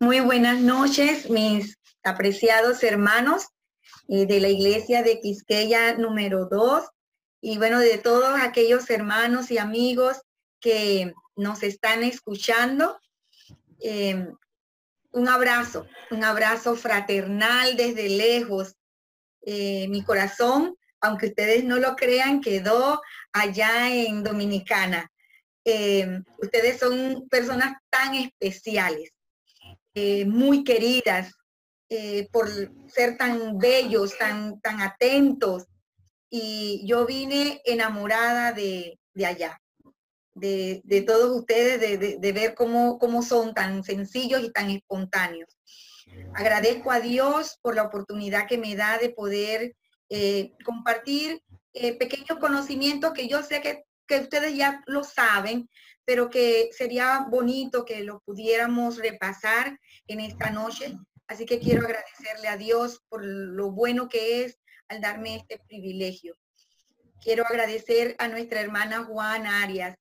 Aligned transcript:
Muy 0.00 0.18
buenas 0.18 0.60
noches, 0.60 1.30
mis 1.30 1.78
apreciados 2.02 2.82
hermanos 2.82 3.46
eh, 4.08 4.26
de 4.26 4.40
la 4.40 4.48
iglesia 4.48 5.04
de 5.04 5.20
Quisqueya 5.20 5.96
número 5.96 6.46
2 6.46 6.84
y 7.40 7.58
bueno, 7.58 7.78
de 7.78 7.98
todos 7.98 8.40
aquellos 8.40 8.90
hermanos 8.90 9.52
y 9.52 9.58
amigos 9.58 10.20
que 10.60 11.14
nos 11.36 11.62
están 11.62 12.02
escuchando. 12.02 12.98
Em, 13.78 14.34
un 15.12 15.28
abrazo, 15.28 15.86
un 16.10 16.24
abrazo 16.24 16.74
fraternal 16.74 17.76
desde 17.76 18.08
lejos. 18.08 18.74
Eh, 19.42 19.86
mi 19.88 20.02
corazón, 20.02 20.76
aunque 21.00 21.26
ustedes 21.26 21.62
no 21.62 21.76
lo 21.78 21.94
crean, 21.94 22.40
quedó 22.40 23.00
allá 23.32 23.94
en 23.94 24.24
Dominicana. 24.24 25.08
Em, 25.64 26.24
ustedes 26.38 26.80
son 26.80 27.28
personas 27.30 27.76
tan 27.90 28.14
especiales, 28.14 29.13
eh, 29.94 30.24
muy 30.24 30.64
queridas, 30.64 31.32
eh, 31.88 32.28
por 32.32 32.48
ser 32.88 33.16
tan 33.16 33.58
bellos, 33.58 34.18
tan, 34.18 34.60
tan 34.60 34.80
atentos. 34.80 35.66
Y 36.28 36.84
yo 36.84 37.06
vine 37.06 37.60
enamorada 37.64 38.52
de, 38.52 38.98
allá, 39.24 39.60
de, 40.34 41.04
todos 41.06 41.38
ustedes, 41.38 41.80
de, 42.20 42.32
ver 42.32 42.54
cómo, 42.56 42.98
cómo 42.98 43.22
son 43.22 43.54
tan 43.54 43.84
sencillos 43.84 44.42
y 44.42 44.50
tan 44.50 44.70
espontáneos. 44.70 45.56
Agradezco 46.34 46.90
a 46.90 46.98
Dios 46.98 47.58
por 47.62 47.76
la 47.76 47.84
oportunidad 47.84 48.48
que 48.48 48.58
me 48.58 48.74
da 48.74 48.98
de 48.98 49.10
poder 49.10 49.76
eh, 50.10 50.52
compartir 50.64 51.40
pequeños 51.72 52.38
conocimientos 52.40 53.12
que 53.12 53.28
yo 53.28 53.42
sé 53.42 53.60
que, 53.60 53.84
que 54.08 54.20
ustedes 54.20 54.56
ya 54.56 54.82
lo 54.86 55.04
saben, 55.04 55.68
pero 56.04 56.30
que 56.30 56.70
sería 56.72 57.26
bonito 57.28 57.84
que 57.84 58.04
lo 58.04 58.20
pudiéramos 58.20 58.98
repasar 58.98 59.78
en 60.06 60.20
esta 60.20 60.50
noche 60.50 60.96
Así 61.26 61.46
que 61.46 61.58
quiero 61.58 61.86
agradecerle 61.86 62.48
a 62.48 62.56
Dios 62.56 63.02
por 63.08 63.24
lo 63.24 63.70
bueno 63.70 64.08
que 64.08 64.44
es 64.44 64.58
al 64.88 65.00
darme 65.00 65.36
este 65.36 65.58
privilegio. 65.58 66.36
Quiero 67.22 67.46
agradecer 67.46 68.14
a 68.18 68.28
nuestra 68.28 68.60
hermana 68.60 69.04
Juana 69.04 69.62
Arias, 69.62 69.96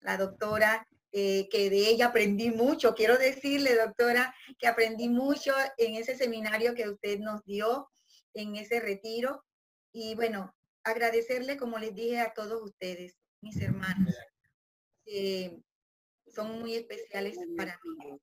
la 0.00 0.16
doctora, 0.16 0.86
eh, 1.10 1.48
que 1.50 1.70
de 1.70 1.88
ella 1.88 2.06
aprendí 2.06 2.50
mucho. 2.50 2.94
Quiero 2.94 3.16
decirle, 3.16 3.74
doctora, 3.74 4.32
que 4.58 4.68
aprendí 4.68 5.08
mucho 5.08 5.52
en 5.76 5.96
ese 5.96 6.16
seminario 6.16 6.74
que 6.74 6.88
usted 6.88 7.18
nos 7.18 7.44
dio, 7.44 7.90
en 8.34 8.54
ese 8.54 8.78
retiro. 8.78 9.44
Y 9.92 10.14
bueno, 10.14 10.54
agradecerle, 10.84 11.56
como 11.56 11.78
les 11.78 11.94
dije 11.94 12.20
a 12.20 12.32
todos 12.34 12.62
ustedes, 12.62 13.16
mis 13.40 13.60
hermanos, 13.60 14.14
son 16.26 16.60
muy 16.60 16.74
especiales 16.74 17.38
para 17.56 17.78
mí 17.84 18.20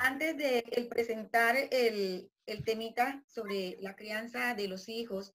antes 0.00 0.36
de 0.36 0.86
presentar 0.88 1.56
el, 1.70 2.30
temita 2.64 3.22
sobre 3.28 3.76
la 3.80 3.94
crianza 3.94 4.54
de 4.54 4.66
los 4.66 4.88
hijos, 4.88 5.34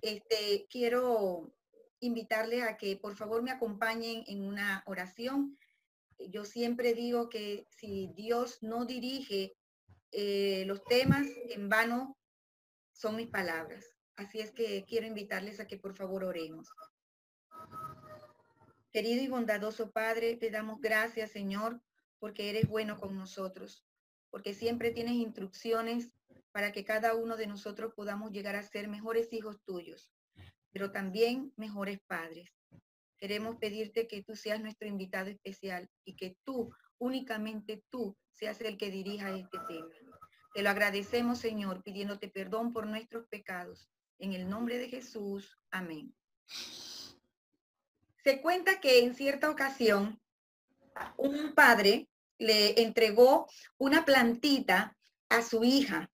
este, 0.00 0.66
quiero 0.70 1.52
invitarles 1.98 2.62
a 2.62 2.76
que 2.76 2.96
por 2.96 3.16
favor 3.16 3.42
me 3.42 3.50
acompañen 3.50 4.22
en 4.26 4.44
una 4.44 4.82
oración. 4.86 5.58
Yo 6.18 6.44
siempre 6.44 6.94
digo 6.94 7.28
que 7.28 7.66
si 7.70 8.12
Dios 8.14 8.58
no 8.62 8.84
dirige 8.84 9.56
eh, 10.12 10.64
los 10.66 10.84
temas, 10.84 11.26
en 11.48 11.68
vano 11.68 12.16
son 12.92 13.16
mis 13.16 13.28
palabras. 13.28 13.96
Así 14.16 14.40
es 14.40 14.52
que 14.52 14.84
quiero 14.86 15.06
invitarles 15.06 15.58
a 15.58 15.66
que 15.66 15.78
por 15.78 15.96
favor 15.96 16.22
oremos. 16.24 16.68
Querido 18.92 19.22
y 19.22 19.28
bondadoso 19.28 19.90
Padre, 19.90 20.36
te 20.36 20.50
damos 20.50 20.80
gracias, 20.80 21.30
Señor, 21.30 21.82
porque 22.18 22.50
eres 22.50 22.68
bueno 22.68 22.98
con 22.98 23.16
nosotros 23.16 23.86
porque 24.32 24.54
siempre 24.54 24.90
tienes 24.90 25.12
instrucciones 25.12 26.10
para 26.52 26.72
que 26.72 26.84
cada 26.84 27.14
uno 27.14 27.36
de 27.36 27.46
nosotros 27.46 27.92
podamos 27.94 28.32
llegar 28.32 28.56
a 28.56 28.62
ser 28.62 28.88
mejores 28.88 29.30
hijos 29.32 29.62
tuyos, 29.64 30.10
pero 30.72 30.90
también 30.90 31.52
mejores 31.56 32.00
padres. 32.06 32.50
Queremos 33.18 33.56
pedirte 33.56 34.08
que 34.08 34.24
tú 34.24 34.34
seas 34.34 34.60
nuestro 34.60 34.88
invitado 34.88 35.28
especial 35.28 35.88
y 36.04 36.16
que 36.16 36.38
tú, 36.44 36.74
únicamente 36.98 37.84
tú, 37.90 38.16
seas 38.32 38.60
el 38.62 38.78
que 38.78 38.90
dirija 38.90 39.36
este 39.36 39.58
tema. 39.68 39.94
Te 40.54 40.62
lo 40.62 40.70
agradecemos, 40.70 41.38
Señor, 41.38 41.82
pidiéndote 41.82 42.28
perdón 42.28 42.72
por 42.72 42.86
nuestros 42.86 43.26
pecados. 43.28 43.90
En 44.18 44.32
el 44.32 44.48
nombre 44.48 44.78
de 44.78 44.88
Jesús. 44.88 45.58
Amén. 45.70 46.14
Se 48.24 48.40
cuenta 48.40 48.80
que 48.80 49.00
en 49.00 49.14
cierta 49.14 49.50
ocasión, 49.50 50.20
un 51.16 51.54
padre 51.54 52.08
le 52.38 52.80
entregó 52.82 53.48
una 53.78 54.04
plantita 54.04 54.96
a 55.28 55.42
su 55.42 55.64
hija. 55.64 56.10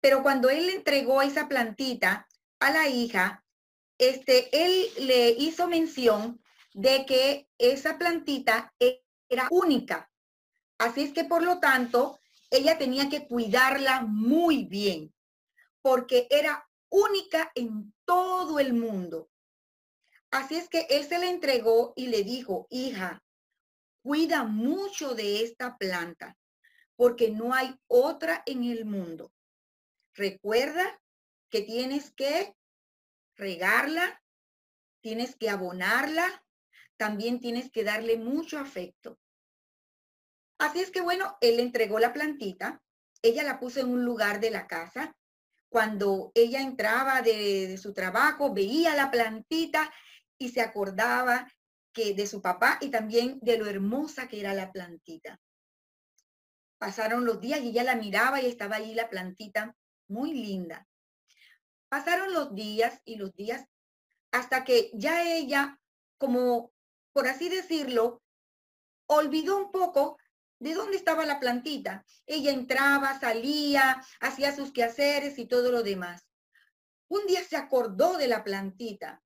Pero 0.00 0.22
cuando 0.22 0.48
él 0.50 0.66
le 0.66 0.74
entregó 0.74 1.22
esa 1.22 1.48
plantita 1.48 2.26
a 2.58 2.70
la 2.70 2.88
hija, 2.88 3.44
este, 3.98 4.48
él 4.64 4.86
le 5.06 5.30
hizo 5.30 5.68
mención 5.68 6.42
de 6.72 7.04
que 7.04 7.48
esa 7.58 7.98
plantita 7.98 8.72
era 9.28 9.46
única. 9.50 10.10
Así 10.78 11.02
es 11.02 11.12
que 11.12 11.24
por 11.24 11.42
lo 11.42 11.60
tanto, 11.60 12.18
ella 12.50 12.78
tenía 12.78 13.08
que 13.08 13.26
cuidarla 13.28 14.02
muy 14.02 14.64
bien, 14.64 15.14
porque 15.82 16.26
era 16.30 16.66
única 16.88 17.52
en 17.54 17.92
todo 18.04 18.58
el 18.58 18.72
mundo. 18.72 19.28
Así 20.30 20.56
es 20.56 20.68
que 20.68 20.86
él 20.90 21.04
se 21.04 21.18
la 21.18 21.28
entregó 21.28 21.92
y 21.96 22.06
le 22.06 22.22
dijo, 22.22 22.66
hija, 22.70 23.22
Cuida 24.02 24.44
mucho 24.44 25.14
de 25.14 25.42
esta 25.42 25.76
planta 25.76 26.36
porque 26.96 27.30
no 27.30 27.54
hay 27.54 27.78
otra 27.86 28.42
en 28.46 28.64
el 28.64 28.84
mundo. 28.84 29.32
Recuerda 30.14 31.00
que 31.50 31.62
tienes 31.62 32.10
que 32.12 32.54
regarla, 33.36 34.22
tienes 35.02 35.36
que 35.36 35.48
abonarla, 35.48 36.44
también 36.96 37.40
tienes 37.40 37.70
que 37.70 37.84
darle 37.84 38.18
mucho 38.18 38.58
afecto. 38.58 39.18
Así 40.58 40.80
es 40.80 40.90
que 40.90 41.00
bueno, 41.00 41.38
él 41.40 41.56
le 41.56 41.62
entregó 41.62 41.98
la 41.98 42.12
plantita, 42.12 42.82
ella 43.22 43.42
la 43.42 43.60
puso 43.60 43.80
en 43.80 43.90
un 43.90 44.04
lugar 44.04 44.40
de 44.40 44.50
la 44.50 44.66
casa. 44.66 45.16
Cuando 45.70 46.32
ella 46.34 46.60
entraba 46.60 47.22
de, 47.22 47.68
de 47.68 47.78
su 47.78 47.94
trabajo, 47.94 48.52
veía 48.52 48.94
la 48.94 49.10
plantita 49.10 49.90
y 50.40 50.48
se 50.48 50.62
acordaba 50.62 51.46
que 51.92 52.14
de 52.14 52.26
su 52.26 52.40
papá 52.40 52.78
y 52.80 52.90
también 52.90 53.38
de 53.42 53.58
lo 53.58 53.66
hermosa 53.66 54.26
que 54.26 54.40
era 54.40 54.54
la 54.54 54.72
plantita. 54.72 55.38
Pasaron 56.78 57.26
los 57.26 57.40
días 57.40 57.60
y 57.60 57.68
ella 57.68 57.84
la 57.84 57.94
miraba 57.94 58.40
y 58.40 58.46
estaba 58.46 58.76
allí 58.76 58.94
la 58.94 59.10
plantita 59.10 59.76
muy 60.08 60.32
linda. 60.32 60.88
Pasaron 61.90 62.32
los 62.32 62.54
días 62.54 63.00
y 63.04 63.16
los 63.16 63.34
días 63.34 63.66
hasta 64.32 64.64
que 64.64 64.90
ya 64.94 65.30
ella, 65.30 65.78
como 66.16 66.72
por 67.12 67.28
así 67.28 67.50
decirlo, 67.50 68.22
olvidó 69.06 69.58
un 69.58 69.70
poco 69.70 70.16
de 70.58 70.72
dónde 70.72 70.96
estaba 70.96 71.26
la 71.26 71.38
plantita. 71.38 72.06
Ella 72.24 72.52
entraba, 72.52 73.20
salía, 73.20 74.02
hacía 74.20 74.56
sus 74.56 74.72
quehaceres 74.72 75.38
y 75.38 75.46
todo 75.46 75.70
lo 75.70 75.82
demás. 75.82 76.26
Un 77.08 77.26
día 77.26 77.44
se 77.44 77.56
acordó 77.56 78.16
de 78.16 78.28
la 78.28 78.42
plantita 78.42 79.20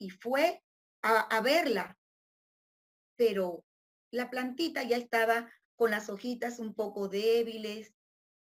y 0.00 0.08
fue 0.10 0.64
a, 1.02 1.40
verla, 1.40 1.96
pero 3.16 3.64
la 4.10 4.30
plantita 4.30 4.82
ya 4.82 4.96
estaba 4.96 5.50
con 5.76 5.90
las 5.90 6.08
hojitas 6.08 6.58
un 6.58 6.74
poco 6.74 7.08
débiles 7.08 7.94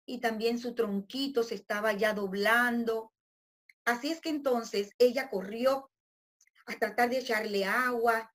y 0.07 0.21
también 0.21 0.59
su 0.59 0.75
tronquito 0.75 1.43
se 1.43 1.57
estaba 1.57 1.93
ya 1.93 2.15
doblando. 2.15 3.13
Así 3.85 4.11
es 4.11 4.21
que 4.21 4.31
entonces 4.31 4.93
ella 4.99 5.29
corrió 5.29 5.91
a 6.67 6.77
tratar 6.79 7.11
de 7.11 7.19
echarle 7.19 7.65
agua. 7.65 8.33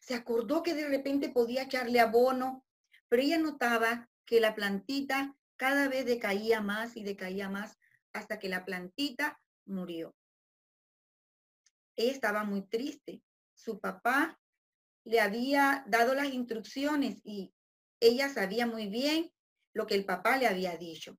Se 0.00 0.14
acordó 0.14 0.62
que 0.62 0.74
de 0.74 0.88
repente 0.88 1.30
podía 1.30 1.62
echarle 1.62 2.00
abono, 2.00 2.64
pero 3.08 3.22
ella 3.22 3.38
notaba 3.38 4.08
que 4.26 4.40
la 4.40 4.54
plantita 4.54 5.36
cada 5.56 5.88
vez 5.88 6.04
decaía 6.06 6.60
más 6.60 6.96
y 6.96 7.04
decaía 7.04 7.48
más 7.48 7.78
hasta 8.12 8.38
que 8.38 8.48
la 8.48 8.64
plantita 8.64 9.40
murió. 9.64 10.14
Ella 11.96 12.12
estaba 12.12 12.44
muy 12.44 12.62
triste 12.62 13.22
su 13.54 13.80
papá 13.80 14.38
le 15.04 15.20
había 15.20 15.84
dado 15.86 16.14
las 16.14 16.32
instrucciones 16.32 17.20
y 17.24 17.54
ella 18.00 18.28
sabía 18.28 18.66
muy 18.66 18.88
bien 18.88 19.32
lo 19.72 19.86
que 19.86 19.94
el 19.94 20.04
papá 20.04 20.36
le 20.36 20.46
había 20.46 20.76
dicho. 20.76 21.18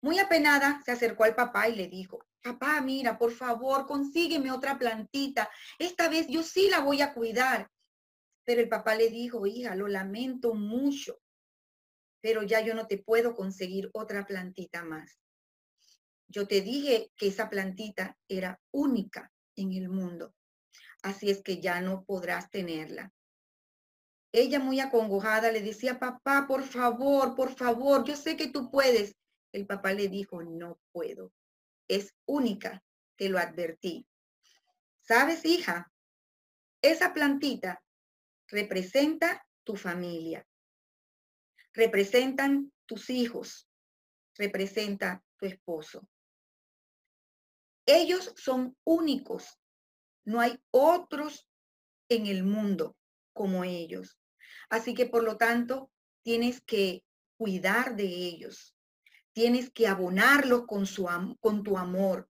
Muy 0.00 0.18
apenada 0.18 0.82
se 0.84 0.92
acercó 0.92 1.24
al 1.24 1.34
papá 1.34 1.68
y 1.68 1.76
le 1.76 1.88
dijo, 1.88 2.26
papá, 2.42 2.80
mira, 2.80 3.18
por 3.18 3.32
favor, 3.32 3.86
consígueme 3.86 4.50
otra 4.50 4.78
plantita. 4.78 5.48
Esta 5.78 6.08
vez 6.08 6.26
yo 6.28 6.42
sí 6.42 6.68
la 6.68 6.80
voy 6.80 7.00
a 7.00 7.14
cuidar. 7.14 7.70
Pero 8.44 8.60
el 8.60 8.68
papá 8.68 8.94
le 8.94 9.08
dijo, 9.08 9.46
hija, 9.46 9.74
lo 9.74 9.88
lamento 9.88 10.52
mucho, 10.52 11.18
pero 12.20 12.42
ya 12.42 12.60
yo 12.60 12.74
no 12.74 12.86
te 12.86 12.98
puedo 12.98 13.34
conseguir 13.34 13.88
otra 13.94 14.26
plantita 14.26 14.84
más. 14.84 15.18
Yo 16.28 16.46
te 16.46 16.60
dije 16.60 17.10
que 17.16 17.28
esa 17.28 17.48
plantita 17.48 18.18
era 18.28 18.60
única 18.70 19.33
en 19.56 19.72
el 19.72 19.88
mundo 19.88 20.34
así 21.04 21.30
es 21.30 21.42
que 21.42 21.60
ya 21.60 21.80
no 21.80 22.04
podrás 22.04 22.50
tenerla. 22.50 23.12
ella 24.32 24.58
muy 24.58 24.80
acongojada 24.80 25.52
le 25.52 25.60
decía, 25.60 26.00
papá, 26.00 26.46
por 26.48 26.64
favor, 26.64 27.36
por 27.36 27.54
favor, 27.54 28.04
yo 28.04 28.16
sé 28.16 28.36
que 28.36 28.48
tú 28.48 28.68
puedes. 28.70 29.14
El 29.52 29.64
papá 29.66 29.92
le 29.92 30.08
dijo, 30.08 30.42
no 30.42 30.80
puedo. 30.90 31.32
Es 31.86 32.12
única, 32.26 32.82
te 33.16 33.28
lo 33.28 33.38
advertí. 33.38 34.08
¿Sabes, 35.02 35.44
hija? 35.44 35.92
Esa 36.82 37.12
plantita 37.12 37.80
representa 38.48 39.46
tu 39.62 39.76
familia, 39.76 40.44
representan 41.72 42.72
tus 42.86 43.10
hijos, 43.10 43.68
representa 44.36 45.22
tu 45.36 45.46
esposo. 45.46 46.08
Ellos 47.86 48.32
son 48.36 48.76
únicos. 48.84 49.58
No 50.24 50.40
hay 50.40 50.58
otros 50.70 51.48
en 52.08 52.26
el 52.26 52.44
mundo 52.44 52.96
como 53.32 53.64
ellos. 53.64 54.18
Así 54.70 54.94
que 54.94 55.06
por 55.06 55.22
lo 55.22 55.36
tanto, 55.36 55.90
tienes 56.22 56.60
que 56.62 57.04
cuidar 57.36 57.96
de 57.96 58.04
ellos. 58.04 58.74
Tienes 59.32 59.70
que 59.70 59.86
abonarlos 59.86 60.66
con, 60.66 60.86
su, 60.86 61.06
con 61.40 61.62
tu 61.62 61.76
amor. 61.76 62.28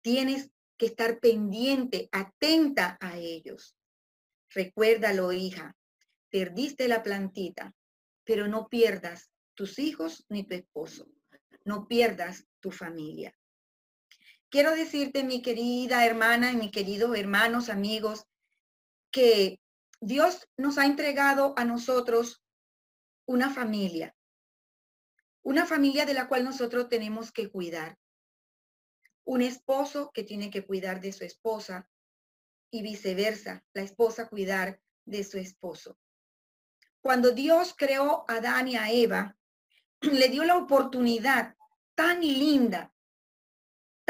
Tienes 0.00 0.50
que 0.76 0.86
estar 0.86 1.20
pendiente, 1.20 2.08
atenta 2.10 2.96
a 3.00 3.18
ellos. 3.18 3.76
Recuérdalo, 4.50 5.32
hija, 5.32 5.76
perdiste 6.30 6.88
la 6.88 7.02
plantita, 7.02 7.74
pero 8.24 8.48
no 8.48 8.68
pierdas 8.68 9.30
tus 9.54 9.78
hijos 9.78 10.24
ni 10.28 10.44
tu 10.44 10.54
esposo. 10.54 11.06
No 11.64 11.86
pierdas 11.86 12.48
tu 12.60 12.72
familia. 12.72 13.36
Quiero 14.52 14.76
decirte, 14.76 15.24
mi 15.24 15.40
querida 15.40 16.04
hermana 16.04 16.52
y 16.52 16.56
mi 16.56 16.70
queridos 16.70 17.16
hermanos, 17.16 17.70
amigos, 17.70 18.26
que 19.10 19.62
Dios 19.98 20.46
nos 20.58 20.76
ha 20.76 20.84
entregado 20.84 21.54
a 21.56 21.64
nosotros 21.64 22.44
una 23.24 23.48
familia, 23.48 24.14
una 25.42 25.64
familia 25.64 26.04
de 26.04 26.12
la 26.12 26.28
cual 26.28 26.44
nosotros 26.44 26.90
tenemos 26.90 27.32
que 27.32 27.50
cuidar. 27.50 27.98
Un 29.24 29.40
esposo 29.40 30.10
que 30.12 30.22
tiene 30.22 30.50
que 30.50 30.66
cuidar 30.66 31.00
de 31.00 31.14
su 31.14 31.24
esposa 31.24 31.88
y 32.70 32.82
viceversa, 32.82 33.64
la 33.72 33.80
esposa 33.80 34.28
cuidar 34.28 34.82
de 35.06 35.24
su 35.24 35.38
esposo. 35.38 35.96
Cuando 37.00 37.30
Dios 37.30 37.74
creó 37.74 38.26
a 38.28 38.34
Adán 38.34 38.68
y 38.68 38.76
a 38.76 38.90
Eva, 38.90 39.34
le 40.02 40.28
dio 40.28 40.44
la 40.44 40.58
oportunidad 40.58 41.56
tan 41.94 42.20
linda, 42.20 42.91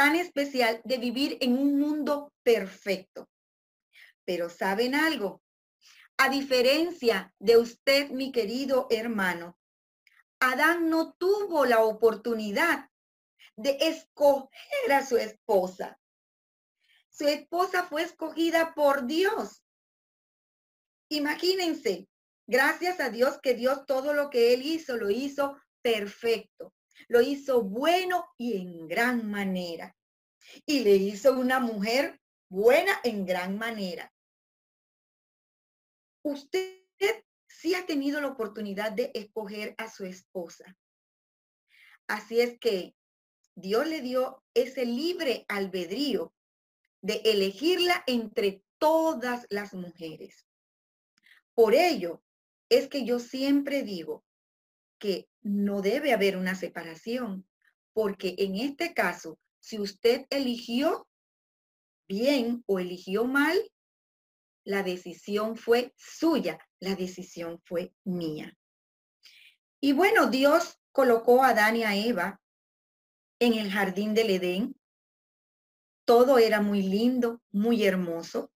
tan 0.03 0.17
especial 0.17 0.81
de 0.83 0.99
vivir 0.99 1.39
en 1.41 1.57
un 1.57 1.79
mundo 1.79 2.33
perfecto. 2.43 3.31
Pero 4.25 4.51
¿saben 4.51 4.97
algo? 4.97 5.45
A 6.17 6.29
diferencia 6.29 7.33
de 7.39 7.57
usted, 7.57 8.11
mi 8.11 8.33
querido 8.33 8.89
hermano, 8.91 9.57
Adán 10.41 10.91
no 10.91 11.13
tuvo 11.13 11.67
la 11.67 11.85
oportunidad 11.85 12.91
de 13.55 13.79
escoger 13.81 14.93
a 14.93 15.07
su 15.07 15.19
esposa. 15.19 16.01
Su 17.09 17.29
esposa 17.29 17.85
fue 17.85 18.03
escogida 18.03 18.75
por 18.75 19.07
Dios. 19.07 19.63
Imagínense, 21.11 22.09
gracias 22.49 22.99
a 22.99 23.09
Dios 23.09 23.39
que 23.41 23.55
Dios 23.55 23.87
todo 23.87 24.15
lo 24.15 24.31
que 24.31 24.53
él 24.53 24.63
hizo 24.63 24.97
lo 24.97 25.11
hizo 25.11 25.57
perfecto, 25.81 26.75
lo 27.09 27.21
hizo 27.21 27.63
bueno 27.63 28.27
y 28.37 28.57
en 28.57 28.89
gran 28.89 29.31
manera. 29.31 29.97
Y 30.67 30.81
le 30.81 30.97
hizo 30.97 31.33
una 31.39 31.61
mujer 31.61 32.21
buena 32.49 33.01
en 33.05 33.25
gran 33.25 33.57
manera. 33.57 34.13
Usted 36.23 36.83
sí 37.47 37.75
ha 37.75 37.87
tenido 37.87 38.21
la 38.21 38.29
oportunidad 38.29 38.93
de 38.93 39.11
escoger 39.15 39.75
a 39.79 39.91
su 39.91 40.05
esposa. 40.05 40.77
Así 42.09 42.41
es 42.41 42.59
que 42.59 42.95
Dios 43.55 43.87
le 43.87 44.01
dio 44.01 44.43
ese 44.55 44.85
libre 44.85 45.45
albedrío 45.49 46.35
de 47.03 47.21
elegirla 47.25 48.03
entre 48.07 48.63
todas 48.79 49.47
las 49.51 49.75
mujeres. 49.75 50.47
Por 51.55 51.75
ello 51.75 52.23
es 52.69 52.89
que 52.89 53.05
yo 53.05 53.19
siempre 53.19 53.83
digo 53.83 54.25
que 54.99 55.29
no 55.43 55.83
debe 55.83 56.13
haber 56.13 56.37
una 56.37 56.55
separación, 56.55 57.47
porque 57.93 58.35
en 58.39 58.57
este 58.57 58.95
caso, 58.95 59.39
si 59.61 59.79
usted 59.79 60.27
eligió 60.31 61.09
bien 62.09 62.63
o 62.67 62.79
eligió 62.79 63.25
mal, 63.25 63.59
la 64.65 64.83
decisión 64.83 65.57
fue 65.57 65.93
suya, 65.97 66.59
la 66.79 66.95
decisión 66.95 67.61
fue 67.65 67.93
mía. 68.05 68.57
Y 69.81 69.93
bueno, 69.93 70.29
Dios 70.29 70.79
colocó 70.93 71.43
a 71.43 71.49
Adán 71.49 71.77
y 71.77 71.83
a 71.83 71.97
Eva 71.97 72.41
en 73.41 73.55
el 73.55 73.71
jardín 73.71 74.15
del 74.15 74.31
Edén. 74.31 74.77
Todo 76.05 76.39
era 76.39 76.61
muy 76.61 76.83
lindo, 76.83 77.43
muy 77.51 77.85
hermoso. 77.85 78.53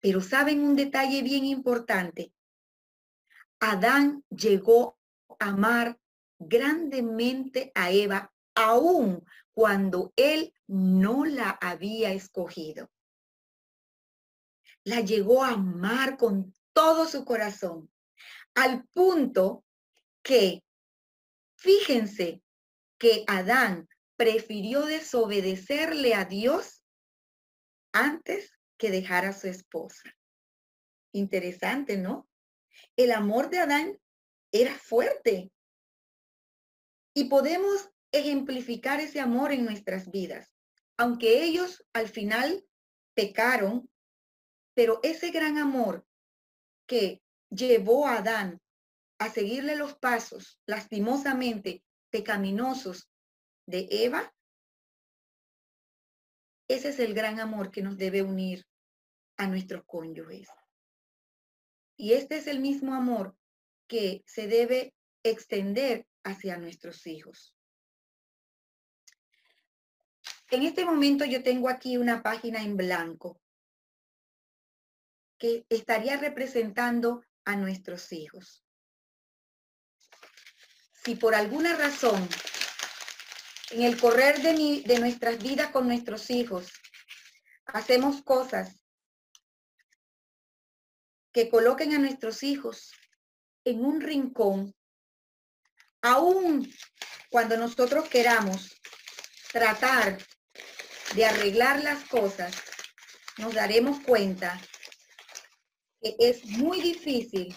Pero 0.00 0.20
saben 0.20 0.60
un 0.60 0.76
detalle 0.76 1.22
bien 1.22 1.44
importante. 1.44 2.32
Adán 3.58 4.24
llegó 4.30 4.98
amar 5.38 5.98
grandemente 6.38 7.72
a 7.74 7.90
Eva, 7.90 8.32
aun 8.54 9.24
cuando 9.52 10.12
él 10.16 10.52
no 10.66 11.24
la 11.24 11.50
había 11.50 12.12
escogido 12.12 12.90
la 14.84 15.00
llegó 15.00 15.44
a 15.44 15.50
amar 15.50 16.16
con 16.16 16.54
todo 16.72 17.06
su 17.06 17.24
corazón, 17.24 17.90
al 18.54 18.84
punto 18.88 19.64
que, 20.22 20.64
fíjense 21.56 22.42
que 22.98 23.24
Adán 23.26 23.88
prefirió 24.16 24.84
desobedecerle 24.84 26.14
a 26.14 26.24
Dios 26.24 26.84
antes 27.92 28.58
que 28.78 28.90
dejar 28.90 29.24
a 29.24 29.32
su 29.32 29.48
esposa. 29.48 30.02
Interesante, 31.12 31.96
¿no? 31.96 32.28
El 32.96 33.12
amor 33.12 33.50
de 33.50 33.58
Adán 33.58 33.98
era 34.52 34.74
fuerte. 34.78 35.50
Y 37.14 37.24
podemos 37.24 37.90
ejemplificar 38.12 39.00
ese 39.00 39.20
amor 39.20 39.52
en 39.52 39.64
nuestras 39.64 40.10
vidas. 40.10 40.54
Aunque 40.96 41.42
ellos 41.44 41.84
al 41.92 42.08
final 42.08 42.64
pecaron 43.14 43.90
pero 44.74 45.00
ese 45.02 45.30
gran 45.30 45.58
amor 45.58 46.06
que 46.86 47.22
llevó 47.50 48.06
a 48.06 48.18
Adán 48.18 48.60
a 49.18 49.28
seguirle 49.28 49.76
los 49.76 49.94
pasos 49.94 50.60
lastimosamente 50.66 51.84
pecaminosos 52.10 53.10
de 53.66 53.86
Eva, 53.90 54.34
ese 56.68 56.88
es 56.88 56.98
el 56.98 57.14
gran 57.14 57.38
amor 57.38 57.70
que 57.70 57.82
nos 57.82 57.96
debe 57.96 58.22
unir 58.22 58.66
a 59.36 59.46
nuestros 59.46 59.84
cónyuges. 59.84 60.48
Y 61.96 62.14
este 62.14 62.38
es 62.38 62.46
el 62.46 62.60
mismo 62.60 62.94
amor 62.94 63.36
que 63.92 64.24
se 64.26 64.46
debe 64.46 64.94
extender 65.22 66.06
hacia 66.24 66.56
nuestros 66.56 67.06
hijos. 67.06 67.54
En 70.50 70.62
este 70.62 70.86
momento 70.86 71.26
yo 71.26 71.42
tengo 71.42 71.68
aquí 71.68 71.98
una 71.98 72.22
página 72.22 72.62
en 72.62 72.78
blanco 72.78 73.38
que 75.36 75.66
estaría 75.68 76.16
representando 76.16 77.22
a 77.44 77.54
nuestros 77.54 78.10
hijos. 78.14 78.64
Si 81.04 81.14
por 81.14 81.34
alguna 81.34 81.76
razón 81.76 82.26
en 83.72 83.82
el 83.82 84.00
correr 84.00 84.40
de, 84.40 84.84
de 84.86 85.00
nuestras 85.00 85.36
vidas 85.42 85.70
con 85.70 85.86
nuestros 85.86 86.30
hijos 86.30 86.72
hacemos 87.66 88.22
cosas 88.22 88.86
que 91.30 91.50
coloquen 91.50 91.92
a 91.92 91.98
nuestros 91.98 92.42
hijos 92.42 92.92
en 93.64 93.84
un 93.84 94.00
rincón, 94.00 94.74
aún 96.00 96.70
cuando 97.30 97.56
nosotros 97.56 98.08
queramos 98.08 98.80
tratar 99.52 100.18
de 101.14 101.24
arreglar 101.24 101.82
las 101.82 102.04
cosas, 102.04 102.54
nos 103.38 103.54
daremos 103.54 104.00
cuenta 104.00 104.60
es 106.02 106.44
muy 106.46 106.80
difícil 106.80 107.54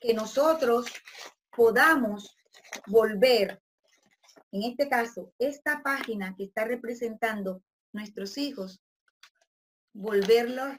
que 0.00 0.14
nosotros 0.14 0.86
podamos 1.50 2.36
volver, 2.86 3.62
en 4.52 4.62
este 4.62 4.88
caso, 4.88 5.32
esta 5.38 5.82
página 5.82 6.34
que 6.36 6.44
está 6.44 6.64
representando 6.64 7.62
nuestros 7.92 8.38
hijos, 8.38 8.80
volverlos 9.92 10.76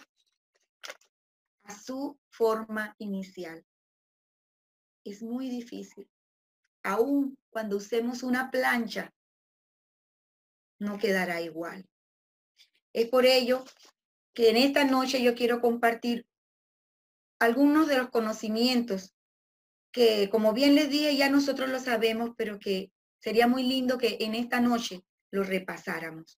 a 1.63 1.75
su 1.77 2.19
forma 2.29 2.95
inicial. 2.97 3.65
Es 5.07 5.23
muy 5.23 5.47
difícil. 5.47 6.05
Aún 6.83 7.37
cuando 7.49 7.77
usemos 7.77 8.23
una 8.23 8.51
plancha, 8.51 9.13
no 10.79 10.97
quedará 10.99 11.39
igual. 11.39 11.87
Es 12.91 13.07
por 13.07 13.25
ello 13.25 13.63
que 14.33 14.49
en 14.49 14.57
esta 14.57 14.83
noche 14.83 15.23
yo 15.23 15.33
quiero 15.33 15.61
compartir 15.61 16.27
algunos 17.39 17.87
de 17.87 17.97
los 17.97 18.09
conocimientos 18.09 19.15
que, 19.93 20.29
como 20.29 20.51
bien 20.51 20.75
les 20.75 20.89
dije, 20.89 21.15
ya 21.15 21.29
nosotros 21.29 21.69
lo 21.69 21.79
sabemos, 21.79 22.31
pero 22.35 22.59
que 22.59 22.91
sería 23.17 23.47
muy 23.47 23.63
lindo 23.63 23.97
que 23.97 24.17
en 24.19 24.35
esta 24.35 24.59
noche 24.59 25.05
lo 25.31 25.43
repasáramos. 25.43 26.37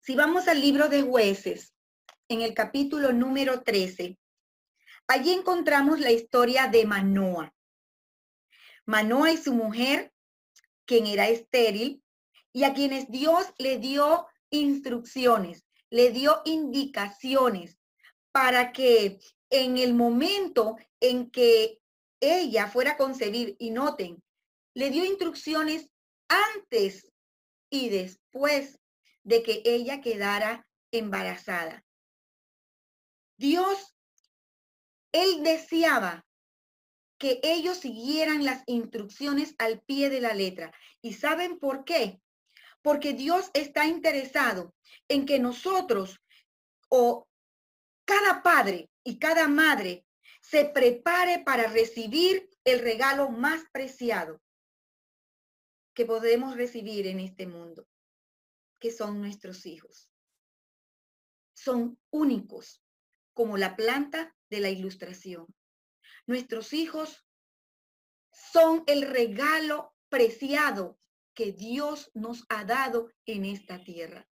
Si 0.00 0.16
vamos 0.16 0.48
al 0.48 0.60
libro 0.60 0.88
de 0.88 1.02
jueces, 1.02 1.74
en 2.28 2.40
el 2.42 2.54
capítulo 2.54 3.12
número 3.12 3.62
13, 3.62 4.18
allí 5.10 5.32
encontramos 5.32 5.98
la 5.98 6.12
historia 6.12 6.68
de 6.68 6.86
Manoa. 6.86 7.52
Manoa 8.86 9.32
y 9.32 9.36
su 9.36 9.52
mujer, 9.52 10.12
quien 10.84 11.06
era 11.06 11.28
estéril, 11.28 12.00
y 12.52 12.62
a 12.62 12.74
quienes 12.74 13.10
Dios 13.10 13.52
le 13.58 13.78
dio 13.78 14.28
instrucciones, 14.50 15.66
le 15.90 16.12
dio 16.12 16.42
indicaciones 16.44 17.76
para 18.30 18.70
que 18.70 19.18
en 19.50 19.78
el 19.78 19.94
momento 19.94 20.76
en 21.00 21.28
que 21.32 21.80
ella 22.20 22.68
fuera 22.68 22.92
a 22.92 22.96
concebir, 22.96 23.56
y 23.58 23.70
noten, 23.70 24.22
le 24.74 24.90
dio 24.90 25.04
instrucciones 25.04 25.90
antes 26.28 27.10
y 27.68 27.88
después 27.88 28.78
de 29.24 29.42
que 29.42 29.62
ella 29.64 30.00
quedara 30.00 30.68
embarazada. 30.92 31.84
Dios, 33.36 33.96
él 35.12 35.42
deseaba 35.42 36.26
que 37.18 37.38
ellos 37.42 37.78
siguieran 37.78 38.44
las 38.44 38.62
instrucciones 38.66 39.54
al 39.58 39.80
pie 39.82 40.08
de 40.08 40.22
la 40.22 40.32
letra. 40.32 40.72
¿Y 41.02 41.12
saben 41.12 41.58
por 41.58 41.84
qué? 41.84 42.20
Porque 42.82 43.12
Dios 43.12 43.50
está 43.52 43.86
interesado 43.86 44.74
en 45.06 45.26
que 45.26 45.38
nosotros 45.38 46.18
o 46.88 47.28
cada 48.06 48.42
padre 48.42 48.90
y 49.04 49.18
cada 49.18 49.48
madre 49.48 50.06
se 50.40 50.64
prepare 50.64 51.40
para 51.40 51.66
recibir 51.66 52.48
el 52.64 52.80
regalo 52.80 53.28
más 53.28 53.64
preciado 53.70 54.40
que 55.94 56.06
podemos 56.06 56.56
recibir 56.56 57.06
en 57.06 57.20
este 57.20 57.46
mundo, 57.46 57.86
que 58.78 58.90
son 58.90 59.20
nuestros 59.20 59.66
hijos. 59.66 60.10
Son 61.52 61.98
únicos, 62.10 62.82
como 63.34 63.58
la 63.58 63.76
planta 63.76 64.34
de 64.50 64.60
la 64.60 64.68
ilustración. 64.68 65.46
Nuestros 66.26 66.72
hijos 66.72 67.24
son 68.32 68.82
el 68.86 69.02
regalo 69.02 69.94
preciado 70.08 70.98
que 71.34 71.52
Dios 71.52 72.10
nos 72.14 72.44
ha 72.48 72.64
dado 72.64 73.10
en 73.24 73.44
esta 73.44 73.82
tierra. 73.82 74.28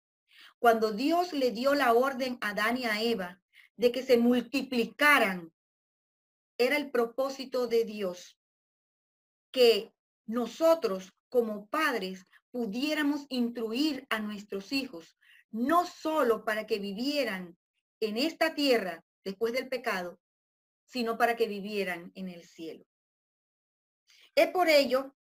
Cuando 0.58 0.92
Dios 0.92 1.32
le 1.32 1.52
dio 1.52 1.74
la 1.74 1.92
orden 1.92 2.36
a 2.40 2.50
Adán 2.50 2.76
y 2.76 2.84
a 2.84 3.00
Eva 3.00 3.40
de 3.76 3.92
que 3.92 4.02
se 4.02 4.18
multiplicaran, 4.18 5.52
era 6.58 6.76
el 6.76 6.90
propósito 6.90 7.68
de 7.68 7.84
Dios 7.84 8.38
que 9.52 9.94
nosotros 10.26 11.14
como 11.28 11.68
padres 11.68 12.26
pudiéramos 12.50 13.26
instruir 13.28 14.06
a 14.10 14.18
nuestros 14.18 14.72
hijos, 14.72 15.16
no 15.50 15.86
solo 15.86 16.44
para 16.44 16.66
que 16.66 16.78
vivieran 16.78 17.56
en 18.00 18.16
esta 18.16 18.54
tierra 18.54 19.04
después 19.28 19.52
del 19.52 19.68
pecado, 19.68 20.18
sino 20.86 21.18
para 21.18 21.36
que 21.36 21.46
vivieran 21.46 22.10
en 22.14 22.28
el 22.28 22.44
cielo. 22.44 22.84
Es 24.34 24.48
por 24.48 24.68
ello 24.68 25.14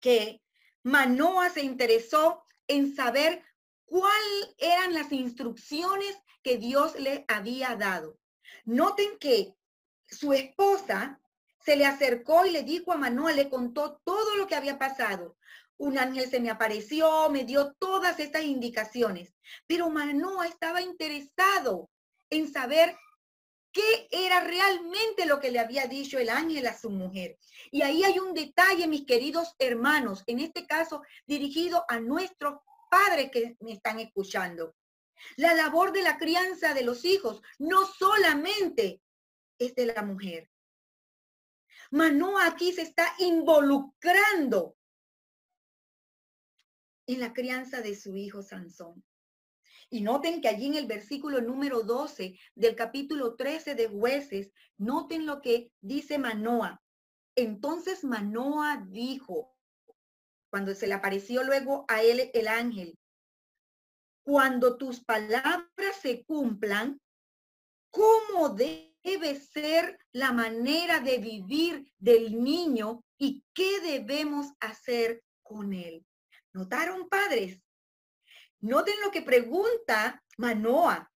que 0.00 0.42
Manoa 0.84 1.50
se 1.50 1.62
interesó 1.62 2.44
en 2.68 2.94
saber 2.94 3.42
cuáles 3.84 4.54
eran 4.58 4.94
las 4.94 5.10
instrucciones 5.10 6.16
que 6.42 6.56
Dios 6.56 6.94
le 7.00 7.24
había 7.26 7.74
dado. 7.74 8.16
Noten 8.64 9.18
que 9.18 9.56
su 10.08 10.32
esposa 10.32 11.20
se 11.64 11.74
le 11.74 11.84
acercó 11.84 12.46
y 12.46 12.52
le 12.52 12.62
dijo 12.62 12.92
a 12.92 12.96
Manoa, 12.96 13.32
le 13.32 13.48
contó 13.48 14.00
todo 14.04 14.36
lo 14.36 14.46
que 14.46 14.54
había 14.54 14.78
pasado. 14.78 15.36
Un 15.78 15.98
ángel 15.98 16.30
se 16.30 16.38
me 16.38 16.50
apareció, 16.50 17.28
me 17.30 17.44
dio 17.44 17.74
todas 17.74 18.20
estas 18.20 18.44
indicaciones, 18.44 19.34
pero 19.66 19.90
Manoa 19.90 20.46
estaba 20.46 20.80
interesado 20.80 21.90
en 22.30 22.52
saber 22.52 22.96
qué 23.76 24.08
era 24.10 24.40
realmente 24.40 25.26
lo 25.26 25.38
que 25.38 25.50
le 25.50 25.58
había 25.58 25.86
dicho 25.86 26.18
el 26.18 26.30
ángel 26.30 26.66
a 26.66 26.78
su 26.78 26.88
mujer. 26.88 27.38
Y 27.70 27.82
ahí 27.82 28.04
hay 28.04 28.18
un 28.18 28.32
detalle, 28.32 28.88
mis 28.88 29.04
queridos 29.04 29.54
hermanos, 29.58 30.24
en 30.26 30.40
este 30.40 30.66
caso 30.66 31.02
dirigido 31.26 31.84
a 31.86 32.00
nuestros 32.00 32.60
padres 32.90 33.30
que 33.30 33.54
me 33.60 33.72
están 33.72 34.00
escuchando. 34.00 34.74
La 35.36 35.52
labor 35.52 35.92
de 35.92 36.00
la 36.00 36.16
crianza 36.16 36.72
de 36.72 36.84
los 36.84 37.04
hijos 37.04 37.42
no 37.58 37.84
solamente 37.86 39.02
es 39.58 39.74
de 39.74 39.86
la 39.86 40.00
mujer. 40.00 40.50
Manoa 41.90 42.46
aquí 42.46 42.72
se 42.72 42.80
está 42.80 43.14
involucrando 43.18 44.74
en 47.06 47.20
la 47.20 47.34
crianza 47.34 47.82
de 47.82 47.94
su 47.94 48.16
hijo 48.16 48.42
Sansón. 48.42 49.04
Y 49.90 50.00
noten 50.00 50.40
que 50.40 50.48
allí 50.48 50.66
en 50.66 50.74
el 50.74 50.86
versículo 50.86 51.40
número 51.40 51.82
12 51.82 52.38
del 52.54 52.74
capítulo 52.74 53.36
13 53.36 53.74
de 53.74 53.88
jueces, 53.88 54.50
noten 54.76 55.26
lo 55.26 55.40
que 55.40 55.70
dice 55.80 56.18
Manoa. 56.18 56.82
Entonces 57.36 58.02
Manoa 58.02 58.84
dijo, 58.88 59.54
cuando 60.50 60.74
se 60.74 60.86
le 60.86 60.94
apareció 60.94 61.44
luego 61.44 61.84
a 61.88 62.02
él 62.02 62.30
el 62.32 62.48
ángel, 62.48 62.98
cuando 64.24 64.76
tus 64.76 65.04
palabras 65.04 65.96
se 66.00 66.24
cumplan, 66.24 67.00
¿cómo 67.90 68.48
debe 68.48 69.36
ser 69.36 69.98
la 70.12 70.32
manera 70.32 70.98
de 70.98 71.18
vivir 71.18 71.92
del 71.98 72.42
niño 72.42 73.04
y 73.18 73.44
qué 73.54 73.80
debemos 73.80 74.48
hacer 74.58 75.22
con 75.44 75.72
él? 75.72 76.04
¿Notaron, 76.52 77.08
padres? 77.08 77.60
Noten 78.66 79.00
lo 79.00 79.12
que 79.12 79.22
pregunta 79.22 80.24
Manoa. 80.38 81.08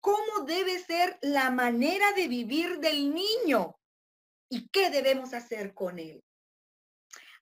¿Cómo 0.00 0.44
debe 0.44 0.80
ser 0.80 1.18
la 1.22 1.52
manera 1.52 2.12
de 2.14 2.26
vivir 2.26 2.80
del 2.80 3.14
niño? 3.14 3.78
¿Y 4.48 4.68
qué 4.70 4.90
debemos 4.90 5.34
hacer 5.34 5.74
con 5.74 6.00
él? 6.00 6.24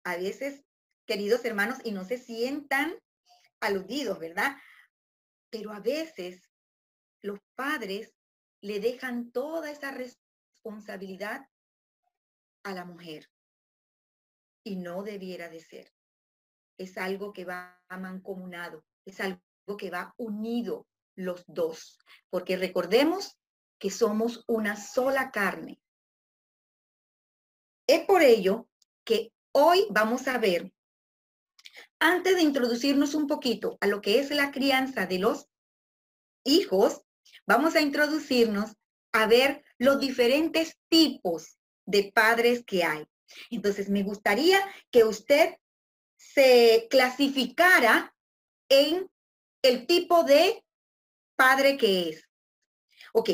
A 0.05 0.17
veces, 0.17 0.63
queridos 1.07 1.47
hermanos, 1.47 1.79
y 1.83 1.93
no 1.93 2.05
se 2.05 2.19
sientan 2.19 2.95
aludidos, 3.61 4.19
¿verdad? 4.19 4.55
Pero 5.49 5.73
a 5.73 5.81
veces 5.81 6.51
los 7.23 7.39
padres 7.55 8.15
le 8.61 8.81
dejan 8.81 9.33
toda 9.33 9.71
esa 9.71 9.93
responsabilidad 9.93 11.49
a 12.65 12.73
la 12.75 12.85
mujer. 12.85 13.31
Y 14.63 14.77
no 14.77 15.03
debiera 15.03 15.49
de 15.49 15.61
ser. 15.61 15.96
Es 16.79 16.99
algo 16.99 17.33
que 17.33 17.45
va 17.45 17.81
mancomunado, 17.89 18.85
es 19.05 19.21
algo 19.21 19.41
que 19.79 19.91
va 19.91 20.15
unido 20.17 20.87
los 21.15 21.45
dos, 21.47 21.99
porque 22.31 22.57
recordemos 22.57 23.39
que 23.79 23.91
somos 23.91 24.45
una 24.47 24.77
sola 24.77 25.31
carne. 25.31 25.81
Es 27.87 28.05
por 28.05 28.23
ello 28.23 28.69
que 29.05 29.33
hoy 29.53 29.87
vamos 29.91 30.29
a 30.29 30.39
ver 30.39 30.73
antes 31.99 32.37
de 32.37 32.43
introducirnos 32.43 33.15
un 33.15 33.27
poquito 33.27 33.79
a 33.81 33.87
lo 33.87 34.01
que 34.01 34.19
es 34.19 34.31
la 34.31 34.51
crianza 34.51 35.07
de 35.07 35.19
los 35.19 35.49
hijos, 36.45 37.03
vamos 37.47 37.75
a 37.75 37.81
introducirnos 37.81 38.73
a 39.13 39.27
ver 39.27 39.65
los 39.79 39.99
diferentes 39.99 40.77
tipos 40.89 41.59
de 41.87 42.13
padres 42.15 42.65
que 42.67 42.85
hay. 42.85 43.07
Entonces, 43.51 43.89
me 43.89 44.03
gustaría 44.03 44.61
que 44.91 45.05
usted 45.05 45.57
se 46.37 46.87
clasificara 46.91 48.15
en 48.69 49.11
el 49.63 49.87
tipo 49.87 50.23
de 50.23 50.63
padre 51.35 51.79
que 51.79 52.11
es. 52.11 52.29
Ok, 53.15 53.31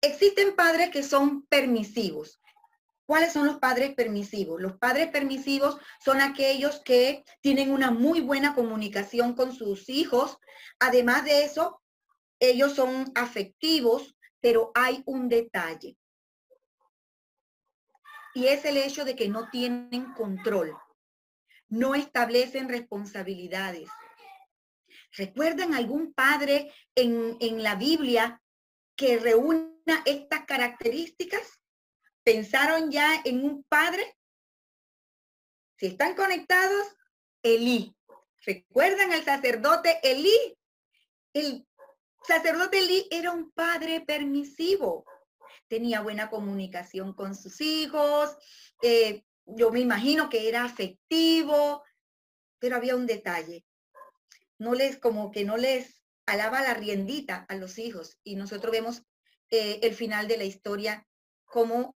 existen 0.00 0.54
padres 0.54 0.90
que 0.90 1.02
son 1.02 1.44
permisivos. 1.46 2.40
¿Cuáles 3.04 3.32
son 3.32 3.46
los 3.46 3.58
padres 3.58 3.94
permisivos? 3.96 4.60
Los 4.60 4.78
padres 4.78 5.08
permisivos 5.10 5.76
son 6.04 6.20
aquellos 6.20 6.80
que 6.84 7.24
tienen 7.40 7.72
una 7.72 7.90
muy 7.90 8.20
buena 8.20 8.54
comunicación 8.54 9.34
con 9.34 9.52
sus 9.52 9.88
hijos. 9.88 10.38
Además 10.78 11.24
de 11.24 11.44
eso, 11.44 11.82
ellos 12.38 12.74
son 12.74 13.10
afectivos, 13.16 14.16
pero 14.40 14.70
hay 14.74 15.02
un 15.06 15.28
detalle. 15.28 15.96
Y 18.34 18.46
es 18.46 18.64
el 18.64 18.76
hecho 18.76 19.04
de 19.04 19.16
que 19.16 19.28
no 19.28 19.50
tienen 19.50 20.12
control. 20.14 20.76
No 21.68 21.94
establecen 21.94 22.68
responsabilidades. 22.68 23.88
¿Recuerdan 25.12 25.74
algún 25.74 26.12
padre 26.12 26.72
en, 26.94 27.36
en 27.40 27.62
la 27.62 27.74
Biblia 27.74 28.42
que 28.96 29.18
reúna 29.18 30.02
estas 30.04 30.44
características? 30.46 31.60
¿Pensaron 32.22 32.90
ya 32.90 33.22
en 33.24 33.44
un 33.44 33.64
padre? 33.64 34.16
Si 35.78 35.86
están 35.86 36.14
conectados, 36.14 36.86
Elí. 37.42 37.94
¿Recuerdan 38.44 39.12
al 39.12 39.24
sacerdote 39.24 39.98
Elí? 40.02 40.56
Él 41.32 41.66
sacerdote 42.26 42.82
Lee 42.82 43.06
era 43.10 43.30
un 43.30 43.50
padre 43.52 44.00
permisivo. 44.00 45.04
Tenía 45.68 46.00
buena 46.00 46.28
comunicación 46.28 47.14
con 47.14 47.34
sus 47.34 47.60
hijos. 47.60 48.36
Eh, 48.82 49.24
yo 49.46 49.70
me 49.70 49.80
imagino 49.80 50.28
que 50.28 50.48
era 50.48 50.64
afectivo, 50.64 51.82
pero 52.58 52.76
había 52.76 52.96
un 52.96 53.06
detalle. 53.06 53.64
No 54.58 54.74
les, 54.74 54.98
como 54.98 55.30
que 55.30 55.44
no 55.44 55.56
les 55.56 56.02
alaba 56.26 56.62
la 56.62 56.74
riendita 56.74 57.46
a 57.48 57.54
los 57.54 57.78
hijos. 57.78 58.18
Y 58.24 58.36
nosotros 58.36 58.72
vemos 58.72 59.02
eh, 59.50 59.80
el 59.82 59.94
final 59.94 60.28
de 60.28 60.38
la 60.38 60.44
historia, 60.44 61.06
cómo 61.44 61.96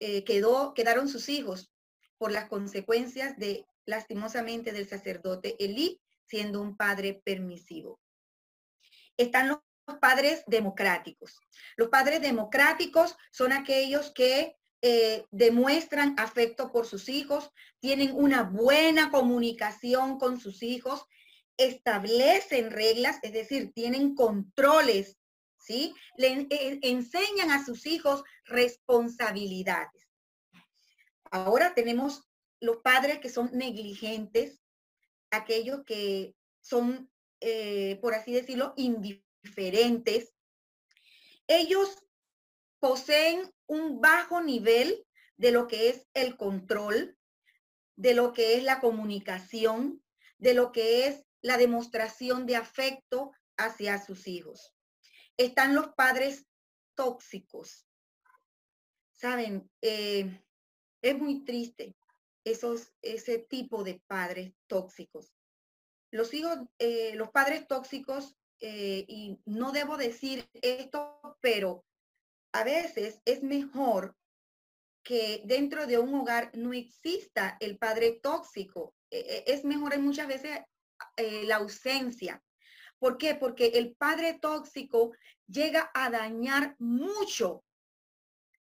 eh, 0.00 0.24
quedó, 0.24 0.74
quedaron 0.74 1.08
sus 1.08 1.28
hijos 1.28 1.72
por 2.18 2.32
las 2.32 2.48
consecuencias 2.48 3.36
de, 3.38 3.64
lastimosamente, 3.86 4.72
del 4.72 4.88
sacerdote 4.88 5.56
Elí 5.58 6.00
siendo 6.26 6.60
un 6.60 6.76
padre 6.76 7.22
permisivo. 7.24 8.00
Están 9.16 9.48
los 9.48 9.58
padres 10.00 10.42
democráticos. 10.46 11.38
Los 11.76 11.88
padres 11.88 12.20
democráticos 12.20 13.16
son 13.30 13.52
aquellos 13.52 14.10
que 14.12 14.56
eh, 14.86 15.24
demuestran 15.30 16.14
afecto 16.18 16.70
por 16.70 16.84
sus 16.84 17.08
hijos, 17.08 17.50
tienen 17.80 18.14
una 18.14 18.42
buena 18.42 19.10
comunicación 19.10 20.18
con 20.18 20.38
sus 20.38 20.62
hijos, 20.62 21.06
establecen 21.56 22.70
reglas, 22.70 23.18
es 23.22 23.32
decir, 23.32 23.72
tienen 23.72 24.14
controles, 24.14 25.16
¿sí? 25.58 25.94
Le 26.18 26.46
eh, 26.50 26.80
enseñan 26.82 27.50
a 27.50 27.64
sus 27.64 27.86
hijos 27.86 28.24
responsabilidades. 28.44 30.06
Ahora 31.30 31.72
tenemos 31.72 32.28
los 32.60 32.76
padres 32.82 33.20
que 33.20 33.30
son 33.30 33.52
negligentes, 33.54 34.60
aquellos 35.30 35.82
que 35.86 36.34
son, 36.60 37.10
eh, 37.40 37.98
por 38.02 38.12
así 38.12 38.34
decirlo, 38.34 38.74
indiferentes. 38.76 40.34
Ellos 41.46 42.04
poseen 42.80 43.53
un 43.66 44.00
bajo 44.00 44.40
nivel 44.40 45.06
de 45.36 45.50
lo 45.50 45.66
que 45.66 45.88
es 45.88 46.06
el 46.14 46.36
control, 46.36 47.16
de 47.96 48.14
lo 48.14 48.32
que 48.32 48.56
es 48.56 48.62
la 48.62 48.80
comunicación, 48.80 50.02
de 50.38 50.54
lo 50.54 50.72
que 50.72 51.06
es 51.06 51.24
la 51.42 51.56
demostración 51.56 52.46
de 52.46 52.56
afecto 52.56 53.32
hacia 53.56 54.04
sus 54.04 54.26
hijos. 54.26 54.74
Están 55.36 55.74
los 55.74 55.88
padres 55.94 56.46
tóxicos. 56.94 57.86
Saben, 59.12 59.70
eh, 59.80 60.42
es 61.02 61.18
muy 61.18 61.44
triste 61.44 61.96
esos, 62.44 62.92
ese 63.02 63.38
tipo 63.38 63.84
de 63.84 64.02
padres 64.06 64.54
tóxicos. 64.66 65.32
Los 66.10 66.32
hijos, 66.34 66.58
eh, 66.78 67.14
los 67.16 67.30
padres 67.30 67.66
tóxicos, 67.66 68.36
eh, 68.60 69.04
y 69.08 69.40
no 69.44 69.72
debo 69.72 69.96
decir 69.96 70.48
esto, 70.54 71.20
pero 71.40 71.84
a 72.54 72.62
veces 72.62 73.20
es 73.24 73.42
mejor 73.42 74.16
que 75.02 75.42
dentro 75.44 75.86
de 75.86 75.98
un 75.98 76.14
hogar 76.14 76.52
no 76.54 76.72
exista 76.72 77.56
el 77.60 77.76
padre 77.78 78.20
tóxico. 78.22 78.94
es 79.10 79.64
mejor 79.64 79.98
muchas 79.98 80.28
veces 80.28 80.60
eh, 81.16 81.42
la 81.46 81.56
ausencia. 81.56 82.42
¿Por 83.00 83.18
qué? 83.18 83.34
Porque 83.34 83.66
el 83.74 83.96
padre 83.96 84.38
tóxico 84.40 85.12
llega 85.48 85.90
a 85.94 86.10
dañar 86.10 86.76
mucho 86.78 87.64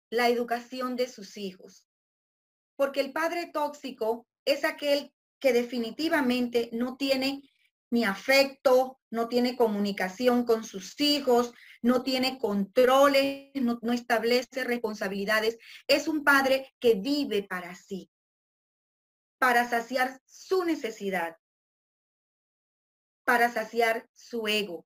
la 0.09 0.29
educación 0.29 0.95
de 0.95 1.09
sus 1.09 1.35
hijos. 1.35 1.85
Porque 2.77 3.01
el 3.01 3.11
padre 3.11 3.51
tóxico 3.53 4.25
es 4.45 4.63
aquel 4.63 5.13
que 5.39 5.51
definitivamente 5.51 6.69
no 6.71 6.95
tiene 6.95 7.41
ni 7.91 8.05
afecto, 8.05 8.99
no 9.11 9.27
tiene 9.27 9.57
comunicación 9.57 10.45
con 10.45 10.63
sus 10.63 10.99
hijos, 11.01 11.53
no 11.83 12.01
tiene 12.01 12.39
controles, 12.39 13.51
no, 13.53 13.93
establece 13.93 14.63
responsabilidades. 14.63 15.59
Es 15.87 16.07
un 16.07 16.23
padre 16.23 16.73
que 16.79 16.95
vive 16.95 17.43
para 17.43 17.75
sí, 17.75 18.09
para 19.37 19.69
saciar 19.69 20.19
su 20.25 20.63
necesidad 20.63 21.37
para 23.23 23.49
saciar 23.51 24.07
su 24.13 24.47
ego, 24.47 24.85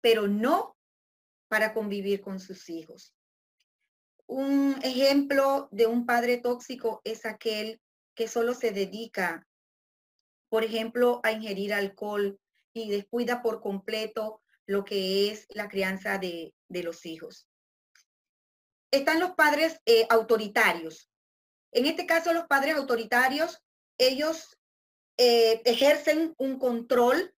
pero 0.00 0.26
no 0.26 0.76
para 1.48 1.72
convivir 1.72 2.20
con 2.20 2.40
sus 2.40 2.68
hijos. 2.68 3.14
Un 4.26 4.76
ejemplo 4.82 5.68
de 5.70 5.86
un 5.86 6.06
padre 6.06 6.38
tóxico 6.38 7.00
es 7.04 7.26
aquel 7.26 7.80
que 8.14 8.26
solo 8.26 8.54
se 8.54 8.70
dedica, 8.70 9.46
por 10.48 10.64
ejemplo, 10.64 11.20
a 11.22 11.32
ingerir 11.32 11.74
alcohol 11.74 12.38
y 12.72 12.90
descuida 12.90 13.42
por 13.42 13.60
completo 13.60 14.42
lo 14.66 14.84
que 14.84 15.30
es 15.30 15.46
la 15.50 15.68
crianza 15.68 16.18
de, 16.18 16.54
los 16.68 17.06
hijos. 17.06 17.48
Están 18.90 19.20
los 19.20 19.32
padres 19.32 19.80
eh, 19.86 20.06
autoritarios. 20.10 21.10
En 21.72 21.86
este 21.86 22.06
caso, 22.06 22.32
los 22.32 22.46
padres 22.46 22.76
autoritarios, 22.76 23.62
ellos 23.98 24.58
eh, 25.18 25.62
ejercen 25.64 26.34
un 26.38 26.58
control, 26.58 27.34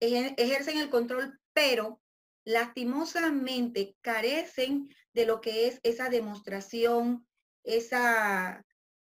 ejercen 0.00 0.78
el 0.78 0.90
control, 0.90 1.38
pero 1.52 2.00
lastimosamente 2.44 3.96
carecen 4.00 4.88
de 5.12 5.26
lo 5.26 5.40
que 5.40 5.68
es 5.68 5.80
esa 5.82 6.08
demostración, 6.08 7.26
esa 7.64 8.64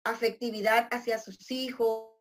afectividad 0.05 0.89
hacia 0.91 1.19
sus 1.19 1.51
hijos, 1.51 2.13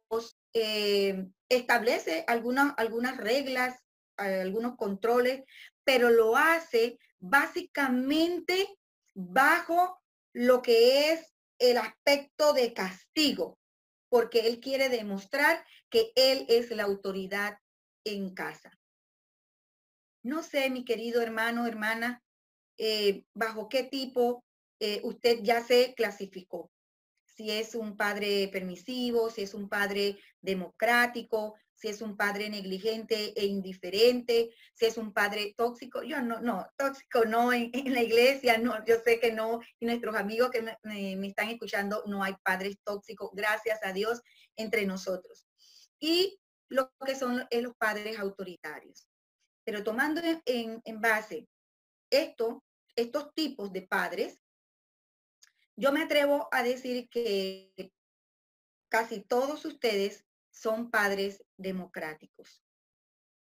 eh, 0.54 1.28
establece 1.50 2.24
algunas, 2.28 2.74
algunas 2.78 3.18
reglas, 3.18 3.80
algunos 4.22 4.76
controles, 4.76 5.44
pero 5.84 6.10
lo 6.10 6.36
hace 6.36 7.00
básicamente 7.20 8.68
bajo 9.14 10.02
lo 10.34 10.62
que 10.62 11.12
es 11.12 11.34
el 11.60 11.78
aspecto 11.78 12.54
de 12.54 12.74
castigo 12.74 13.58
porque 14.12 14.42
él 14.42 14.60
quiere 14.60 14.90
demostrar 14.90 15.66
que 15.90 16.12
él 16.16 16.46
es 16.50 16.70
la 16.72 16.84
autoridad 16.84 17.58
en 18.04 18.34
casa. 18.34 18.78
No 20.22 20.44
sé, 20.44 20.70
mi 20.70 20.84
querido 20.84 21.22
hermano, 21.22 21.66
hermana, 21.66 22.22
eh, 22.78 23.24
bajo 23.34 23.70
qué 23.70 23.84
tipo 23.84 24.44
eh, 24.82 25.00
usted 25.04 25.40
ya 25.44 25.64
se 25.64 25.94
clasificó. 25.96 26.70
Si 27.26 27.52
es 27.52 27.74
un 27.74 27.96
padre 27.96 28.50
permisivo, 28.50 29.30
si 29.30 29.44
es 29.44 29.54
un 29.54 29.70
padre 29.70 30.20
democrático, 30.42 31.56
si 31.82 31.88
es 31.88 32.02
un 32.04 32.16
padre 32.16 32.48
negligente 32.48 33.34
e 33.36 33.46
indiferente, 33.46 34.52
si 34.76 34.86
es 34.86 34.98
un 34.98 35.12
padre 35.14 35.56
tóxico. 35.58 36.04
Yo 36.04 36.22
no, 36.22 36.40
no, 36.40 36.68
tóxico 36.78 37.26
no 37.26 37.52
en, 37.52 37.72
la 37.92 38.04
iglesia, 38.04 38.60
no, 38.60 38.86
yo 38.86 38.98
sé 39.04 39.20
que 39.20 39.32
no, 39.32 39.60
y 39.80 39.88
nuestros 39.88 40.16
amigos 40.16 40.52
que 40.52 40.62
me, 40.62 41.28
están 41.28 41.50
escuchando, 41.50 42.04
no 42.06 42.24
hay 42.24 42.36
padres 42.44 42.78
tóxicos, 42.84 43.32
gracias 43.34 43.80
a 43.84 43.94
Dios, 43.94 44.22
entre 44.58 44.86
nosotros. 44.86 45.48
Y 46.00 46.40
lo 46.70 46.92
que 47.04 47.16
son 47.16 47.48
los 47.50 47.76
padres 47.78 48.20
autoritarios. 48.20 49.08
Pero 49.64 49.84
tomando 49.84 50.22
en 50.46 51.02
base 51.02 51.48
esto, 52.12 52.64
estos 52.96 53.34
tipos 53.34 53.74
de 53.74 53.82
padres, 53.82 54.40
yo 55.76 55.92
me 55.92 56.04
atrevo 56.04 56.48
a 56.52 56.62
decir 56.62 57.10
que 57.10 57.92
casi 58.90 59.22
todos 59.22 59.66
ustedes 59.66 60.26
son 60.52 60.92
padres 60.92 61.44
democráticos, 61.58 62.64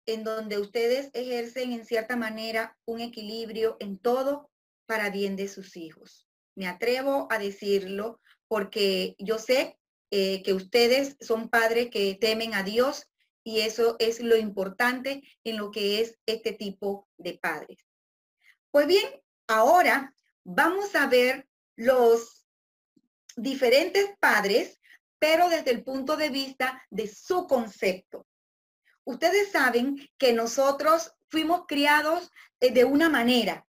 en 0.06 0.24
donde 0.24 0.58
ustedes 0.58 1.10
ejercen 1.14 1.72
en 1.72 1.84
cierta 1.84 2.16
manera 2.16 2.76
un 2.84 3.00
equilibrio 3.00 3.76
en 3.80 3.98
todo 3.98 4.50
para 4.86 5.10
bien 5.10 5.36
de 5.36 5.48
sus 5.48 5.76
hijos. 5.76 6.28
Me 6.56 6.66
atrevo 6.66 7.26
a 7.30 7.38
decirlo 7.38 8.20
porque 8.48 9.16
yo 9.18 9.38
sé 9.38 9.78
eh, 10.10 10.42
que 10.42 10.52
ustedes 10.52 11.16
son 11.20 11.48
padres 11.48 11.90
que 11.90 12.14
temen 12.14 12.54
a 12.54 12.62
Dios 12.62 13.06
y 13.42 13.60
eso 13.60 13.96
es 13.98 14.20
lo 14.20 14.36
importante 14.36 15.22
en 15.44 15.58
lo 15.58 15.70
que 15.70 16.00
es 16.00 16.18
este 16.26 16.52
tipo 16.52 17.08
de 17.18 17.38
padres. 17.38 17.78
Pues 18.70 18.86
bien, 18.86 19.04
ahora 19.46 20.14
vamos 20.44 20.94
a 20.94 21.06
ver 21.06 21.46
los 21.76 22.46
diferentes 23.36 24.10
padres 24.20 24.80
pero 25.24 25.48
desde 25.48 25.70
el 25.70 25.82
punto 25.82 26.18
de 26.18 26.28
vista 26.28 26.86
de 26.90 27.08
su 27.08 27.46
concepto. 27.46 28.26
Ustedes 29.04 29.50
saben 29.52 29.96
que 30.18 30.34
nosotros 30.34 31.14
fuimos 31.30 31.62
criados 31.66 32.30
eh, 32.60 32.70
de 32.70 32.84
una 32.84 33.08
manera. 33.08 33.66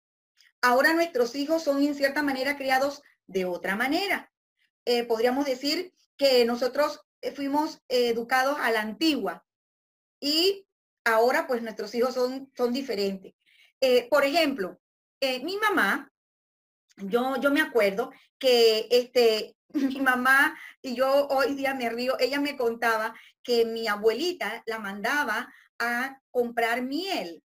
Ahora 0.63 0.93
nuestros 0.93 1.35
hijos 1.35 1.65
son 1.65 1.83
en 1.83 1.97
cierta 1.97 2.23
manera 2.23 2.57
criados 2.57 3.03
de 3.27 3.47
otra 3.47 3.75
manera. 3.75 4.31
Eh, 4.85 5.03
podríamos 5.03 5.45
decir 5.45 5.93
que 6.17 6.45
nosotros 6.45 7.01
eh, 7.21 7.33
fuimos 7.33 7.83
educados 7.89 8.57
a 8.61 8.71
la 8.71 8.83
antigua 8.83 9.45
y 10.21 10.69
ahora 11.05 11.49
pues 11.49 11.63
nuestros 11.63 11.93
hijos 11.97 12.15
son, 12.15 12.49
son 12.57 12.73
diferentes. 12.73 13.35
por 14.09 14.25
ejemplo, 14.25 14.79
mi 15.21 15.57
mamá, 15.57 16.13
yo, 16.97 17.39
yo 17.41 17.51
me 17.51 17.61
acuerdo 17.61 18.13
que 18.39 18.87
este, 18.89 19.57
mi 19.73 20.01
mamá 20.01 20.59
y 20.83 20.95
yo 20.95 21.29
hoy 21.29 21.55
día 21.55 21.75
me 21.75 21.91
río, 21.91 22.19
ella 22.19 22.41
me 22.41 22.57
contaba 22.57 23.15
que 23.43 23.65
mi 23.65 23.89
abuelita 23.89 24.63
la 24.67 24.79
mandaba 24.79 25.53
a 25.79 26.21
comprar 26.31 26.83
miel. 26.83 27.43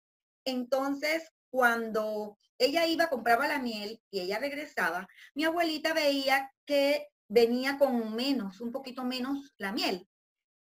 Entonces, 0.44 1.30
cuando 1.50 2.38
ella 2.58 2.86
iba, 2.86 3.08
compraba 3.08 3.46
la 3.48 3.58
miel 3.58 4.00
y 4.10 4.20
ella 4.20 4.38
regresaba, 4.38 5.08
mi 5.34 5.44
abuelita 5.44 5.94
veía 5.94 6.52
que 6.66 7.08
venía 7.28 7.78
con 7.78 8.14
menos, 8.14 8.60
un 8.60 8.72
poquito 8.72 9.04
menos 9.04 9.54
la 9.58 9.72
miel. 9.72 10.06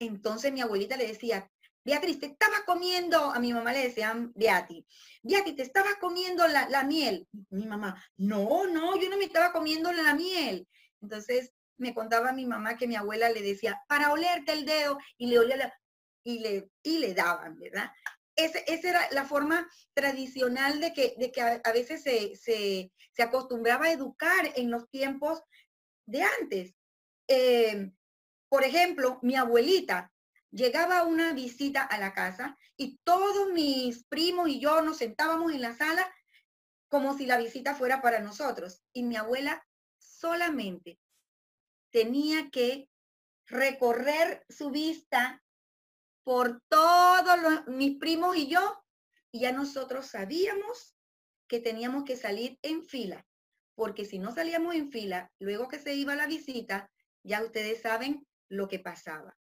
Entonces 0.00 0.52
mi 0.52 0.60
abuelita 0.60 0.96
le 0.96 1.06
decía, 1.06 1.48
Beatriz, 1.84 2.18
te 2.18 2.26
estabas 2.26 2.62
comiendo, 2.62 3.30
a 3.30 3.38
mi 3.38 3.52
mamá 3.52 3.72
le 3.72 3.82
decían 3.82 4.32
Beatriz, 4.34 4.86
Beatriz, 5.22 5.56
te 5.56 5.62
estabas 5.62 5.96
comiendo 6.00 6.48
la, 6.48 6.68
la, 6.68 6.82
miel. 6.82 7.28
Mi 7.50 7.66
mamá, 7.66 8.02
no, 8.16 8.66
no, 8.66 8.96
yo 8.98 9.10
no 9.10 9.18
me 9.18 9.24
estaba 9.24 9.52
comiendo 9.52 9.92
la 9.92 10.14
miel. 10.14 10.66
Entonces 11.04 11.52
me 11.76 11.94
contaba 11.94 12.32
mi 12.32 12.46
mamá 12.46 12.76
que 12.76 12.86
mi 12.86 12.96
abuela 12.96 13.28
le 13.28 13.42
decía, 13.42 13.82
para 13.88 14.12
olerte 14.12 14.52
el 14.52 14.64
dedo, 14.64 14.98
y 15.18 15.26
le 15.26 15.38
olía 15.38 15.56
la, 15.56 15.74
y 16.24 16.38
le, 16.40 16.70
y 16.82 16.98
le 16.98 17.14
daban, 17.14 17.58
¿verdad? 17.58 17.90
Ese, 18.36 18.64
esa 18.66 18.88
era 18.88 19.08
la 19.12 19.24
forma 19.24 19.68
tradicional 19.94 20.80
de 20.80 20.92
que, 20.92 21.14
de 21.18 21.30
que 21.30 21.40
a, 21.40 21.72
veces 21.72 22.02
se, 22.02 22.34
se, 22.36 22.90
se, 23.12 23.22
acostumbraba 23.22 23.86
a 23.86 23.92
educar 23.92 24.52
en 24.56 24.70
los 24.70 24.88
tiempos 24.90 25.40
de 26.06 26.22
antes. 26.40 26.74
Eh, 27.28 27.92
por 28.48 28.64
ejemplo, 28.64 29.20
mi 29.22 29.36
abuelita 29.36 30.12
llegaba 30.50 31.04
una 31.04 31.32
visita 31.32 31.82
a 31.82 31.98
la 31.98 32.12
casa 32.12 32.56
y 32.76 32.98
todos 33.04 33.52
mis 33.52 34.04
primos 34.06 34.48
y 34.48 34.60
yo 34.60 34.82
nos 34.82 34.98
sentábamos 34.98 35.52
en 35.52 35.60
la 35.60 35.74
sala 35.74 36.12
como 36.88 37.16
si 37.16 37.26
la 37.26 37.38
visita 37.38 37.74
fuera 37.74 38.00
para 38.02 38.20
nosotros. 38.20 38.82
Y 38.92 39.02
mi 39.02 39.16
abuela 39.16 39.64
solamente 40.24 40.98
tenía 41.90 42.48
que 42.50 42.88
recorrer 43.46 44.42
su 44.48 44.70
vista 44.70 45.44
por 46.22 46.62
todos 46.70 47.42
los, 47.42 47.66
mis 47.66 47.98
primos 47.98 48.34
y 48.34 48.46
yo, 48.46 48.82
y 49.30 49.40
ya 49.40 49.52
nosotros 49.52 50.06
sabíamos 50.06 50.96
que 51.46 51.60
teníamos 51.60 52.04
que 52.04 52.16
salir 52.16 52.58
en 52.62 52.86
fila, 52.86 53.26
porque 53.74 54.06
si 54.06 54.18
no 54.18 54.34
salíamos 54.34 54.74
en 54.74 54.90
fila, 54.90 55.30
luego 55.38 55.68
que 55.68 55.78
se 55.78 55.94
iba 55.94 56.16
la 56.16 56.26
visita, 56.26 56.90
ya 57.22 57.44
ustedes 57.44 57.82
saben 57.82 58.26
lo 58.48 58.66
que 58.66 58.78
pasaba. 58.78 59.36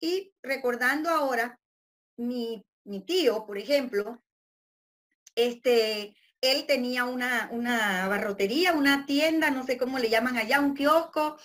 Y 0.00 0.34
recordando 0.42 1.10
ahora, 1.10 1.60
mi, 2.16 2.66
mi 2.82 3.04
tío, 3.04 3.46
por 3.46 3.56
ejemplo, 3.56 4.20
este, 5.36 6.16
él 6.42 6.66
tenía 6.66 7.04
una, 7.04 7.48
una 7.52 8.08
barrotería, 8.08 8.74
una 8.74 9.06
tienda, 9.06 9.50
no 9.50 9.64
sé 9.64 9.78
cómo 9.78 9.98
le 9.98 10.10
llaman 10.10 10.36
allá, 10.36 10.60
un 10.60 10.74
kiosco, 10.74 11.38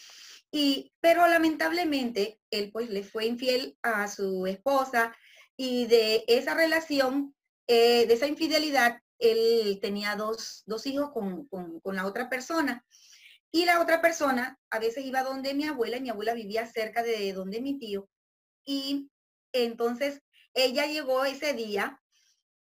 y, 0.52 0.92
pero 1.00 1.28
lamentablemente 1.28 2.40
él 2.50 2.72
pues 2.72 2.90
le 2.90 3.04
fue 3.04 3.26
infiel 3.28 3.78
a 3.84 4.08
su 4.08 4.48
esposa 4.48 5.16
y 5.56 5.86
de 5.86 6.26
esa 6.28 6.56
relación, 6.56 7.36
eh, 7.68 8.08
de 8.08 8.14
esa 8.14 8.28
infidelidad, 8.28 9.00
él 9.20 9.80
tenía 9.82 10.16
dos, 10.16 10.64
dos 10.66 10.86
hijos 10.88 11.12
con, 11.12 11.48
con, 11.48 11.80
con, 11.80 11.96
la 11.96 12.06
otra 12.06 12.30
persona. 12.30 12.86
Y 13.52 13.66
la 13.66 13.82
otra 13.82 14.02
persona 14.02 14.60
a 14.70 14.80
veces 14.80 15.06
iba 15.06 15.24
donde 15.24 15.54
mi 15.54 15.66
abuela, 15.66 15.98
y 15.98 16.02
mi 16.02 16.10
abuela 16.10 16.34
vivía 16.34 16.66
cerca 16.68 17.04
de 17.04 17.34
donde 17.34 17.62
mi 17.62 17.80
tío, 17.80 18.10
y 18.66 19.10
entonces 19.54 20.22
ella 20.54 20.86
llegó 20.86 21.24
ese 21.24 21.54
día 21.54 22.02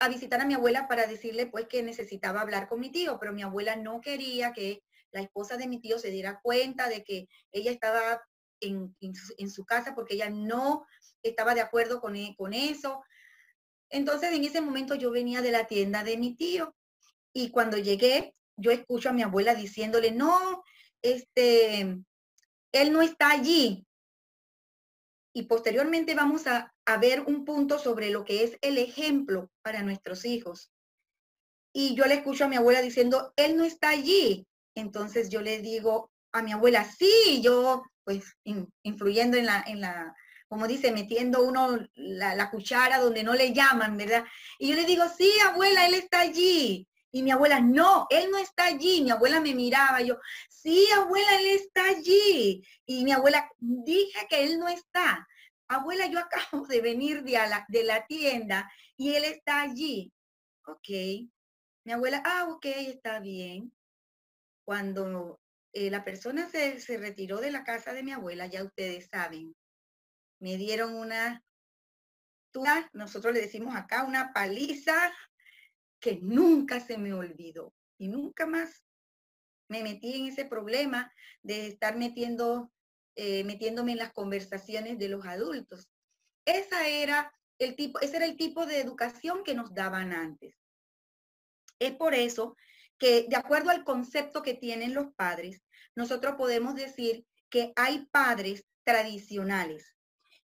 a 0.06 0.10
visitar 0.10 0.42
a 0.42 0.46
mi 0.46 0.54
abuela 0.54 0.88
para 0.88 1.08
decirle 1.08 1.48
pues 1.48 1.68
que 1.68 1.84
necesitaba 1.84 2.42
hablar 2.42 2.68
con 2.68 2.80
mi 2.80 2.92
tío, 2.92 3.18
pero 3.20 3.34
mi 3.34 3.44
abuela 3.44 3.76
no 3.76 4.02
quería 4.02 4.54
que 4.54 4.84
la 5.12 5.22
esposa 5.22 5.58
de 5.58 5.68
mi 5.68 5.80
tío 5.80 6.00
se 6.00 6.10
diera 6.10 6.40
cuenta 6.42 6.90
de 6.90 7.04
que 7.04 7.28
ella 7.52 7.72
estaba 7.72 8.22
en, 8.60 8.96
en, 9.02 9.50
su, 9.50 9.66
casa 9.66 9.94
porque 9.94 10.16
ella 10.16 10.30
no 10.30 10.86
estaba 11.22 11.54
de 11.54 11.62
acuerdo 11.62 12.00
con, 12.02 12.16
e, 12.16 12.36
con 12.38 12.54
eso. 12.54 13.04
Entonces 13.90 14.32
en 14.32 14.44
ese 14.44 14.62
momento 14.62 14.96
yo 14.96 15.12
venía 15.12 15.42
de 15.42 15.52
la 15.52 15.68
tienda 15.68 16.04
de 16.04 16.18
mi 16.18 16.36
tío 16.36 16.76
y 17.34 17.52
cuando 17.52 17.78
llegué 17.78 18.34
yo 18.56 18.72
escucho 18.72 19.10
a 19.10 19.14
mi 19.14 19.24
abuela 19.24 19.56
diciéndole, 19.56 20.12
no, 20.12 20.64
este, 21.02 21.98
él 22.72 22.94
no 22.94 23.02
está 23.02 23.32
allí 23.32 23.86
y 25.34 25.44
posteriormente 25.44 26.14
vamos 26.14 26.46
a, 26.48 26.72
ver 27.00 27.22
un 27.22 27.44
punto 27.44 27.80
sobre 27.80 28.12
lo 28.12 28.24
que 28.24 28.44
es 28.44 28.58
el 28.62 28.78
ejemplo 28.78 29.50
para 29.62 29.82
nuestros 29.82 30.26
hijos. 30.26 30.72
Y 31.74 31.96
yo 31.96 32.06
le 32.06 32.16
escucho 32.16 32.46
a 32.46 32.48
mi 32.48 32.56
abuela 32.56 32.82
diciendo, 32.82 33.34
él 33.36 33.58
no 33.58 33.64
está 33.64 33.90
allí. 33.90 34.46
Entonces 34.76 35.30
yo 35.30 35.42
le 35.42 35.60
digo 35.60 36.12
a 36.32 36.44
mi 36.44 36.52
abuela, 36.52 36.86
sí, 36.86 37.42
yo 37.42 37.84
pues 38.04 38.26
influyendo 38.84 39.38
en 39.38 39.46
la, 39.46 39.64
en 39.66 39.82
la, 39.82 40.16
como 40.48 40.68
dice, 40.68 40.92
metiendo 40.92 41.44
uno 41.44 41.80
la, 41.96 42.36
la, 42.36 42.52
cuchara 42.52 43.00
donde 43.00 43.24
no 43.24 43.34
le 43.34 43.54
llaman, 43.54 43.98
¿verdad? 43.98 44.26
Y 44.60 44.70
yo 44.70 44.76
le 44.76 44.86
digo, 44.86 45.06
sí, 45.18 45.32
abuela, 45.46 45.88
él 45.88 45.96
está 45.96 46.20
allí. 46.20 46.88
Y 47.16 47.22
mi 47.22 47.30
abuela, 47.30 47.60
no, 47.60 48.08
él 48.10 48.32
no 48.32 48.40
está 48.40 48.66
allí. 48.66 49.04
Mi 49.04 49.12
abuela 49.12 49.40
me 49.40 49.54
miraba, 49.54 50.02
yo, 50.02 50.20
sí, 50.50 50.88
abuela, 50.96 51.40
él 51.40 51.46
está 51.60 51.90
allí. 51.90 52.66
Y 52.88 53.04
mi 53.04 53.12
abuela, 53.12 53.48
dije 53.60 54.26
que 54.28 54.44
él 54.44 54.58
no 54.58 54.68
está. 54.68 55.28
Abuela, 55.68 56.08
yo 56.08 56.18
acabo 56.52 56.66
de 56.66 56.82
venir 56.82 57.24
de 57.24 57.34
la, 57.34 57.66
de 57.70 57.84
la 57.84 58.08
tienda 58.08 58.70
y 58.98 59.14
él 59.14 59.26
está 59.26 59.62
allí. 59.62 60.12
Ok. 60.66 60.90
Mi 61.86 61.92
abuela, 61.94 62.24
ah, 62.26 62.48
ok, 62.50 62.66
está 62.66 63.20
bien. 63.20 63.72
Cuando 64.66 65.40
eh, 65.72 65.92
la 65.92 66.04
persona 66.04 66.50
se, 66.50 66.80
se 66.80 66.98
retiró 66.98 67.42
de 67.42 67.52
la 67.52 67.64
casa 67.64 67.94
de 67.94 68.02
mi 68.02 68.12
abuela, 68.12 68.48
ya 68.48 68.64
ustedes 68.64 69.08
saben, 69.12 69.56
me 70.40 70.58
dieron 70.58 70.96
una, 70.96 71.44
nosotros 72.94 73.34
le 73.36 73.42
decimos 73.42 73.76
acá, 73.76 74.04
una 74.04 74.34
paliza 74.34 75.14
que 76.04 76.20
nunca 76.22 76.82
se 76.82 76.98
me 76.98 77.14
olvidó 77.14 77.74
y 77.98 78.10
nunca 78.10 78.46
más 78.46 78.84
me 79.70 79.82
metí 79.84 80.14
en 80.16 80.26
ese 80.26 80.44
problema 80.44 81.10
de 81.42 81.68
estar 81.68 81.98
metiendo, 81.98 82.74
eh, 83.16 83.46
metiéndome 83.46 83.94
en 83.94 84.00
las 84.00 84.12
conversaciones 84.12 85.00
de 85.00 85.08
los 85.08 85.26
adultos. 85.26 85.90
Esa 86.46 86.90
era 86.90 87.34
el 87.58 87.78
tipo, 87.78 88.02
ese 88.02 88.18
era 88.18 88.26
el 88.26 88.36
tipo 88.36 88.66
de 88.66 88.82
educación 88.82 89.46
que 89.46 89.56
nos 89.56 89.74
daban 89.74 90.12
antes. 90.12 90.58
Es 91.80 91.94
por 91.94 92.14
eso 92.14 92.58
que, 93.00 93.26
de 93.30 93.38
acuerdo 93.38 93.70
al 93.70 93.86
concepto 93.86 94.42
que 94.42 94.56
tienen 94.56 94.94
los 94.94 95.14
padres, 95.16 95.64
nosotros 95.96 96.36
podemos 96.36 96.76
decir 96.76 97.26
que 97.50 97.72
hay 97.78 98.08
padres 98.12 98.66
tradicionales. 98.84 99.96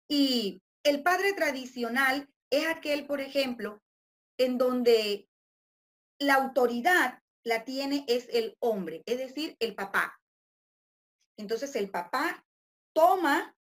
Y 0.07 0.61
el 0.83 1.01
padre 1.01 1.33
tradicional 1.33 2.29
es 2.51 2.67
aquel, 2.67 3.07
por 3.07 3.21
ejemplo, 3.21 3.81
en 4.37 4.59
donde 4.59 5.26
la 6.19 6.35
autoridad 6.35 7.21
la 7.43 7.63
tiene 7.63 8.03
es 8.07 8.27
el 8.29 8.55
hombre, 8.59 9.03
es 9.05 9.17
decir, 9.17 9.55
el 9.59 9.75
papá. 9.75 10.19
Entonces 11.37 11.75
el 11.75 11.89
papá 11.89 12.45
toma 12.93 13.55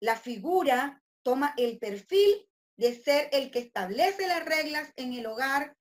la 0.00 0.16
figura, 0.16 1.02
toma 1.22 1.54
el 1.56 1.78
perfil 1.78 2.48
de 2.76 2.94
ser 2.94 3.28
el 3.32 3.50
que 3.50 3.58
establece 3.58 4.28
las 4.28 4.44
reglas 4.44 4.92
en 4.96 5.12
el 5.12 5.26
hogar 5.26 5.76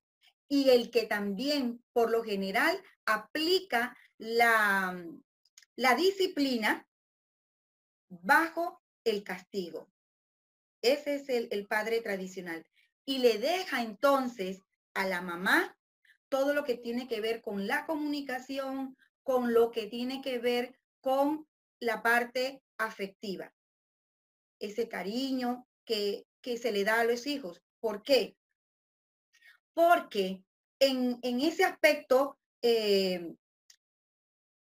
y 0.50 0.70
el 0.70 0.90
que 0.90 1.06
también, 1.06 1.84
por 1.94 2.10
lo 2.10 2.24
general, 2.24 2.82
aplica 3.06 3.96
la, 4.18 5.06
la 5.76 5.96
disciplina 5.96 6.88
bajo 8.10 8.82
el 9.04 9.24
castigo. 9.24 9.92
Ese 10.82 11.16
es 11.16 11.30
el, 11.30 11.50
el 11.52 11.68
padre 11.68 12.02
tradicional. 12.02 12.66
Y 13.06 13.20
le 13.20 13.38
deja 13.38 13.82
entonces 13.82 14.64
a 14.94 15.06
la 15.06 15.22
mamá 15.22 15.77
todo 16.30 16.54
lo 16.54 16.64
que 16.64 16.76
tiene 16.76 17.08
que 17.08 17.22
ver 17.22 17.42
con 17.42 17.68
la 17.68 17.86
comunicación, 17.86 18.98
con 19.24 19.54
lo 19.54 19.72
que 19.72 19.88
tiene 19.88 20.22
que 20.22 20.40
ver 20.40 20.78
con 21.02 21.48
la 21.80 22.02
parte 22.02 22.62
afectiva. 22.78 23.54
Ese 24.60 24.88
cariño 24.88 25.68
que, 25.86 26.26
que 26.42 26.58
se 26.58 26.72
le 26.72 26.84
da 26.84 27.02
a 27.02 27.04
los 27.04 27.28
hijos. 27.28 27.62
¿Por 27.80 28.04
qué? 28.04 28.38
Porque 29.74 30.44
en, 30.80 31.20
en 31.22 31.42
ese 31.42 31.64
aspecto 31.64 32.38
eh, 32.62 33.36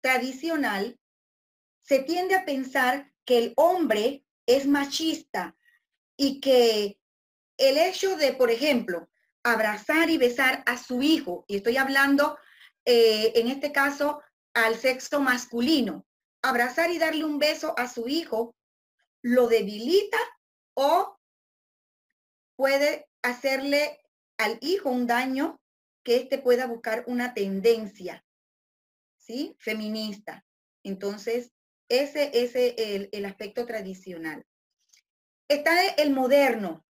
tradicional 0.01 0.99
se 1.81 1.99
tiende 1.99 2.35
a 2.35 2.45
pensar 2.45 3.11
que 3.25 3.37
el 3.39 3.53
hombre 3.55 4.23
es 4.45 4.67
machista 4.67 5.55
y 6.15 6.39
que 6.39 6.99
el 7.57 7.77
hecho 7.77 8.15
de, 8.15 8.33
por 8.33 8.51
ejemplo, 8.51 9.09
abrazar 9.43 10.09
y 10.09 10.17
besar 10.17 10.63
a 10.65 10.77
su 10.77 11.01
hijo, 11.01 11.45
y 11.47 11.57
estoy 11.57 11.77
hablando 11.77 12.37
eh, 12.85 13.33
en 13.35 13.47
este 13.47 13.71
caso 13.71 14.21
al 14.53 14.75
sexo 14.75 15.19
masculino, 15.19 16.05
abrazar 16.41 16.91
y 16.91 16.97
darle 16.97 17.25
un 17.25 17.39
beso 17.39 17.73
a 17.77 17.87
su 17.87 18.07
hijo, 18.07 18.55
lo 19.21 19.47
debilita 19.47 20.17
o 20.75 21.19
puede 22.55 23.07
hacerle 23.21 23.99
al 24.37 24.57
hijo 24.61 24.89
un 24.89 25.07
daño 25.07 25.59
que 26.03 26.15
éste 26.15 26.37
pueda 26.37 26.65
buscar 26.65 27.03
una 27.07 27.33
tendencia, 27.33 28.25
¿sí? 29.17 29.55
Feminista. 29.59 30.45
Entonces, 30.83 31.51
ese 31.89 32.31
es 32.33 32.55
el, 32.55 33.09
el 33.11 33.25
aspecto 33.25 33.65
tradicional. 33.65 34.45
Está 35.49 35.87
el 35.87 36.11
moderno, 36.11 36.85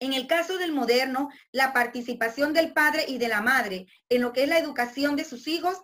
En 0.00 0.12
el 0.12 0.26
caso 0.26 0.58
del 0.58 0.72
moderno, 0.72 1.28
la 1.52 1.72
participación 1.72 2.52
del 2.52 2.72
padre 2.72 3.04
y 3.08 3.18
de 3.18 3.28
la 3.28 3.40
madre 3.40 3.86
en 4.08 4.22
lo 4.22 4.32
que 4.32 4.44
es 4.44 4.48
la 4.48 4.58
educación 4.58 5.16
de 5.16 5.24
sus 5.24 5.48
hijos 5.48 5.78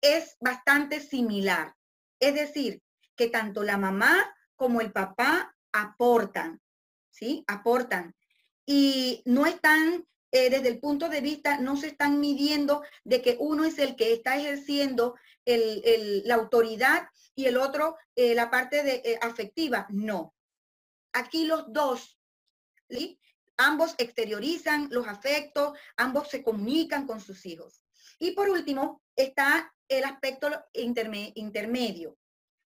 es 0.00 0.36
bastante 0.40 1.00
similar. 1.00 1.74
Es 2.20 2.34
decir, 2.34 2.82
que 3.16 3.28
tanto 3.28 3.62
la 3.62 3.78
mamá 3.78 4.34
como 4.56 4.80
el 4.80 4.92
papá 4.92 5.54
aportan, 5.72 6.60
¿sí? 7.10 7.44
Aportan. 7.46 8.14
Y 8.66 9.22
no 9.24 9.46
están, 9.46 10.06
eh, 10.30 10.50
desde 10.50 10.68
el 10.68 10.80
punto 10.80 11.08
de 11.08 11.20
vista, 11.20 11.58
no 11.58 11.76
se 11.76 11.88
están 11.88 12.20
midiendo 12.20 12.82
de 13.02 13.22
que 13.22 13.36
uno 13.40 13.64
es 13.64 13.78
el 13.78 13.96
que 13.96 14.12
está 14.12 14.36
ejerciendo 14.36 15.16
la 15.46 16.34
autoridad 16.36 17.08
y 17.34 17.44
el 17.46 17.58
otro 17.58 17.96
eh, 18.16 18.34
la 18.34 18.50
parte 18.50 18.82
de, 18.82 19.02
eh, 19.04 19.18
afectiva. 19.20 19.86
No. 19.90 20.34
Aquí 21.12 21.44
los 21.44 21.70
dos, 21.72 22.18
¿sí? 22.88 23.18
Ambos 23.56 23.94
exteriorizan 23.98 24.88
los 24.90 25.06
afectos, 25.06 25.78
ambos 25.96 26.28
se 26.28 26.42
comunican 26.42 27.06
con 27.06 27.20
sus 27.20 27.46
hijos. 27.46 27.82
Y 28.18 28.32
por 28.32 28.50
último, 28.50 29.02
está 29.16 29.74
el 29.88 30.04
aspecto 30.04 30.48
intermedio. 30.72 32.18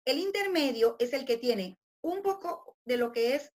El 0.05 0.19
intermedio 0.19 0.97
es 0.99 1.13
el 1.13 1.25
que 1.25 1.37
tiene 1.37 1.79
un 2.03 2.23
poco 2.23 2.77
de 2.85 2.97
lo 2.97 3.13
que 3.13 3.35
es 3.35 3.53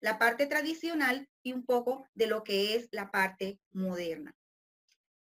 la 0.00 0.18
parte 0.18 0.46
tradicional 0.46 1.28
y 1.42 1.52
un 1.52 1.64
poco 1.64 2.08
de 2.14 2.26
lo 2.26 2.42
que 2.42 2.74
es 2.74 2.88
la 2.90 3.10
parte 3.10 3.60
moderna. 3.70 4.34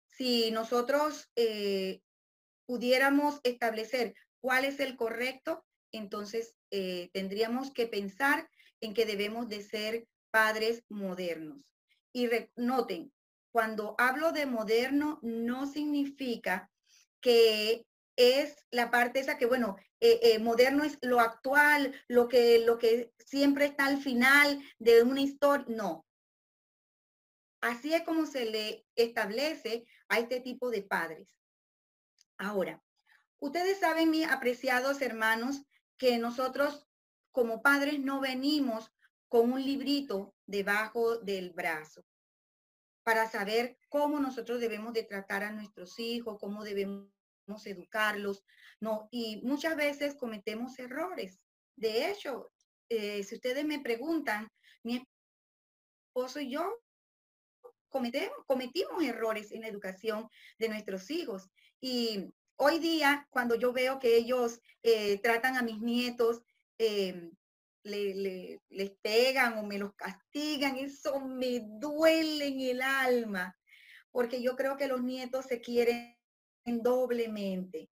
Si 0.06 0.52
nosotros 0.52 1.30
eh, 1.36 2.02
pudiéramos 2.66 3.40
establecer 3.44 4.14
cuál 4.42 4.66
es 4.66 4.80
el 4.80 4.96
correcto, 4.96 5.66
entonces 5.92 6.56
eh, 6.72 7.10
tendríamos 7.14 7.72
que 7.72 7.88
pensar 7.88 8.50
en 8.80 8.94
que 8.94 9.06
debemos 9.06 9.50
de 9.50 9.64
ser 9.64 10.08
padres 10.32 10.84
modernos. 10.90 11.66
Y 12.14 12.30
noten, 12.56 13.12
cuando 13.52 13.96
hablo 13.98 14.32
de 14.32 14.46
moderno, 14.46 15.20
no 15.22 15.66
significa 15.66 16.70
que 17.22 17.86
es 18.16 18.56
la 18.72 18.92
parte 18.92 19.20
esa 19.20 19.38
que, 19.38 19.46
bueno, 19.46 19.78
eh, 20.02 20.20
eh, 20.24 20.40
moderno 20.40 20.84
es 20.84 20.98
lo 21.02 21.20
actual, 21.20 21.94
lo 22.08 22.28
que, 22.28 22.64
lo 22.66 22.78
que 22.78 23.14
siempre 23.18 23.66
está 23.66 23.86
al 23.86 24.02
final 24.02 24.62
de 24.78 25.04
una 25.04 25.22
historia. 25.22 25.66
No. 25.70 26.06
Así 27.62 27.94
es 27.94 28.04
como 28.04 28.26
se 28.26 28.46
le 28.46 28.86
establece 28.96 29.86
a 30.08 30.20
este 30.20 30.40
tipo 30.40 30.70
de 30.70 30.82
padres. 30.82 31.28
Ahora, 32.38 32.82
ustedes 33.40 33.80
saben, 33.80 34.10
mis 34.10 34.28
apreciados 34.28 35.02
hermanos, 35.02 35.64
que 35.98 36.18
nosotros 36.18 36.88
como 37.32 37.62
padres 37.62 38.00
no 38.00 38.22
venimos 38.22 38.92
con 39.30 39.52
un 39.54 39.64
librito 39.64 40.36
debajo 40.46 41.18
del 41.18 41.52
brazo 41.52 42.04
para 43.04 43.30
saber 43.30 43.78
cómo 43.88 44.20
nosotros 44.20 44.60
debemos 44.60 44.94
de 44.94 45.04
tratar 45.04 45.44
a 45.44 45.52
nuestros 45.52 45.98
hijos, 46.00 46.38
cómo 46.40 46.64
debemos 46.64 47.10
educarlos, 47.66 48.44
¿no? 48.80 49.08
Y 49.12 49.42
muchas 49.44 49.76
veces 49.76 50.16
cometemos 50.16 50.78
errores. 50.78 51.40
De 51.76 52.10
hecho, 52.10 52.52
eh, 52.90 53.24
si 53.24 53.36
ustedes 53.36 53.66
me 53.66 53.80
preguntan, 53.80 54.48
mi 54.84 55.04
esposo 56.14 56.40
y 56.40 56.52
yo 56.52 56.82
cometemos, 57.90 58.38
cometimos 58.46 59.04
errores 59.04 59.52
en 59.52 59.62
la 59.62 59.68
educación 59.68 60.30
de 60.58 60.70
nuestros 60.70 61.10
hijos. 61.10 61.50
Y 61.82 62.32
hoy 62.58 62.80
día, 62.80 63.28
cuando 63.32 63.56
yo 63.56 63.74
veo 63.74 64.00
que 64.00 64.18
ellos 64.18 64.60
eh, 64.84 65.20
tratan 65.22 65.58
a 65.58 65.62
mis 65.62 65.80
nietos 65.82 66.42
eh, 66.78 67.32
le, 67.84 68.60
les 68.70 68.92
pegan 69.02 69.58
o 69.58 69.64
me 69.64 69.78
los 69.78 69.94
castigan, 69.96 70.78
eso 70.78 71.20
me 71.20 71.62
duele 71.80 72.48
en 72.48 72.60
el 72.62 72.82
alma, 72.82 73.58
porque 74.12 74.42
yo 74.42 74.56
creo 74.56 74.78
que 74.78 74.88
los 74.88 75.02
nietos 75.02 75.46
se 75.46 75.62
quieren 75.62 76.16
doblemente. 76.66 77.90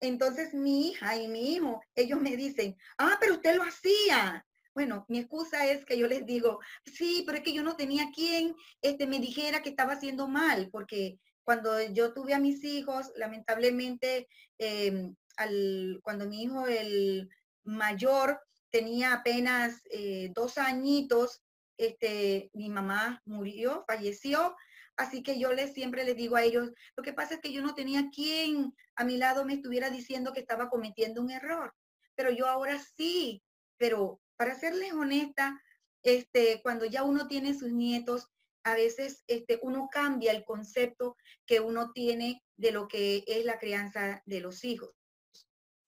Entonces 0.00 0.54
mi 0.54 0.88
hija 0.88 1.16
y 1.16 1.28
mi 1.28 1.54
hijo, 1.54 1.80
ellos 1.94 2.20
me 2.20 2.36
dicen, 2.36 2.76
ah, 2.98 3.16
pero 3.20 3.34
usted 3.34 3.56
lo 3.56 3.62
hacía. 3.62 4.44
Bueno, 4.74 5.04
mi 5.08 5.18
excusa 5.18 5.66
es 5.66 5.84
que 5.84 5.98
yo 5.98 6.06
les 6.06 6.24
digo, 6.24 6.60
sí, 6.84 7.24
pero 7.26 7.38
es 7.38 7.44
que 7.44 7.52
yo 7.52 7.64
no 7.64 7.74
tenía 7.74 8.10
quien 8.14 8.54
este, 8.80 9.08
me 9.08 9.18
dijera 9.18 9.60
que 9.60 9.70
estaba 9.70 9.94
haciendo 9.94 10.28
mal, 10.28 10.68
porque 10.70 11.18
cuando 11.42 11.80
yo 11.82 12.12
tuve 12.12 12.34
a 12.34 12.38
mis 12.38 12.62
hijos, 12.62 13.10
lamentablemente, 13.16 14.28
em, 14.58 15.16
al, 15.36 15.98
cuando 16.02 16.26
mi 16.26 16.42
hijo, 16.44 16.66
el 16.66 17.28
mayor, 17.64 18.40
tenía 18.70 19.12
apenas 19.12 19.80
eh, 19.90 20.30
dos 20.34 20.58
añitos, 20.58 21.42
este, 21.76 22.50
mi 22.54 22.68
mamá 22.68 23.22
murió, 23.24 23.84
falleció, 23.86 24.56
así 24.96 25.22
que 25.22 25.38
yo 25.38 25.52
les, 25.52 25.72
siempre 25.74 26.04
les 26.04 26.16
digo 26.16 26.36
a 26.36 26.42
ellos, 26.42 26.70
lo 26.96 27.02
que 27.02 27.12
pasa 27.12 27.34
es 27.34 27.40
que 27.40 27.52
yo 27.52 27.62
no 27.62 27.74
tenía 27.74 28.10
quien 28.10 28.74
a 28.96 29.04
mi 29.04 29.16
lado 29.16 29.44
me 29.44 29.54
estuviera 29.54 29.90
diciendo 29.90 30.32
que 30.32 30.40
estaba 30.40 30.68
cometiendo 30.68 31.22
un 31.22 31.30
error, 31.30 31.72
pero 32.14 32.30
yo 32.30 32.46
ahora 32.46 32.78
sí, 32.96 33.42
pero 33.76 34.20
para 34.36 34.54
serles 34.54 34.92
honesta, 34.92 35.60
este, 36.02 36.60
cuando 36.62 36.84
ya 36.84 37.04
uno 37.04 37.28
tiene 37.28 37.54
sus 37.54 37.72
nietos, 37.72 38.28
a 38.64 38.74
veces 38.74 39.24
este, 39.26 39.58
uno 39.62 39.88
cambia 39.90 40.32
el 40.32 40.44
concepto 40.44 41.16
que 41.46 41.60
uno 41.60 41.92
tiene 41.92 42.42
de 42.56 42.72
lo 42.72 42.88
que 42.88 43.24
es 43.26 43.44
la 43.44 43.58
crianza 43.58 44.22
de 44.26 44.40
los 44.40 44.64
hijos. 44.64 44.90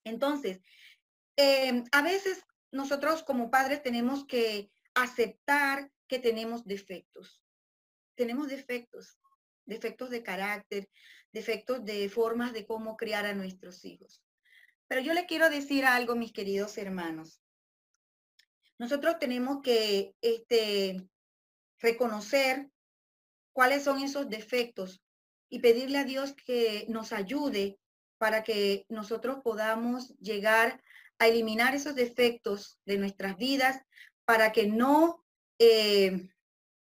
Entonces, 0.05 0.61
em, 1.37 1.85
a 1.93 2.03
veces 2.03 2.43
nosotros 2.73 3.23
como 3.23 3.51
padres 3.51 3.83
tenemos 3.83 4.25
que 4.27 4.71
aceptar 4.95 5.91
que 6.09 6.19
tenemos 6.19 6.65
defectos. 6.65 7.43
Tenemos 8.17 8.49
defectos, 8.49 9.19
defectos 9.65 10.11
de 10.11 10.23
carácter, 10.23 10.89
defectos 11.33 11.85
de 11.85 12.09
formas 12.09 12.53
de 12.53 12.67
cómo 12.67 12.97
criar 12.97 13.27
a 13.27 13.35
nuestros 13.35 13.85
hijos. 13.85 14.23
Pero 14.89 15.01
yo 15.01 15.15
le 15.15 15.27
quiero 15.27 15.49
decir 15.51 15.85
algo, 15.85 16.17
mis 16.17 16.33
queridos 16.33 16.77
hermanos. 16.77 17.41
Nosotros 18.79 19.19
tenemos 19.19 19.61
que 19.63 20.15
este, 20.21 21.07
reconocer 21.79 22.71
cuáles 23.53 23.85
son 23.85 24.03
esos 24.03 24.29
defectos 24.29 25.03
y 25.49 25.61
pedirle 25.61 25.99
a 25.99 26.05
Dios 26.05 26.35
que 26.35 26.87
nos 26.89 27.13
ayude 27.13 27.79
para 28.19 28.43
que 28.43 28.87
nosotros 28.89 29.39
podamos 29.43 30.17
llegar 30.19 30.83
a 31.21 31.29
eliminar 31.29 31.75
esos 31.75 31.95
defectos 31.95 32.81
de 32.87 32.97
nuestras 32.97 33.37
vidas 33.37 33.81
para 34.25 34.53
que 34.53 34.67
no 34.67 35.23
eh, 35.59 36.29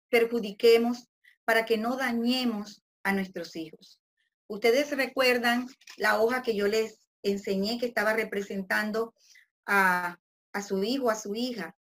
perjudiquemos, 0.08 1.08
para 1.44 1.66
que 1.66 1.76
no 1.76 1.96
dañemos 1.96 2.82
a 3.04 3.12
nuestros 3.12 3.54
hijos. 3.54 4.00
Ustedes 4.48 4.96
recuerdan 4.96 5.68
la 5.98 6.20
hoja 6.20 6.42
que 6.42 6.56
yo 6.56 6.66
les 6.66 7.06
enseñé 7.22 7.78
que 7.78 7.86
estaba 7.86 8.14
representando 8.14 9.14
a, 9.66 10.18
a 10.52 10.62
su 10.62 10.82
hijo, 10.82 11.10
a 11.10 11.16
su 11.16 11.34
hija, 11.34 11.76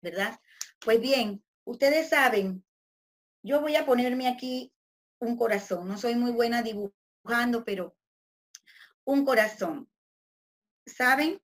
¿verdad? 0.00 0.38
Pues 0.78 1.00
bien, 1.00 1.42
ustedes 1.64 2.10
saben, 2.10 2.64
yo 3.42 3.60
voy 3.60 3.74
a 3.74 3.86
ponerme 3.86 4.28
aquí 4.28 4.72
un 5.18 5.36
corazón. 5.36 5.88
No 5.88 5.98
soy 5.98 6.14
muy 6.14 6.30
buena 6.30 6.62
dibujando, 6.62 7.64
pero 7.64 7.96
un 9.04 9.24
corazón. 9.24 9.90
¿Saben? 10.86 11.40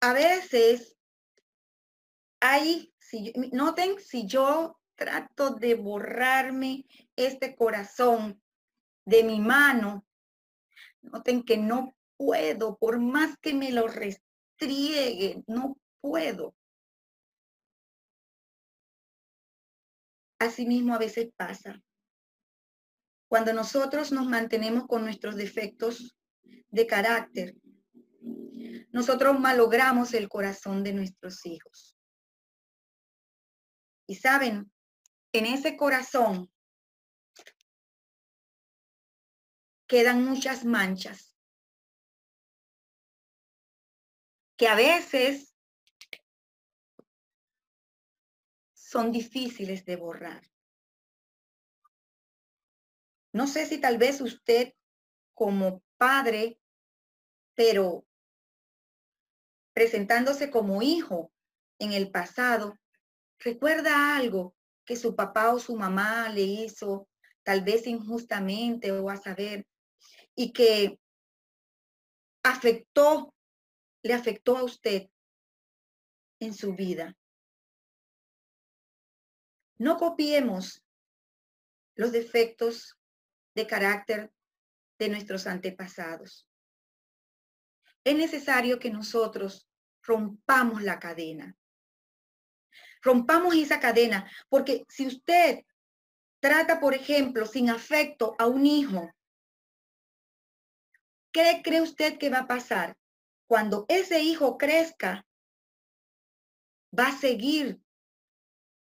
A 0.00 0.12
veces 0.12 0.96
hay, 2.40 2.92
si, 2.98 3.32
noten, 3.52 3.98
si 3.98 4.26
yo 4.26 4.78
trato 4.94 5.50
de 5.50 5.74
borrarme 5.74 6.86
este 7.16 7.54
corazón 7.54 8.42
de 9.04 9.24
mi 9.24 9.40
mano, 9.40 10.06
noten 11.02 11.42
que 11.42 11.56
no 11.56 11.96
puedo, 12.16 12.76
por 12.76 12.98
más 12.98 13.36
que 13.38 13.54
me 13.54 13.70
lo 13.72 13.88
restriegue, 13.88 15.42
no 15.46 15.78
puedo. 16.00 16.54
Asimismo 20.38 20.94
a 20.94 20.98
veces 20.98 21.30
pasa. 21.36 21.82
Cuando 23.28 23.52
nosotros 23.52 24.12
nos 24.12 24.26
mantenemos 24.26 24.86
con 24.86 25.02
nuestros 25.02 25.36
defectos 25.36 26.16
de 26.68 26.86
carácter, 26.86 27.54
nosotros 28.96 29.38
malogramos 29.38 30.14
el 30.14 30.26
corazón 30.26 30.82
de 30.82 30.94
nuestros 30.94 31.44
hijos. 31.44 31.98
Y 34.06 34.14
saben, 34.14 34.72
en 35.32 35.44
ese 35.44 35.76
corazón 35.76 36.50
quedan 39.86 40.24
muchas 40.24 40.64
manchas 40.64 41.36
que 44.56 44.66
a 44.66 44.74
veces 44.74 45.54
son 48.72 49.12
difíciles 49.12 49.84
de 49.84 49.96
borrar. 49.96 50.42
No 53.34 53.46
sé 53.46 53.66
si 53.66 53.78
tal 53.78 53.98
vez 53.98 54.22
usted 54.22 54.72
como 55.34 55.82
padre, 55.98 56.58
pero 57.54 58.05
presentándose 59.76 60.50
como 60.50 60.80
hijo 60.80 61.30
en 61.78 61.92
el 61.92 62.10
pasado, 62.10 62.78
recuerda 63.38 64.16
algo 64.16 64.56
que 64.86 64.96
su 64.96 65.14
papá 65.14 65.52
o 65.52 65.58
su 65.58 65.76
mamá 65.76 66.30
le 66.30 66.40
hizo, 66.40 67.10
tal 67.42 67.62
vez 67.62 67.86
injustamente 67.86 68.90
o 68.90 69.10
a 69.10 69.18
saber, 69.18 69.66
y 70.34 70.54
que 70.54 70.98
afectó, 72.42 73.34
le 74.02 74.14
afectó 74.14 74.56
a 74.56 74.64
usted 74.64 75.10
en 76.40 76.54
su 76.54 76.72
vida. 76.74 77.14
No 79.76 79.98
copiemos 79.98 80.82
los 81.96 82.12
defectos 82.12 82.98
de 83.54 83.66
carácter 83.66 84.32
de 84.98 85.10
nuestros 85.10 85.46
antepasados. 85.46 86.48
Es 88.06 88.14
necesario 88.16 88.78
que 88.78 88.88
nosotros 88.88 89.68
rompamos 90.00 90.80
la 90.80 91.00
cadena. 91.00 91.56
Rompamos 93.02 93.56
esa 93.56 93.80
cadena, 93.80 94.30
porque 94.48 94.84
si 94.88 95.08
usted 95.08 95.64
trata, 96.38 96.78
por 96.78 96.94
ejemplo, 96.94 97.46
sin 97.46 97.68
afecto 97.68 98.36
a 98.38 98.46
un 98.46 98.64
hijo, 98.64 99.10
¿qué 101.32 101.60
cree 101.64 101.80
usted 101.80 102.16
que 102.16 102.30
va 102.30 102.38
a 102.38 102.46
pasar? 102.46 102.96
Cuando 103.48 103.86
ese 103.88 104.22
hijo 104.22 104.56
crezca, 104.56 105.26
va 106.96 107.08
a 107.08 107.18
seguir 107.18 107.80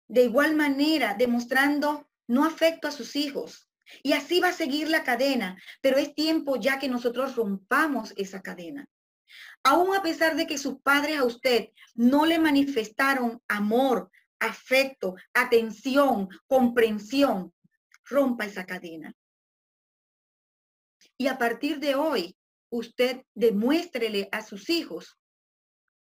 de 0.09 0.23
igual 0.25 0.53
manera 0.53 1.13
demostrando 1.13 2.09
no 2.27 2.43
afecto 2.43 2.89
a 2.89 2.91
sus 2.91 3.15
hijos. 3.15 3.69
Y 4.03 4.11
así 4.11 4.41
va 4.41 4.49
a 4.49 4.53
seguir 4.53 4.89
la 4.89 5.05
cadena, 5.05 5.57
pero 5.79 5.97
es 5.97 6.13
tiempo 6.13 6.57
ya 6.57 6.77
que 6.77 6.89
nosotros 6.89 7.37
rompamos 7.37 8.13
esa 8.17 8.41
cadena. 8.41 8.85
Aún 9.63 9.95
a 9.95 10.03
pesar 10.03 10.35
de 10.35 10.45
que 10.45 10.57
sus 10.57 10.79
padres 10.81 11.17
a 11.19 11.23
usted 11.23 11.69
no 11.95 12.25
le 12.25 12.37
manifestaron 12.37 13.41
amor, 13.47 14.11
afecto, 14.39 15.15
atención, 15.33 16.27
comprensión, 16.47 17.53
rompa 18.03 18.45
esa 18.45 18.65
cadena. 18.65 19.15
Y 21.17 21.27
a 21.27 21.37
partir 21.37 21.79
de 21.79 21.95
hoy, 21.95 22.35
usted 22.69 23.23
demuéstrele 23.33 24.27
a 24.31 24.41
sus 24.41 24.69
hijos 24.69 25.17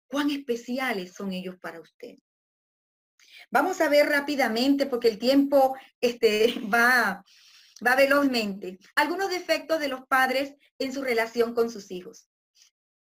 cuán 0.06 0.30
especiales 0.30 1.14
son 1.14 1.32
ellos 1.32 1.56
para 1.60 1.80
usted. 1.80 2.18
Vamos 3.50 3.80
a 3.80 3.88
ver 3.88 4.08
rápidamente, 4.08 4.86
porque 4.86 5.08
el 5.08 5.18
tiempo 5.18 5.76
este, 6.00 6.60
va, 6.72 7.24
va 7.84 7.96
velozmente, 7.96 8.78
algunos 8.94 9.30
defectos 9.30 9.80
de 9.80 9.88
los 9.88 10.06
padres 10.06 10.54
en 10.78 10.92
su 10.92 11.02
relación 11.02 11.54
con 11.54 11.70
sus 11.70 11.90
hijos. 11.90 12.29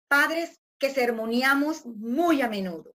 Padres 0.08 0.60
que 0.78 0.90
sermoneamos 0.90 1.84
muy 1.86 2.42
a 2.42 2.48
menudo. 2.48 2.94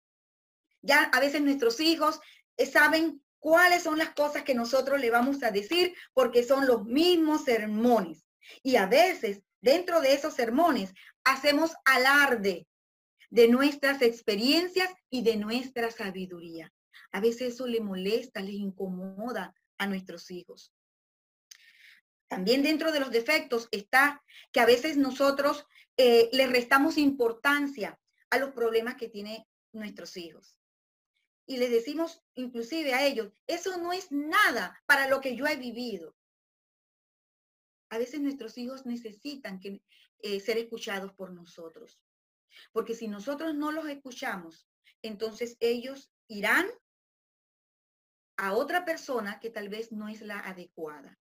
Ya 0.83 1.05
a 1.05 1.21
veces 1.21 1.43
nuestros 1.43 1.81
hijos 1.81 2.21
eh, 2.57 2.67
saben 2.67 3.23
cuáles 3.39 3.83
son 3.83 3.99
las 3.99 4.11
cosas 4.11 4.43
que 4.43 4.55
nosotros 4.55 5.01
le 5.01 5.11
vamos 5.11 5.43
a 5.43 5.51
decir 5.51 5.95
porque 6.13 6.43
son 6.45 6.67
los 6.67 6.85
mismos 6.85 7.45
sermones. 7.45 8.25
Y 8.63 8.77
a 8.77 8.87
veces 8.87 9.43
dentro 9.61 10.01
de 10.01 10.15
esos 10.15 10.35
sermones 10.35 10.93
hacemos 11.25 11.73
alarde 11.85 12.67
de 13.31 13.49
nuestras 13.49 14.03
experiencias 14.03 14.93
y 15.11 15.23
de 15.23 15.37
nuestra 15.37 15.91
sabiduría. 15.91 16.73
A 17.13 17.21
veces 17.21 17.55
eso 17.55 17.67
le 17.67 17.81
molesta, 17.81 18.41
les 18.41 18.55
incomoda 18.55 19.55
a 19.79 19.87
nuestros 19.87 20.31
hijos. 20.31 20.73
También 22.29 22.63
dentro 22.63 22.93
de 22.93 23.01
los 23.01 23.11
defectos 23.11 23.69
está 23.71 24.23
que 24.53 24.61
a 24.61 24.67
veces 24.67 24.97
nosotros 24.97 25.67
eh, 25.97 26.31
le 26.33 26.47
restamos 26.47 26.97
importancia 26.97 28.01
a 28.31 28.39
los 28.39 28.53
problemas 28.53 28.97
que 28.97 29.09
tienen 29.09 29.45
nuestros 29.73 30.17
hijos. 30.17 30.57
Y 31.47 31.59
les 31.59 31.71
decimos 31.71 32.23
inclusive 32.35 32.95
a 32.95 33.05
ellos, 33.05 33.33
eso 33.47 33.77
no 33.79 33.93
es 33.93 34.11
nada 34.11 34.83
para 34.87 35.09
lo 35.09 35.21
que 35.21 35.37
yo 35.37 35.47
he 35.47 35.57
vivido. 35.57 36.17
A 37.91 37.99
veces 37.99 38.21
nuestros 38.21 38.57
hijos 38.57 38.87
necesitan 38.87 39.61
que, 39.61 39.83
eh, 40.21 40.41
ser 40.41 40.57
escuchados 40.57 41.13
por 41.13 41.33
nosotros. 41.33 42.01
Porque 42.73 42.95
si 42.95 43.09
nosotros 43.09 43.55
no 43.55 43.73
los 43.73 43.87
escuchamos, 43.89 44.67
entonces 45.03 45.57
ellos 45.61 46.11
irán 46.27 46.67
a 48.37 48.55
otra 48.55 48.85
persona 48.85 49.41
que 49.41 49.51
tal 49.51 49.69
vez 49.69 49.93
no 49.93 50.09
es 50.09 50.23
la 50.23 50.39
adecuada 50.39 51.19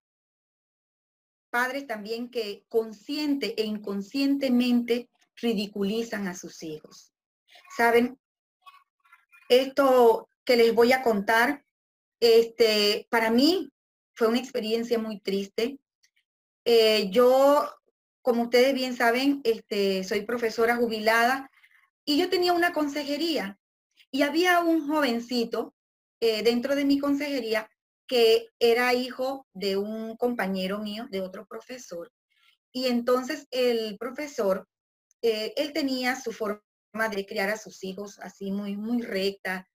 padres 1.52 1.86
también 1.86 2.32
que 2.32 2.64
consciente 2.70 3.54
e 3.62 3.66
inconscientemente 3.66 5.10
ridiculizan 5.36 6.28
a 6.28 6.34
sus 6.34 6.64
hijos. 6.64 7.14
¿Saben? 7.78 8.18
Esto 9.50 10.30
que 10.46 10.56
les 10.56 10.74
voy 10.74 10.94
a 10.94 11.04
contar, 11.04 11.64
este, 12.20 13.08
para 13.10 13.30
mí 13.30 13.70
fue 14.16 14.28
una 14.28 14.40
experiencia 14.40 14.98
muy 14.98 15.20
triste. 15.20 15.78
Eh, 16.66 17.10
yo, 17.12 17.70
como 18.22 18.44
ustedes 18.44 18.74
bien 18.74 18.96
saben, 18.96 19.42
este, 19.44 20.04
soy 20.04 20.22
profesora 20.22 20.78
jubilada 20.78 21.52
y 22.06 22.18
yo 22.18 22.30
tenía 22.30 22.54
una 22.54 22.74
consejería 22.74 23.60
y 24.12 24.24
había 24.24 24.60
un 24.60 24.88
jovencito 24.88 25.74
eh, 26.20 26.44
dentro 26.44 26.76
de 26.76 26.86
mi 26.86 27.00
consejería 27.00 27.70
que 28.12 28.50
era 28.60 28.94
hijo 28.94 29.48
de 29.54 29.78
un 29.78 30.18
compañero 30.18 30.80
mío, 30.80 31.08
de 31.10 31.22
otro 31.22 31.46
profesor. 31.46 32.12
Y 32.74 32.88
entonces 32.88 33.48
el 33.52 33.98
profesor, 33.98 34.68
eh, 35.22 35.54
él 35.56 35.72
tenía 35.72 36.20
su 36.20 36.34
forma 36.34 36.62
de 37.10 37.26
criar 37.26 37.50
a 37.50 37.58
sus 37.58 37.82
hijos 37.86 38.20
así 38.20 38.52
muy, 38.52 38.76
muy 38.76 39.02
recta. 39.02 39.66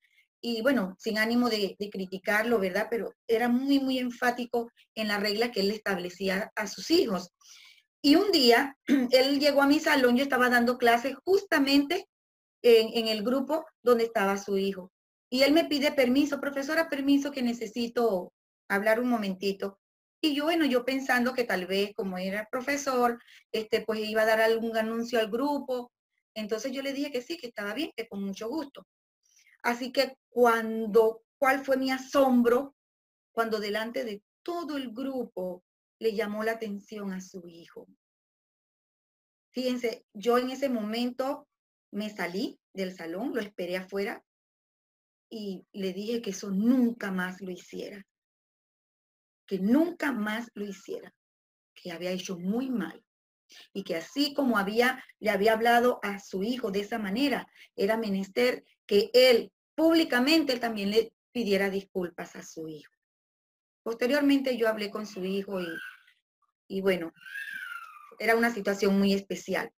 Y 0.42 0.60
bueno, 0.60 0.94
sin 0.98 1.16
ánimo 1.16 1.48
de, 1.48 1.78
criticarlo, 1.90 2.58
¿verdad? 2.58 2.88
Pero 2.90 3.14
era 3.26 3.48
muy, 3.48 3.80
muy 3.80 3.98
enfático 3.98 4.70
en 4.94 5.08
la 5.08 5.18
regla 5.18 5.50
que 5.50 5.60
él 5.60 5.70
establecía 5.70 6.52
a 6.56 6.66
sus 6.66 6.90
hijos. 6.90 7.30
Y 8.02 8.16
un 8.16 8.32
día, 8.32 8.76
él 9.12 9.40
llegó 9.40 9.62
a 9.62 9.66
mi 9.66 9.80
salón, 9.80 10.14
yo 10.14 10.22
estaba 10.22 10.50
dando 10.50 10.76
clases 10.76 11.14
justamente 11.24 12.06
en, 12.60 12.88
en, 12.92 13.08
el 13.08 13.22
grupo 13.22 13.64
donde 13.82 14.04
estaba 14.04 14.36
su 14.36 14.58
hijo. 14.58 14.92
Y 15.28 15.42
él 15.42 15.52
me 15.52 15.64
pide 15.64 15.92
permiso, 15.92 16.40
profesora, 16.40 16.88
permiso 16.88 17.30
que 17.32 17.42
necesito 17.42 18.32
hablar 18.68 19.00
un 19.00 19.08
momentito. 19.08 19.78
Y 20.20 20.34
yo, 20.34 20.44
bueno, 20.44 20.64
yo 20.64 20.84
pensando 20.84 21.34
que 21.34 21.44
tal 21.44 21.66
vez 21.66 21.92
como 21.94 22.18
era 22.18 22.48
profesor, 22.50 23.20
este, 23.52 23.82
pues 23.82 24.00
iba 24.00 24.22
a 24.22 24.26
dar 24.26 24.40
algún 24.40 24.76
anuncio 24.76 25.18
al 25.18 25.30
grupo. 25.30 25.92
Entonces 26.34 26.72
yo 26.72 26.82
le 26.82 26.92
dije 26.92 27.10
que 27.10 27.22
sí, 27.22 27.36
que 27.36 27.48
estaba 27.48 27.74
bien, 27.74 27.90
que 27.96 28.08
con 28.08 28.22
mucho 28.22 28.48
gusto. 28.48 28.86
Así 29.62 29.92
que 29.92 30.16
cuando, 30.28 31.22
¿cuál 31.38 31.64
fue 31.64 31.76
mi 31.76 31.90
asombro? 31.90 32.74
Cuando 33.32 33.58
delante 33.58 34.04
de 34.04 34.22
todo 34.42 34.76
el 34.76 34.92
grupo 34.92 35.64
le 35.98 36.14
llamó 36.14 36.44
la 36.44 36.52
atención 36.52 37.12
a 37.12 37.20
su 37.20 37.46
hijo. 37.48 37.88
Fíjense, 39.50 40.04
yo 40.12 40.38
en 40.38 40.50
ese 40.50 40.68
momento 40.68 41.48
me 41.90 42.10
salí 42.10 42.58
del 42.74 42.94
salón, 42.94 43.32
lo 43.34 43.40
esperé 43.40 43.76
afuera 43.76 44.22
y 45.30 45.66
le 45.72 45.92
dije 45.92 46.22
que 46.22 46.30
eso 46.30 46.50
nunca 46.50 47.10
más 47.10 47.40
lo 47.40 47.50
hiciera, 47.50 48.06
que 49.46 49.58
nunca 49.58 50.12
más 50.12 50.50
lo 50.54 50.64
hiciera, 50.64 51.12
que 51.74 51.92
había 51.92 52.10
hecho 52.10 52.38
muy 52.38 52.70
mal 52.70 53.02
y 53.72 53.84
que 53.84 53.96
así 53.96 54.34
como 54.34 54.58
había 54.58 55.04
le 55.20 55.30
había 55.30 55.52
hablado 55.52 56.00
a 56.02 56.18
su 56.18 56.42
hijo 56.42 56.70
de 56.70 56.80
esa 56.80 56.98
manera, 56.98 57.48
era 57.76 57.96
menester 57.96 58.64
que 58.86 59.10
él 59.12 59.52
públicamente 59.74 60.58
también 60.58 60.90
le 60.90 61.12
pidiera 61.32 61.70
disculpas 61.70 62.34
a 62.36 62.42
su 62.42 62.68
hijo. 62.68 62.92
Posteriormente 63.82 64.56
yo 64.56 64.68
hablé 64.68 64.90
con 64.90 65.06
su 65.06 65.24
hijo 65.24 65.60
y, 65.60 65.68
y 66.66 66.80
bueno, 66.80 67.12
era 68.18 68.36
una 68.36 68.50
situación 68.52 68.98
muy 68.98 69.12
especial. 69.12 69.70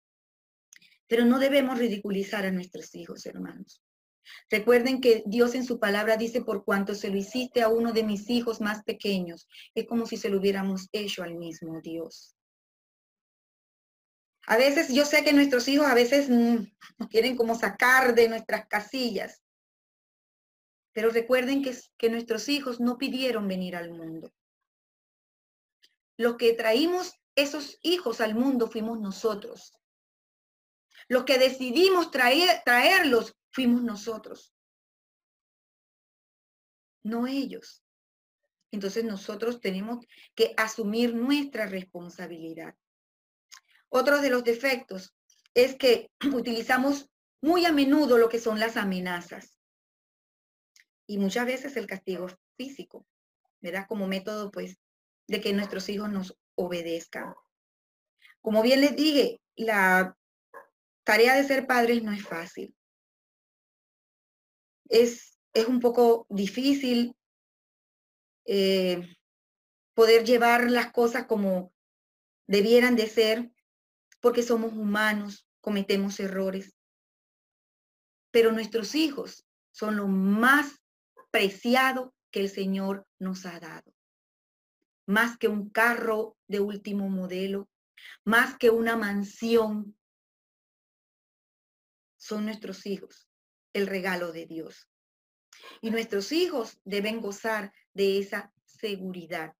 Pero 1.08 1.24
no 1.24 1.38
debemos 1.38 1.78
ridiculizar 1.78 2.44
a 2.46 2.52
nuestros 2.52 2.94
hijos, 2.94 3.26
hermanos. 3.26 3.82
Recuerden 4.50 5.00
que 5.00 5.22
Dios 5.26 5.54
en 5.54 5.64
su 5.64 5.78
palabra 5.78 6.16
dice, 6.16 6.42
por 6.42 6.64
cuanto 6.64 6.94
se 6.94 7.10
lo 7.10 7.16
hiciste 7.16 7.62
a 7.62 7.68
uno 7.68 7.92
de 7.92 8.02
mis 8.02 8.28
hijos 8.30 8.60
más 8.60 8.82
pequeños, 8.84 9.48
es 9.74 9.86
como 9.86 10.06
si 10.06 10.16
se 10.16 10.28
lo 10.28 10.38
hubiéramos 10.38 10.88
hecho 10.92 11.22
al 11.22 11.34
mismo 11.34 11.80
Dios. 11.80 12.36
A 14.46 14.56
veces 14.56 14.92
yo 14.94 15.04
sé 15.04 15.24
que 15.24 15.32
nuestros 15.32 15.66
hijos 15.66 15.86
a 15.86 15.94
veces 15.94 16.28
nos 16.28 17.08
quieren 17.10 17.36
como 17.36 17.56
sacar 17.56 18.14
de 18.14 18.28
nuestras 18.28 18.66
casillas, 18.68 19.42
pero 20.92 21.10
recuerden 21.10 21.62
que, 21.62 21.76
que 21.98 22.08
nuestros 22.08 22.48
hijos 22.48 22.80
no 22.80 22.96
pidieron 22.96 23.48
venir 23.48 23.76
al 23.76 23.90
mundo. 23.90 24.32
Los 26.16 26.36
que 26.36 26.54
traímos 26.54 27.14
esos 27.34 27.78
hijos 27.82 28.20
al 28.20 28.34
mundo 28.34 28.68
fuimos 28.68 28.98
nosotros. 28.98 29.72
Los 31.08 31.24
que 31.24 31.38
decidimos 31.38 32.10
traer, 32.10 32.62
traerlos 32.64 33.35
fuimos 33.56 33.82
nosotros, 33.82 34.54
no 37.02 37.26
ellos. 37.26 37.82
Entonces 38.70 39.02
nosotros 39.02 39.62
tenemos 39.62 40.04
que 40.34 40.52
asumir 40.58 41.14
nuestra 41.14 41.64
responsabilidad. 41.64 42.74
Otro 43.88 44.20
de 44.20 44.28
los 44.28 44.44
defectos 44.44 45.16
es 45.54 45.74
que 45.74 46.10
utilizamos 46.34 47.08
muy 47.40 47.64
a 47.64 47.72
menudo 47.72 48.18
lo 48.18 48.28
que 48.28 48.38
son 48.38 48.60
las 48.60 48.76
amenazas. 48.76 49.58
y 51.08 51.18
muchas 51.18 51.46
veces 51.46 51.76
el 51.76 51.86
castigo 51.86 52.26
físico, 52.58 53.06
¿verdad? 53.62 53.86
Como 53.88 54.08
método, 54.08 54.50
pues, 54.50 54.76
de 55.28 55.40
que 55.40 55.52
nuestros 55.54 55.88
hijos 55.88 56.10
nos 56.10 56.36
obedezcan. 56.56 57.32
Como 58.42 58.60
bien 58.62 58.80
les 58.80 58.96
dije, 58.96 59.40
la 59.54 60.14
tarea 61.04 61.36
de 61.36 61.44
ser 61.44 61.66
padres 61.66 62.02
no 62.02 62.12
es 62.12 62.24
fácil. 62.24 62.76
Es, 64.88 65.38
es 65.52 65.66
un 65.66 65.80
poco 65.80 66.26
difícil 66.28 67.16
eh, 68.44 69.16
poder 69.94 70.24
llevar 70.24 70.70
las 70.70 70.92
cosas 70.92 71.26
como 71.26 71.72
debieran 72.46 72.96
de 72.96 73.08
ser, 73.08 73.50
porque 74.20 74.42
somos 74.42 74.72
humanos, 74.72 75.48
cometemos 75.60 76.20
errores. 76.20 76.76
Pero 78.30 78.52
nuestros 78.52 78.94
hijos 78.94 79.46
son 79.72 79.96
lo 79.96 80.06
más 80.06 80.82
preciado 81.30 82.14
que 82.30 82.40
el 82.40 82.48
Señor 82.48 83.06
nos 83.18 83.46
ha 83.46 83.58
dado. 83.58 83.92
Más 85.06 85.38
que 85.38 85.48
un 85.48 85.70
carro 85.70 86.36
de 86.46 86.60
último 86.60 87.08
modelo, 87.08 87.68
más 88.24 88.56
que 88.58 88.70
una 88.70 88.96
mansión, 88.96 89.96
son 92.16 92.44
nuestros 92.44 92.86
hijos, 92.86 93.28
el 93.76 93.86
regalo 93.86 94.32
de 94.32 94.46
Dios. 94.46 94.88
Y 95.80 95.90
nuestros 95.90 96.32
hijos 96.32 96.80
deben 96.84 97.20
gozar 97.20 97.72
de 97.92 98.18
esa 98.18 98.52
seguridad. 98.64 99.54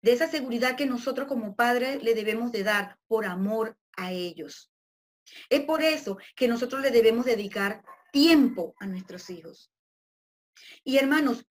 De 0.00 0.12
esa 0.12 0.28
seguridad 0.28 0.76
que 0.76 0.86
nosotros 0.86 1.28
como 1.28 1.54
padres 1.54 2.02
le 2.02 2.14
debemos 2.14 2.52
de 2.52 2.62
dar 2.62 2.98
por 3.06 3.24
amor 3.26 3.78
a 3.96 4.12
ellos. 4.12 4.70
Es 5.48 5.60
por 5.60 5.82
eso 5.82 6.18
que 6.34 6.48
nosotros 6.48 6.82
le 6.82 6.90
debemos 6.90 7.24
dedicar 7.24 7.82
tiempo 8.12 8.74
a 8.78 8.86
nuestros 8.86 9.30
hijos. 9.30 9.70
Y 10.82 10.98
hermanos, 10.98 11.46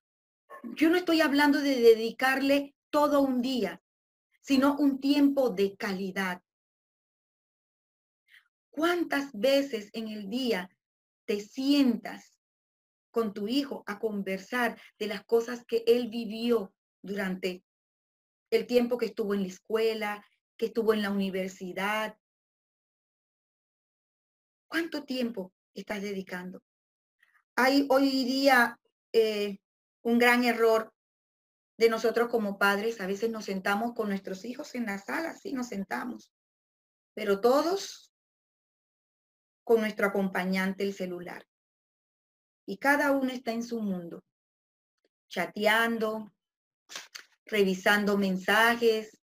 yo 0.75 0.89
no 0.89 0.95
estoy 0.95 1.21
hablando 1.21 1.59
de 1.59 1.79
dedicarle 1.79 2.75
todo 2.89 3.21
un 3.21 3.41
día, 3.41 3.81
sino 4.41 4.75
un 4.77 4.99
tiempo 4.99 5.49
de 5.49 5.75
calidad. 5.75 6.41
¿Cuántas 8.73 9.31
veces 9.33 9.91
en 9.93 10.07
el 10.07 10.31
día 10.31 10.67
te 11.25 11.39
sientas 11.39 12.39
con 13.11 13.31
tu 13.31 13.47
hijo 13.47 13.83
a 13.85 13.99
conversar 13.99 14.81
de 14.97 15.05
las 15.05 15.23
cosas 15.25 15.63
que 15.63 15.83
él 15.85 16.09
vivió 16.09 16.73
durante 17.03 17.63
el 18.49 18.65
tiempo 18.65 18.97
que 18.97 19.05
estuvo 19.05 19.35
en 19.35 19.43
la 19.43 19.49
escuela, 19.49 20.25
que 20.57 20.65
estuvo 20.65 20.91
en 20.91 21.03
la 21.03 21.11
universidad? 21.11 22.17
¿Cuánto 24.67 25.03
tiempo 25.03 25.53
estás 25.75 26.01
dedicando? 26.01 26.63
Hay 27.55 27.85
hoy 27.91 28.25
día 28.25 28.79
eh, 29.11 29.59
un 30.01 30.17
gran 30.17 30.45
error 30.45 30.91
de 31.77 31.89
nosotros 31.89 32.27
como 32.27 32.57
padres. 32.57 33.01
A 33.01 33.05
veces 33.05 33.29
nos 33.29 33.45
sentamos 33.45 33.93
con 33.93 34.09
nuestros 34.09 34.45
hijos 34.45 34.73
en 34.73 34.87
la 34.87 34.97
sala, 34.97 35.35
sí, 35.35 35.53
nos 35.53 35.67
sentamos, 35.67 36.33
pero 37.13 37.39
todos 37.39 38.12
con 39.63 39.81
nuestro 39.81 40.07
acompañante, 40.07 40.83
el 40.83 40.93
celular. 40.93 41.45
Y 42.65 42.77
cada 42.77 43.11
uno 43.11 43.31
está 43.31 43.51
en 43.51 43.63
su 43.63 43.81
mundo, 43.81 44.23
chateando, 45.29 46.33
revisando 47.45 48.17
mensajes, 48.17 49.19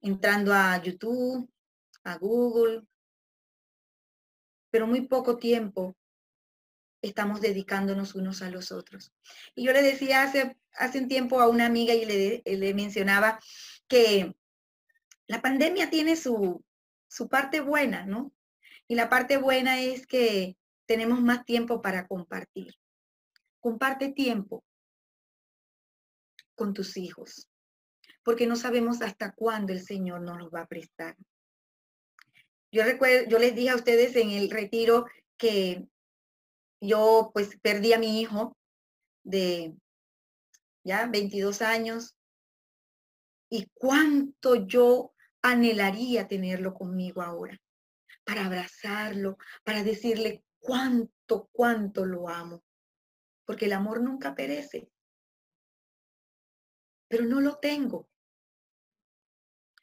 entrando 0.00 0.54
a 0.54 0.80
YouTube, 0.82 1.50
a 2.04 2.16
Google, 2.16 2.82
pero 4.70 4.86
muy 4.86 5.06
poco 5.06 5.36
tiempo 5.36 5.96
estamos 7.02 7.40
dedicándonos 7.40 8.14
unos 8.14 8.42
a 8.42 8.50
los 8.50 8.72
otros. 8.72 9.12
Y 9.54 9.64
yo 9.64 9.72
le 9.72 9.82
decía 9.82 10.22
hace, 10.22 10.56
hace 10.74 11.00
un 11.00 11.08
tiempo 11.08 11.40
a 11.40 11.48
una 11.48 11.66
amiga 11.66 11.94
y 11.94 12.04
le, 12.04 12.42
le 12.44 12.74
mencionaba 12.74 13.40
que 13.88 14.34
la 15.26 15.40
pandemia 15.40 15.90
tiene 15.90 16.16
su, 16.16 16.64
su 17.08 17.28
parte 17.28 17.60
buena, 17.60 18.04
¿no? 18.06 18.32
Y 18.90 18.96
la 18.96 19.08
parte 19.08 19.36
buena 19.36 19.80
es 19.80 20.04
que 20.04 20.56
tenemos 20.84 21.20
más 21.20 21.44
tiempo 21.44 21.80
para 21.80 22.08
compartir. 22.08 22.74
Comparte 23.60 24.08
tiempo 24.08 24.64
con 26.56 26.74
tus 26.74 26.96
hijos, 26.96 27.48
porque 28.24 28.48
no 28.48 28.56
sabemos 28.56 29.00
hasta 29.00 29.32
cuándo 29.32 29.72
el 29.72 29.80
Señor 29.80 30.22
nos 30.22 30.38
los 30.38 30.50
va 30.52 30.62
a 30.62 30.66
prestar. 30.66 31.16
Yo 32.72 32.82
recuerdo, 32.82 33.28
yo 33.28 33.38
les 33.38 33.54
dije 33.54 33.70
a 33.70 33.76
ustedes 33.76 34.16
en 34.16 34.30
el 34.30 34.50
retiro 34.50 35.06
que 35.36 35.86
yo 36.80 37.30
pues 37.32 37.60
perdí 37.62 37.92
a 37.92 38.00
mi 38.00 38.20
hijo 38.20 38.56
de 39.22 39.72
ya 40.82 41.06
22 41.06 41.62
años 41.62 42.16
y 43.48 43.68
cuánto 43.72 44.66
yo 44.66 45.12
anhelaría 45.42 46.26
tenerlo 46.26 46.74
conmigo 46.74 47.22
ahora, 47.22 47.56
para 48.24 48.46
abrazarlo, 48.46 49.38
para 49.64 49.82
decirle 49.82 50.44
cuánto, 50.58 51.48
cuánto 51.52 52.06
lo 52.06 52.28
amo, 52.28 52.62
porque 53.44 53.66
el 53.66 53.72
amor 53.72 54.02
nunca 54.02 54.34
perece, 54.34 54.90
pero 57.08 57.24
no 57.24 57.40
lo 57.40 57.58
tengo, 57.58 58.08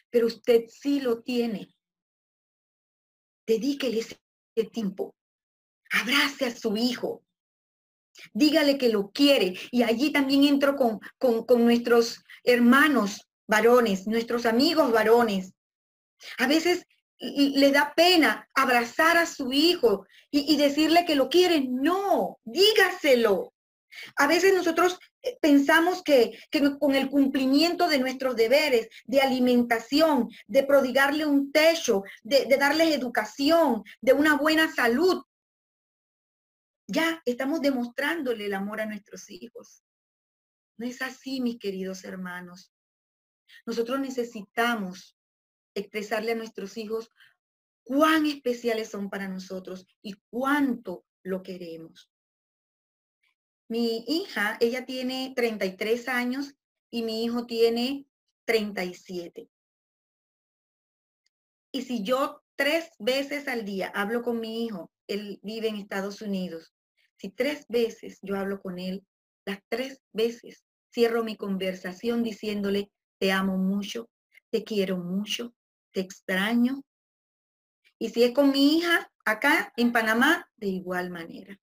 pero 0.09 0.27
usted 0.27 0.65
sí 0.67 1.01
lo 1.01 1.21
tiene. 1.21 1.75
Dedíquele 3.45 3.99
ese 3.99 4.19
tiempo. 4.71 5.15
Abrace 5.91 6.45
a 6.45 6.55
su 6.55 6.75
hijo. 6.75 7.23
Dígale 8.33 8.77
que 8.77 8.89
lo 8.89 9.11
quiere. 9.11 9.53
Y 9.71 9.83
allí 9.83 10.11
también 10.11 10.43
entro 10.43 10.75
con, 10.75 10.99
con, 11.17 11.63
nuestros 11.63 12.23
hermanos 12.43 13.27
varones, 13.47 14.07
nuestros 14.07 14.45
amigos 14.45 14.91
varones. 14.91 15.53
A 16.38 16.47
veces 16.47 16.85
le 17.20 17.72
da 17.72 17.93
pena 17.95 18.47
abrazar 18.53 19.18
a 19.18 19.26
su 19.26 19.51
hijo 19.51 20.05
y, 20.30 20.55
decirle 20.57 21.05
que 21.05 21.15
lo 21.15 21.30
quiere. 21.30 21.65
No, 21.68 22.39
dígaselo. 22.43 23.53
A 24.18 24.28
veces 24.28 24.53
nosotros 24.53 24.99
eh, 25.24 25.38
pensamos 25.41 26.03
que, 26.03 26.38
con 26.80 26.93
el 26.93 27.09
cumplimiento 27.09 27.88
de 27.88 27.99
nuestros 27.99 28.36
deberes, 28.36 28.89
de 29.05 29.22
alimentación, 29.22 30.30
de 30.45 30.63
prodigarle 30.63 31.26
un 31.26 31.51
techo, 31.51 32.03
de, 32.22 32.45
de 32.45 32.57
darles 32.57 32.95
educación, 32.95 33.84
de 34.01 34.13
una 34.13 34.36
buena 34.38 34.72
salud, 34.72 35.24
ya 36.88 37.22
estamos 37.26 37.61
demostrándole 37.61 38.45
el 38.45 38.53
amor 38.53 38.82
a 38.82 38.86
nuestros 38.86 39.30
hijos. 39.30 39.84
No 40.78 40.86
es 40.86 41.01
así, 41.01 41.41
mis 41.41 41.57
queridos 41.57 42.03
hermanos. 42.03 42.72
Nosotros 43.65 43.99
necesitamos 43.99 45.16
expresarle 45.80 46.34
a 46.34 46.36
nuestros 46.36 46.78
hijos 46.78 47.11
cuán 47.84 48.25
especiales 48.25 48.89
son 48.89 49.09
para 49.09 49.28
nosotros 49.28 49.88
y 50.01 50.15
cuánto 50.30 51.05
lo 51.23 51.43
queremos. 51.43 52.11
Mi 53.69 54.03
hija, 54.07 54.57
ella 54.59 54.86
tiene 54.86 55.34
33 55.36 56.07
años 56.07 56.55
y 56.89 57.03
mi 57.03 57.23
hijo 57.23 57.45
tiene 57.45 58.07
37. 58.45 59.49
Y 61.71 61.82
si 61.82 62.03
yo 62.03 62.43
tres 62.55 62.89
veces 62.97 63.47
al 63.47 63.65
día 63.65 63.91
hablo 63.93 64.23
con 64.23 64.39
mi 64.39 64.65
hijo, 64.65 64.91
él 65.07 65.39
vive 65.43 65.67
en 65.67 65.75
Estados 65.75 66.21
Unidos, 66.21 66.73
si 67.17 67.30
tres 67.30 67.65
veces 67.67 68.19
yo 68.21 68.38
hablo 68.38 68.61
con 68.61 68.80
él, 68.80 69.05
las 69.45 69.59
tres 69.69 70.01
veces 70.13 70.65
cierro 70.93 71.23
mi 71.23 71.36
conversación 71.36 72.23
diciéndole, 72.23 72.91
te 73.19 73.32
amo 73.32 73.57
mucho, 73.57 74.09
te 74.49 74.63
quiero 74.63 74.97
mucho, 74.97 75.53
extraño. 76.01 76.83
Y 77.99 78.09
si 78.09 78.23
es 78.23 78.33
con 78.33 78.51
mi 78.51 78.77
hija 78.77 79.11
acá 79.25 79.73
en 79.75 79.91
Panamá, 79.91 80.49
de 80.55 80.67
igual 80.67 81.09
manera. 81.09 81.59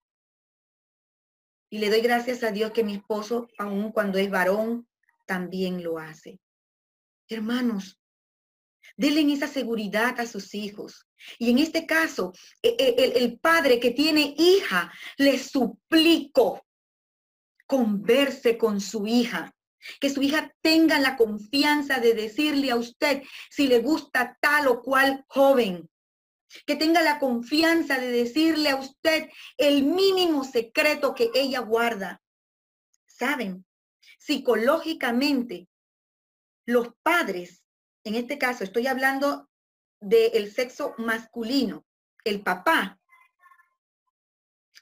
Y 1.71 1.79
le 1.79 1.91
doy 1.91 2.01
gracias 2.01 2.43
a 2.43 2.51
Dios 2.51 2.73
que 2.73 2.85
mi 2.85 2.95
esposo, 2.95 3.49
aun 3.59 3.93
cuando 3.93 4.19
es 4.19 4.31
varón, 4.31 4.89
también 5.27 5.83
lo 5.83 5.99
hace. 5.99 6.41
Hermanos, 7.29 8.01
denle 8.97 9.33
esa 9.33 9.49
seguridad 9.49 10.21
a 10.21 10.27
sus 10.27 10.55
hijos. 10.55 11.07
Y 11.39 11.51
en 11.51 11.59
este 11.59 11.87
caso, 11.87 12.33
e, 12.63 12.77
e, 12.79 12.95
el, 12.99 13.23
el 13.23 13.39
padre 13.39 13.81
que 13.81 13.93
tiene 13.93 14.35
hija, 14.37 14.93
le 15.17 15.39
suplico, 15.39 16.65
converse 17.67 18.59
con 18.59 18.81
su 18.81 19.07
hija. 19.07 19.54
Que 20.01 20.11
su 20.11 20.23
hija 20.23 20.55
tenga 20.63 20.99
la 20.99 21.17
confianza 21.17 22.01
de 22.01 22.15
decirle 22.15 22.71
a 22.71 22.77
usted 22.77 23.23
si 23.51 23.67
le 23.67 23.81
gusta 23.81 24.39
tal 24.41 24.69
o 24.69 24.83
cual 24.83 25.25
joven 25.29 25.89
que 26.67 26.77
tenga 26.77 27.03
la 27.03 27.19
confianza 27.19 27.99
de 27.99 28.09
decirle 28.09 28.71
a 28.71 28.77
usted 28.77 29.29
el 29.57 29.83
mínimo 29.83 30.45
secreto 30.45 31.15
que 31.15 31.31
ella 31.35 31.61
guarda. 31.61 32.23
Saben, 33.07 33.65
psicológicamente, 34.19 35.69
los 36.67 36.89
padres, 37.03 37.63
en 38.05 38.15
este 38.15 38.39
caso 38.39 38.65
estoy 38.65 38.87
hablando 38.87 39.49
del 40.01 40.53
sexo 40.53 40.95
masculino, 40.99 41.85
el 42.25 42.43
papá, 42.43 42.99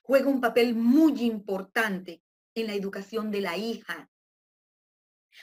juega 0.03 0.28
un 0.28 0.40
papel 0.40 0.74
muy 0.74 1.22
importante 1.22 2.22
en 2.55 2.66
la 2.66 2.74
educación 2.74 3.30
de 3.30 3.40
la 3.40 3.57
hija. 3.57 4.11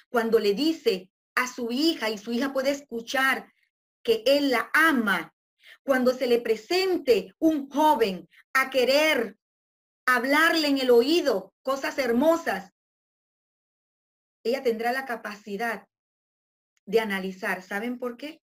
Cuando 0.10 0.40
le 0.40 0.54
dice 0.54 1.10
a 1.36 1.48
su 1.48 1.72
hija 1.72 2.10
y 2.10 2.18
su 2.18 2.32
hija 2.32 2.52
puede 2.52 2.72
escuchar 2.72 3.52
que 4.04 4.24
él 4.26 4.52
la 4.52 4.70
ama, 4.74 5.34
cuando 5.84 6.14
se 6.14 6.28
le 6.28 6.40
presente 6.40 7.34
un 7.40 7.70
joven 7.70 8.30
a 8.54 8.70
querer 8.70 9.38
hablarle 10.06 10.68
en 10.68 10.80
el 10.80 10.92
oído 10.92 11.54
cosas 11.62 11.98
hermosas, 11.98 12.74
ella 14.44 14.64
tendrá 14.64 14.92
la 14.92 15.06
capacidad 15.06 15.88
de 16.86 17.00
analizar. 17.00 17.62
¿Saben 17.62 18.00
por 18.00 18.18
qué? 18.18 18.42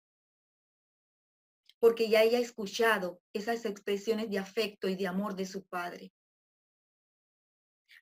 Porque 1.79 2.09
ya 2.09 2.23
ella 2.23 2.39
ha 2.39 2.43
escuchado 2.43 3.21
esas 3.33 3.65
expresiones 3.65 4.31
de 4.31 4.39
afecto 4.39 4.89
y 4.89 4.97
de 4.97 5.07
amor 5.07 5.35
de 5.35 5.47
su 5.47 5.67
padre. 5.67 6.13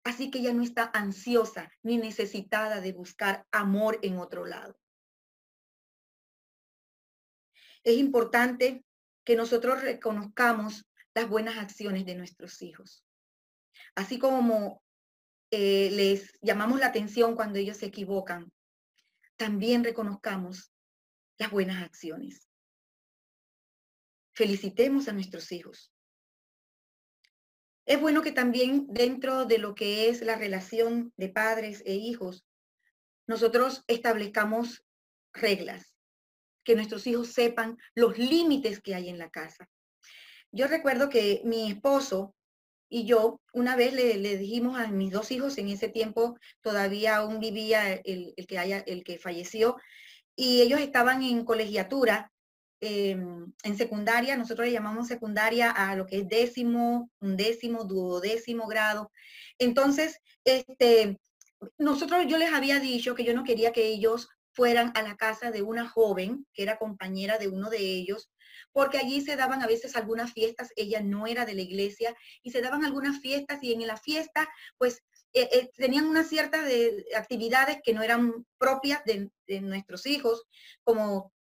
Así 0.04 0.30
que 0.30 0.40
ella 0.40 0.52
no 0.52 0.62
está 0.62 0.90
ansiosa 0.94 1.70
ni 1.82 1.96
necesitada 1.96 2.80
de 2.80 2.92
buscar 2.92 3.46
amor 3.52 3.98
en 4.02 4.18
otro 4.18 4.44
lado. 4.44 4.76
Es 7.84 7.96
importante 7.96 8.84
que 9.24 9.36
nosotros 9.36 9.82
reconozcamos 9.82 10.86
las 11.14 11.28
buenas 11.28 11.58
acciones 11.58 12.06
de 12.06 12.14
nuestros 12.14 12.62
hijos. 12.62 13.04
Así 13.94 14.18
como 14.18 14.82
eh, 15.50 15.90
les 15.90 16.32
llamamos 16.40 16.80
la 16.80 16.86
atención 16.86 17.36
cuando 17.36 17.58
ellos 17.58 17.76
se 17.76 17.86
equivocan, 17.86 18.50
también 19.36 19.84
reconozcamos 19.84 20.72
las 21.38 21.50
buenas 21.50 21.82
acciones. 21.82 22.48
Felicitemos 24.34 25.08
a 25.08 25.12
nuestros 25.12 25.52
hijos. 25.52 25.91
Es 27.84 28.00
bueno 28.00 28.22
que 28.22 28.32
también 28.32 28.86
dentro 28.88 29.44
de 29.44 29.58
lo 29.58 29.74
que 29.74 30.08
es 30.08 30.22
la 30.22 30.36
relación 30.36 31.12
de 31.16 31.28
padres 31.28 31.82
e 31.84 31.94
hijos, 31.94 32.44
nosotros 33.26 33.82
establezcamos 33.86 34.84
reglas, 35.32 35.94
que 36.64 36.76
nuestros 36.76 37.06
hijos 37.06 37.32
sepan 37.32 37.78
los 37.94 38.18
límites 38.18 38.80
que 38.80 38.94
hay 38.94 39.08
en 39.08 39.18
la 39.18 39.30
casa. 39.30 39.68
Yo 40.52 40.68
recuerdo 40.68 41.08
que 41.08 41.40
mi 41.44 41.70
esposo 41.70 42.34
y 42.88 43.06
yo 43.06 43.40
una 43.54 43.74
vez 43.74 43.94
le, 43.94 44.36
dijimos 44.36 44.78
a 44.78 44.88
mis 44.88 45.10
dos 45.10 45.30
hijos, 45.30 45.56
en 45.56 45.68
ese 45.68 45.88
tiempo 45.88 46.38
todavía 46.60 47.16
aún 47.16 47.40
vivía 47.40 47.94
el, 47.94 48.34
que, 48.46 48.58
haya, 48.58 48.80
el 48.80 49.02
que 49.02 49.18
falleció, 49.18 49.76
y 50.36 50.60
ellos 50.60 50.78
estaban 50.78 51.22
en 51.22 51.44
colegiatura, 51.46 52.31
em, 52.82 53.52
en 53.62 53.76
secundaria, 53.78 54.36
nosotros 54.36 54.66
le 54.66 54.72
llamamos 54.72 55.06
secundaria 55.06 55.70
a 55.70 55.94
lo 55.96 56.06
que 56.06 56.18
es 56.18 56.28
décimo, 56.28 57.10
undécimo, 57.20 57.84
duodécimo 57.84 58.66
grado. 58.66 59.10
Entonces, 59.58 60.18
este, 60.44 61.18
nosotros 61.78 62.26
yo 62.26 62.38
les 62.38 62.52
había 62.52 62.80
dicho 62.80 63.14
que 63.14 63.24
yo 63.24 63.34
no 63.34 63.44
quería 63.44 63.72
que 63.72 63.86
ellos 63.86 64.28
fueran 64.52 64.92
a 64.94 65.02
la 65.02 65.16
casa 65.16 65.50
de 65.50 65.62
una 65.62 65.88
joven 65.88 66.46
que 66.52 66.64
era 66.64 66.76
compañera 66.76 67.38
de 67.38 67.48
uno 67.48 67.70
de 67.70 67.78
ellos, 67.78 68.30
porque 68.72 68.98
allí 68.98 69.20
se 69.20 69.36
daban 69.36 69.62
a 69.62 69.66
veces 69.66 69.96
algunas 69.96 70.32
fiestas, 70.32 70.70
ella 70.76 71.00
no 71.00 71.26
era 71.26 71.44
de 71.44 71.54
la 71.54 71.62
iglesia, 71.62 72.14
y 72.42 72.50
se 72.50 72.62
daban 72.62 72.84
algunas 72.84 73.20
fiestas 73.20 73.62
y 73.62 73.72
en 73.72 73.86
la 73.86 73.96
fiesta, 73.96 74.48
pues 74.76 75.02
eh, 75.34 75.48
eh, 75.52 75.70
tenían 75.76 76.06
una 76.06 76.24
cierta 76.24 76.62
de 76.62 77.06
actividades 77.16 77.78
que 77.82 77.94
no 77.94 78.02
eran 78.02 78.44
propias 78.58 79.02
de, 79.04 79.30
nuestros 79.60 80.06
hijos, 80.06 80.42
como 80.84 81.32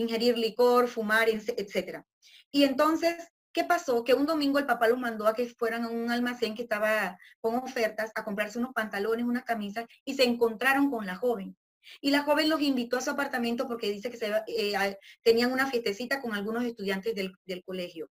ingerir 0.00 0.36
licor, 0.38 0.88
fumar, 0.88 1.28
etcétera. 1.28 2.06
Y 2.50 2.64
entonces, 2.64 3.16
¿qué 3.52 3.64
pasó? 3.64 4.04
Que 4.04 4.14
un 4.14 4.26
domingo 4.26 4.58
el 4.58 4.66
papá 4.66 4.88
los 4.88 4.98
mandó 4.98 5.26
a 5.26 5.34
que 5.34 5.46
fueran 5.46 5.84
a 5.84 5.88
un 5.88 6.10
almacén 6.10 6.54
que 6.54 6.62
estaba 6.62 7.18
con 7.40 7.56
ofertas 7.56 8.10
a 8.14 8.24
comprarse 8.24 8.58
unos 8.58 8.72
pantalones, 8.72 9.24
unas 9.24 9.44
camisas, 9.44 9.86
y 10.04 10.14
se 10.14 10.24
encontraron 10.24 10.90
con 10.90 11.06
la 11.06 11.16
joven. 11.16 11.56
Y 12.00 12.10
la 12.10 12.22
joven 12.22 12.48
los 12.48 12.60
invitó 12.60 12.96
a 12.96 13.00
su 13.00 13.10
apartamento 13.10 13.66
porque 13.66 13.90
dice 13.90 14.10
que 14.10 14.18
eh, 14.46 14.98
tenían 15.22 15.52
una 15.52 15.70
fiestecita 15.70 16.20
con 16.20 16.34
algunos 16.34 16.64
estudiantes 16.64 17.14
del, 17.14 17.64
colegio. 17.64 18.10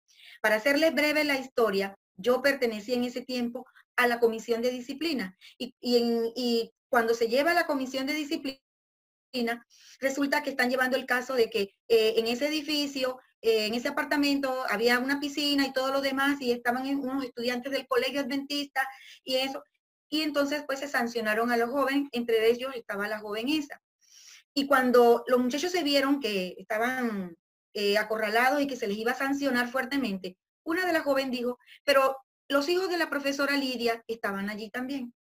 Para 0.41 0.55
hacerles 0.55 0.93
breve 0.93 1.23
la 1.23 1.37
historia, 1.37 1.95
yo 2.15 2.41
pertenecía 2.41 2.95
en 2.95 3.05
ese 3.05 3.21
tiempo 3.21 3.65
a 3.95 4.07
la 4.07 4.19
comisión 4.19 4.61
de 4.61 4.71
disciplina 4.71 5.37
y, 5.57 5.75
y, 5.81 6.71
cuando 6.89 7.13
se 7.13 7.29
lleva 7.29 7.51
a 7.51 7.53
la 7.53 7.67
comisión 7.67 8.05
de 8.05 8.13
disciplina, 8.13 8.59
resulta 9.99 10.43
que 10.43 10.49
están 10.49 10.69
llevando 10.69 10.97
el 10.97 11.05
caso 11.05 11.33
de 11.35 11.49
que 11.49 11.75
eh, 11.87 12.15
en 12.17 12.27
ese 12.27 12.47
edificio, 12.47 13.19
eh, 13.41 13.67
en 13.67 13.73
ese 13.73 13.87
apartamento, 13.87 14.65
había 14.69 14.99
una 14.99 15.19
piscina 15.19 15.65
y 15.65 15.73
todo 15.73 15.91
lo 15.91 16.01
demás 16.01 16.41
y 16.41 16.51
estaban 16.51 16.87
unos 16.87 17.23
estudiantes 17.23 17.71
del 17.71 17.87
colegio 17.87 18.21
adventista 18.21 18.87
y 19.23 19.35
eso 19.37 19.63
y 20.11 20.21
entonces 20.21 20.63
pues 20.67 20.79
se 20.79 20.89
sancionaron 20.89 21.51
a 21.51 21.57
los 21.57 21.71
jóvenes, 21.71 22.09
entre 22.11 22.49
ellos 22.49 22.75
estaba 22.75 23.07
la 23.07 23.19
joven 23.19 23.47
esa. 23.47 23.81
Y 24.53 24.67
cuando 24.67 25.23
los 25.27 25.39
muchachos 25.39 25.71
se 25.71 25.83
vieron 25.83 26.19
que 26.19 26.53
estaban 26.57 27.37
eh, 27.73 27.97
acorralados 27.97 28.61
y 28.61 28.67
que 28.67 28.75
se 28.75 28.87
les 28.87 28.97
iba 28.97 29.13
a 29.13 29.15
sancionar 29.15 29.69
fuertemente, 29.69 30.37
una 30.63 30.85
de 30.85 30.91
las 30.91 31.03
jóvenes 31.03 31.31
dijo, 31.31 31.57
pero 31.85 32.17
los 32.49 32.67
hijos 32.67 32.89
de 32.89 32.97
la 32.97 33.09
profesora 33.09 33.55
Lidia 33.55 34.03
estaban 34.05 34.49
allí 34.49 34.69
también. 34.69 35.13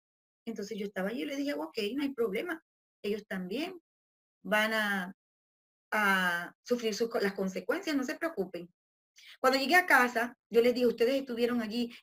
Entonces 0.46 0.78
yo 0.78 0.86
estaba 0.86 1.10
allí 1.10 1.22
y 1.22 1.26
le 1.26 1.36
dije, 1.36 1.52
ok, 1.52 1.78
no 1.94 2.02
hay 2.02 2.14
problema, 2.14 2.64
ellos 3.02 3.26
también 3.28 3.78
van 4.42 4.72
a, 4.74 5.14
sufrir 6.62 6.94
las 7.22 7.32
consecuencias, 7.32 7.96
no 7.96 8.04
se 8.04 8.16
preocupen. 8.16 8.70
Cuando 9.40 9.58
llegué 9.58 9.74
a 9.74 9.86
casa, 9.86 10.36
yo 10.50 10.60
les 10.60 10.74
dije, 10.74 10.86
ustedes 10.86 11.14
estuvieron 11.14 11.62
allí, 11.62 11.94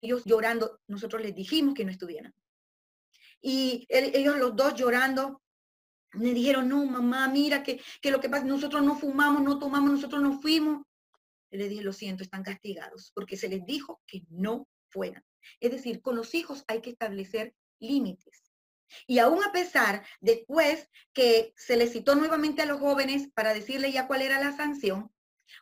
ellos 0.00 0.22
llorando, 0.24 0.80
nosotros 0.86 1.20
les 1.20 1.34
dijimos 1.34 1.74
que 1.74 1.84
no 1.84 1.90
estuvieran. 1.90 2.34
Y 3.42 3.86
ellos 3.90 4.38
los 4.38 4.56
dos 4.56 4.74
llorando, 4.74 5.42
me 6.14 6.32
dijeron, 6.32 6.68
no, 6.68 6.84
mamá, 6.86 7.28
mira 7.28 7.62
que, 7.62 7.80
que 8.00 8.10
lo 8.10 8.20
que 8.20 8.30
pasa, 8.30 8.44
nosotros 8.44 8.82
no 8.82 8.98
fumamos, 8.98 9.42
no 9.42 9.58
tomamos, 9.58 9.90
nosotros 9.90 10.22
no 10.22 10.40
fuimos. 10.40 10.82
Y 11.50 11.58
les 11.58 11.68
dije, 11.68 11.82
lo 11.82 11.92
siento, 11.92 12.22
están 12.22 12.42
castigados, 12.42 13.12
porque 13.14 13.36
se 13.36 13.48
les 13.48 13.64
dijo 13.66 14.00
que 14.06 14.22
no 14.30 14.66
fueran. 14.88 15.22
Es 15.60 15.70
decir, 15.70 16.00
con 16.00 16.16
los 16.16 16.34
hijos 16.34 16.64
hay 16.68 16.80
que 16.80 16.90
establecer 16.90 17.54
límites. 17.78 18.45
Y 19.06 19.18
aún 19.18 19.42
a 19.42 19.52
pesar, 19.52 20.04
después 20.20 20.88
que 21.12 21.52
se 21.56 21.76
les 21.76 21.92
citó 21.92 22.14
nuevamente 22.14 22.62
a 22.62 22.66
los 22.66 22.80
jóvenes 22.80 23.28
para 23.34 23.54
decirle 23.54 23.92
ya 23.92 24.06
cuál 24.06 24.22
era 24.22 24.40
la 24.40 24.56
sanción, 24.56 25.10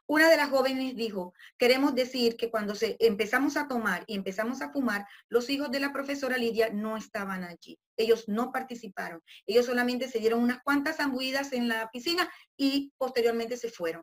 una 0.06 0.30
de 0.30 0.36
las 0.36 0.50
jóvenes 0.50 0.96
dijo, 0.96 1.34
queremos 1.58 1.94
decir 1.94 2.36
que 2.36 2.50
cuando 2.50 2.74
se, 2.74 2.96
empezamos 3.00 3.56
a 3.56 3.68
tomar 3.68 4.04
y 4.06 4.14
empezamos 4.14 4.62
a 4.62 4.70
fumar, 4.70 5.06
los 5.28 5.48
hijos 5.50 5.70
de 5.70 5.80
la 5.80 5.92
profesora 5.92 6.38
Lidia 6.38 6.70
no 6.70 6.96
estaban 6.96 7.44
allí. 7.44 7.78
Ellos 7.96 8.28
no 8.28 8.52
participaron. 8.52 9.22
Ellos 9.46 9.66
solamente 9.66 10.08
se 10.08 10.18
dieron 10.18 10.42
unas 10.42 10.62
cuantas 10.62 10.96
zambuidas 10.96 11.52
en 11.52 11.68
la 11.68 11.90
piscina 11.90 12.30
y 12.56 12.92
posteriormente 12.98 13.56
se 13.56 13.70
fueron. 13.70 14.02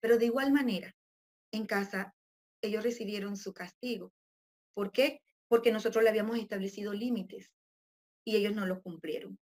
Pero 0.00 0.18
de 0.18 0.26
igual 0.26 0.52
manera, 0.52 0.94
en 1.52 1.66
casa, 1.66 2.14
ellos 2.62 2.84
recibieron 2.84 3.36
su 3.36 3.52
castigo. 3.52 4.12
¿Por 4.74 4.92
qué? 4.92 5.20
Porque 5.48 5.72
nosotros 5.72 6.04
le 6.04 6.10
habíamos 6.10 6.38
establecido 6.38 6.92
límites 6.92 7.50
y 8.28 8.36
ellos 8.36 8.54
no 8.54 8.66
los 8.66 8.82
cumplieron. 8.82 9.38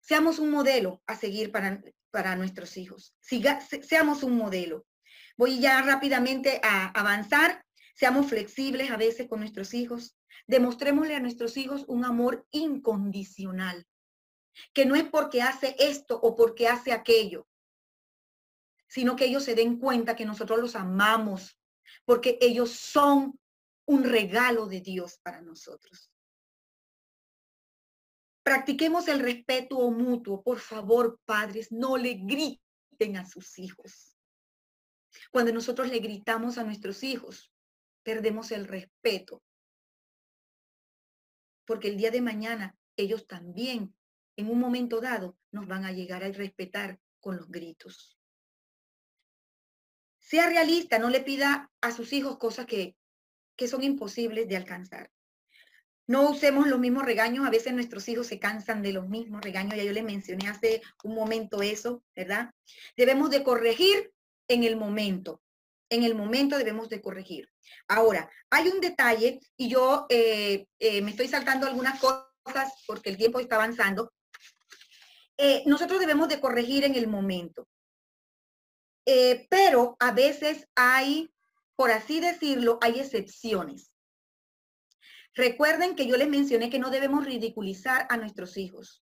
Seamos 0.00 0.40
un 0.40 0.50
modelo 0.50 1.02
a 1.06 1.16
seguir 1.16 1.52
para, 1.52 1.80
para 2.10 2.34
nuestros 2.34 2.76
hijos. 2.76 3.14
Seamos 3.20 4.24
un 4.24 4.36
modelo. 4.36 4.86
Voy 5.36 5.60
ya 5.60 5.80
rápidamente 5.82 6.60
a 6.64 6.88
avanzar. 6.88 7.64
Seamos 7.94 8.26
flexibles 8.26 8.90
a 8.90 8.96
veces 8.96 9.28
con 9.28 9.38
nuestros 9.38 9.72
hijos. 9.72 10.16
Demostrémosle 10.48 11.14
a 11.14 11.20
nuestros 11.20 11.56
hijos 11.56 11.84
un 11.86 12.04
amor 12.04 12.44
incondicional, 12.50 13.86
que 14.72 14.84
no 14.84 14.96
es 14.96 15.04
porque 15.04 15.42
hace 15.42 15.76
esto 15.78 16.18
o 16.20 16.34
porque 16.34 16.68
hace 16.68 16.92
aquello, 16.92 17.48
sino 18.88 19.16
que 19.16 19.26
ellos 19.26 19.44
se 19.44 19.54
den 19.54 19.78
cuenta 19.78 20.16
que 20.16 20.24
nosotros 20.24 20.58
los 20.60 20.76
amamos, 20.76 21.58
porque 22.04 22.38
ellos 22.40 22.70
son 22.70 23.38
un 23.86 24.04
regalo 24.04 24.66
de 24.66 24.80
Dios 24.80 25.18
para 25.22 25.40
nosotros. 25.40 26.10
Practiquemos 28.46 29.08
el 29.08 29.18
respeto 29.18 29.90
mutuo. 29.90 30.40
Por 30.40 30.60
favor, 30.60 31.18
padres, 31.24 31.72
no 31.72 31.96
le 31.96 32.14
griten 32.14 33.16
a 33.16 33.26
sus 33.26 33.58
hijos. 33.58 34.16
Cuando 35.32 35.52
nosotros 35.52 35.88
le 35.88 35.98
gritamos 35.98 36.56
a 36.56 36.62
nuestros 36.62 37.02
hijos, 37.02 37.52
perdemos 38.04 38.52
el 38.52 38.68
respeto. 38.68 39.42
Porque 41.64 41.88
el 41.88 41.96
día 41.96 42.12
de 42.12 42.20
mañana 42.20 42.78
ellos 42.96 43.26
también, 43.26 43.96
en 44.36 44.48
un 44.48 44.60
momento 44.60 45.00
dado, 45.00 45.36
nos 45.50 45.66
van 45.66 45.84
a 45.84 45.90
llegar 45.90 46.22
a 46.22 46.30
respetar 46.30 47.00
con 47.18 47.38
los 47.38 47.50
gritos. 47.50 48.16
Sea 50.20 50.48
realista, 50.48 51.00
no 51.00 51.10
le 51.10 51.20
pida 51.20 51.72
a 51.80 51.90
sus 51.90 52.12
hijos 52.12 52.38
cosas 52.38 52.66
que, 52.66 52.96
que 53.56 53.66
son 53.66 53.82
imposibles 53.82 54.46
de 54.46 54.56
alcanzar. 54.56 55.10
No 56.08 56.30
usemos 56.30 56.68
los 56.68 56.78
mismos 56.78 57.04
regaños, 57.04 57.46
a 57.46 57.50
veces 57.50 57.72
nuestros 57.72 58.08
hijos 58.08 58.28
se 58.28 58.38
cansan 58.38 58.80
de 58.80 58.92
los 58.92 59.08
mismos 59.08 59.40
regaños, 59.40 59.76
ya 59.76 59.82
yo 59.82 59.92
les 59.92 60.04
mencioné 60.04 60.48
hace 60.48 60.80
un 61.02 61.14
momento 61.14 61.62
eso, 61.62 62.04
¿verdad? 62.14 62.50
Debemos 62.96 63.30
de 63.30 63.42
corregir 63.42 64.12
en 64.48 64.62
el 64.62 64.76
momento. 64.76 65.42
En 65.88 66.04
el 66.04 66.14
momento 66.14 66.58
debemos 66.58 66.88
de 66.88 67.00
corregir. 67.00 67.48
Ahora, 67.88 68.30
hay 68.50 68.68
un 68.68 68.80
detalle 68.80 69.40
y 69.56 69.68
yo 69.68 70.06
eh, 70.08 70.66
eh, 70.78 71.02
me 71.02 71.10
estoy 71.10 71.28
saltando 71.28 71.66
algunas 71.66 72.00
cosas 72.00 72.72
porque 72.86 73.10
el 73.10 73.16
tiempo 73.16 73.40
está 73.40 73.56
avanzando. 73.56 74.12
Eh, 75.36 75.64
nosotros 75.66 75.98
debemos 75.98 76.28
de 76.28 76.40
corregir 76.40 76.84
en 76.84 76.94
el 76.94 77.08
momento. 77.08 77.68
pero 79.48 79.96
a 80.00 80.10
veces 80.10 80.66
hay, 80.74 81.30
por 81.76 81.90
así 81.90 82.20
decirlo, 82.20 82.78
hay 82.80 82.98
excepciones. 83.00 83.92
Recuerden 85.36 85.94
que 85.94 86.06
yo 86.06 86.16
les 86.16 86.28
mencioné 86.28 86.70
que 86.70 86.78
no 86.78 86.88
debemos 86.88 87.26
ridiculizar 87.26 88.06
a 88.08 88.16
nuestros 88.16 88.56
hijos. 88.56 89.04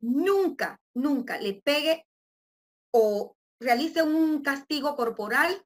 Nunca, 0.00 0.80
nunca 0.94 1.38
le 1.38 1.60
pegue 1.60 2.06
o 2.90 3.36
realice 3.60 4.02
un 4.02 4.42
castigo 4.42 4.96
corporal 4.96 5.62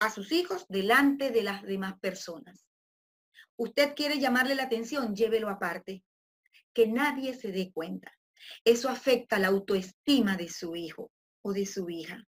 a 0.00 0.10
sus 0.10 0.32
hijos 0.32 0.66
delante 0.68 1.30
de 1.30 1.42
las 1.42 1.62
demás 1.62 1.98
personas. 1.98 2.66
Usted 3.56 3.94
quiere 3.94 4.18
llamarle 4.18 4.54
la 4.54 4.64
atención, 4.64 5.16
llévelo 5.16 5.48
aparte. 5.48 6.04
Que 6.74 6.86
nadie 6.86 7.32
se 7.32 7.50
dé 7.50 7.72
cuenta. 7.72 8.12
Eso 8.64 8.90
afecta 8.90 9.38
la 9.38 9.48
autoestima 9.48 10.36
de 10.36 10.50
su 10.50 10.76
hijo 10.76 11.10
o 11.40 11.54
de 11.54 11.64
su 11.64 11.88
hija. 11.88 12.22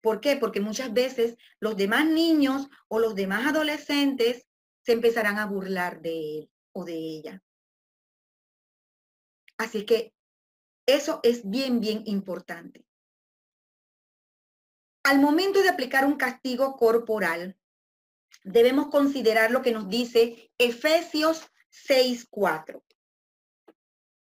¿Por 0.00 0.20
qué? 0.22 0.36
Porque 0.36 0.60
muchas 0.60 0.94
veces 0.94 1.36
los 1.60 1.76
demás 1.76 2.06
niños 2.06 2.68
o 2.88 3.00
los 3.00 3.14
demás 3.14 3.46
adolescentes 3.46 4.46
se 4.86 4.92
empezarán 4.92 5.38
a 5.38 5.46
burlar 5.46 6.00
de 6.00 6.38
él 6.38 6.50
o 6.72 6.84
de 6.84 6.94
ella. 6.94 7.42
Así 9.58 9.84
que 9.84 10.14
eso 10.86 11.18
es 11.24 11.48
bien, 11.50 11.80
bien 11.80 12.04
importante. 12.06 12.86
Al 15.02 15.18
momento 15.18 15.60
de 15.60 15.70
aplicar 15.70 16.04
un 16.04 16.16
castigo 16.16 16.76
corporal, 16.76 17.56
debemos 18.44 18.86
considerar 18.86 19.50
lo 19.50 19.60
que 19.60 19.72
nos 19.72 19.88
dice 19.88 20.52
Efesios 20.56 21.48
6.4. 21.88 22.80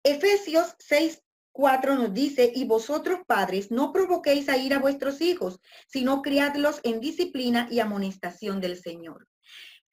Efesios 0.04 0.74
6.4 0.78 1.96
nos 1.96 2.14
dice, 2.14 2.50
y 2.54 2.64
vosotros 2.64 3.20
padres, 3.26 3.70
no 3.70 3.92
provoquéis 3.92 4.48
a 4.48 4.56
ir 4.56 4.72
a 4.72 4.78
vuestros 4.78 5.20
hijos, 5.20 5.60
sino 5.86 6.22
criadlos 6.22 6.80
en 6.82 7.00
disciplina 7.00 7.68
y 7.70 7.80
amonestación 7.80 8.60
del 8.60 8.80
Señor. 8.80 9.28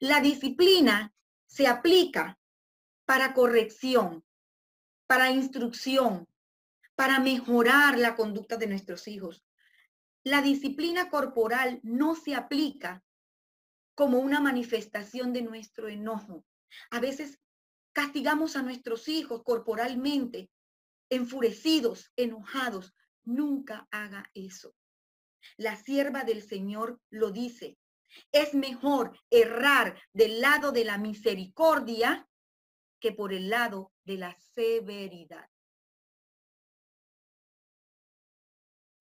La 0.04 0.20
disciplina 0.20 1.14
se 1.46 1.66
aplica 1.66 2.38
para 3.06 3.34
corrección, 3.34 4.26
para 5.08 5.32
instrucción, 5.32 6.28
para 6.96 7.22
mejorar 7.22 7.98
la 7.98 8.14
conducta 8.18 8.58
de 8.58 8.68
nuestros 8.68 9.08
hijos. 9.08 9.46
La 10.26 10.42
disciplina 10.42 11.10
corporal 11.10 11.80
no 11.84 12.16
se 12.16 12.36
aplica 12.36 13.02
como 13.96 14.20
una 14.20 14.42
manifestación 14.42 15.32
de 15.32 15.42
nuestro 15.42 15.88
enojo. 15.88 16.46
A 16.92 17.00
veces 17.00 17.40
castigamos 17.94 18.58
a 18.58 18.62
nuestros 18.62 19.08
hijos 19.08 19.42
corporalmente, 19.46 20.52
enfurecidos, 21.10 22.12
enojados. 22.18 22.94
Nunca 23.24 23.88
haga 23.90 24.30
eso. 24.34 24.76
La 25.56 25.78
sierva 25.78 26.26
del 26.26 26.42
Señor 26.42 27.00
lo 27.10 27.32
dice. 27.32 27.78
Es 28.32 28.54
mejor 28.54 29.18
errar 29.30 30.02
del 30.14 30.42
lado 30.42 30.72
de 30.72 30.86
la 30.86 30.98
misericordia 30.98 32.28
que 33.00 33.12
por 33.12 33.34
el 33.34 33.50
lado 33.50 33.92
de 34.06 34.18
la 34.18 34.38
severidad. 34.40 35.50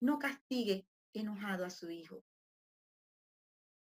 No 0.01 0.19
castigue 0.19 0.85
enojado 1.13 1.65
a 1.65 1.69
su 1.69 1.89
hijo. 1.89 2.23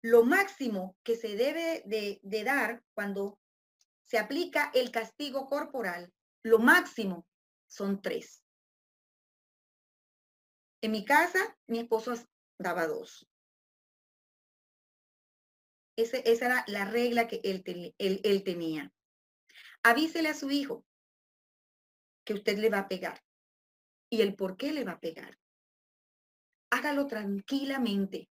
Lo 0.03 0.25
máximo 0.25 0.97
que 1.05 1.15
se 1.15 1.37
debe 1.37 1.83
de, 1.87 2.45
dar 2.45 2.83
cuando 2.95 3.39
se 4.03 4.19
aplica 4.19 4.71
el 4.75 4.91
castigo 4.91 5.47
corporal, 5.47 6.13
lo 6.43 6.59
máximo 6.59 7.29
son 7.69 8.03
tres. 8.03 8.43
En 10.81 10.91
mi 10.91 11.05
casa, 11.05 11.57
mi 11.67 11.79
esposo 11.79 12.15
daba 12.59 12.87
dos. 12.87 13.30
Esa 16.03 16.19
era 16.19 16.65
la 16.67 16.85
regla 16.85 17.29
que 17.29 17.41
él, 17.45 17.63
él, 17.99 18.21
él 18.23 18.45
tenía. 18.45 18.93
Avísele 19.83 20.29
a 20.29 20.35
su 20.35 20.51
hijo 20.51 20.85
que 22.25 22.35
usted 22.35 22.59
le 22.59 22.71
va 22.71 22.81
a 22.81 22.89
pegar 22.89 23.21
y 24.11 24.21
el 24.23 24.35
por 24.35 24.57
qué 24.57 24.73
le 24.73 24.85
va 24.85 24.93
a 24.93 25.01
pegar 25.01 25.41
hágalo 26.71 27.07
tranquilamente, 27.07 28.29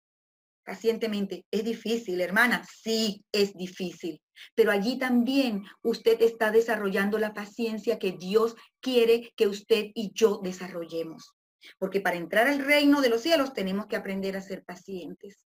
pacientemente. 0.64 1.44
Es 1.50 1.64
difícil, 1.64 2.20
hermana, 2.20 2.64
sí 2.64 3.24
es 3.30 3.54
difícil, 3.54 4.20
pero 4.54 4.70
allí 4.70 4.98
también 4.98 5.64
usted 5.82 6.20
está 6.22 6.50
desarrollando 6.50 7.18
la 7.18 7.34
paciencia 7.34 7.98
que 7.98 8.12
Dios 8.12 8.56
quiere 8.80 9.32
que 9.36 9.46
usted 9.46 9.90
y 9.94 10.12
yo 10.14 10.40
desarrollemos. 10.42 11.32
Porque 11.78 12.00
para 12.00 12.16
entrar 12.16 12.48
al 12.48 12.64
reino 12.64 13.00
de 13.00 13.08
los 13.08 13.22
cielos 13.22 13.52
tenemos 13.52 13.86
que 13.86 13.96
aprender 13.96 14.36
a 14.36 14.40
ser 14.40 14.64
pacientes. 14.64 15.44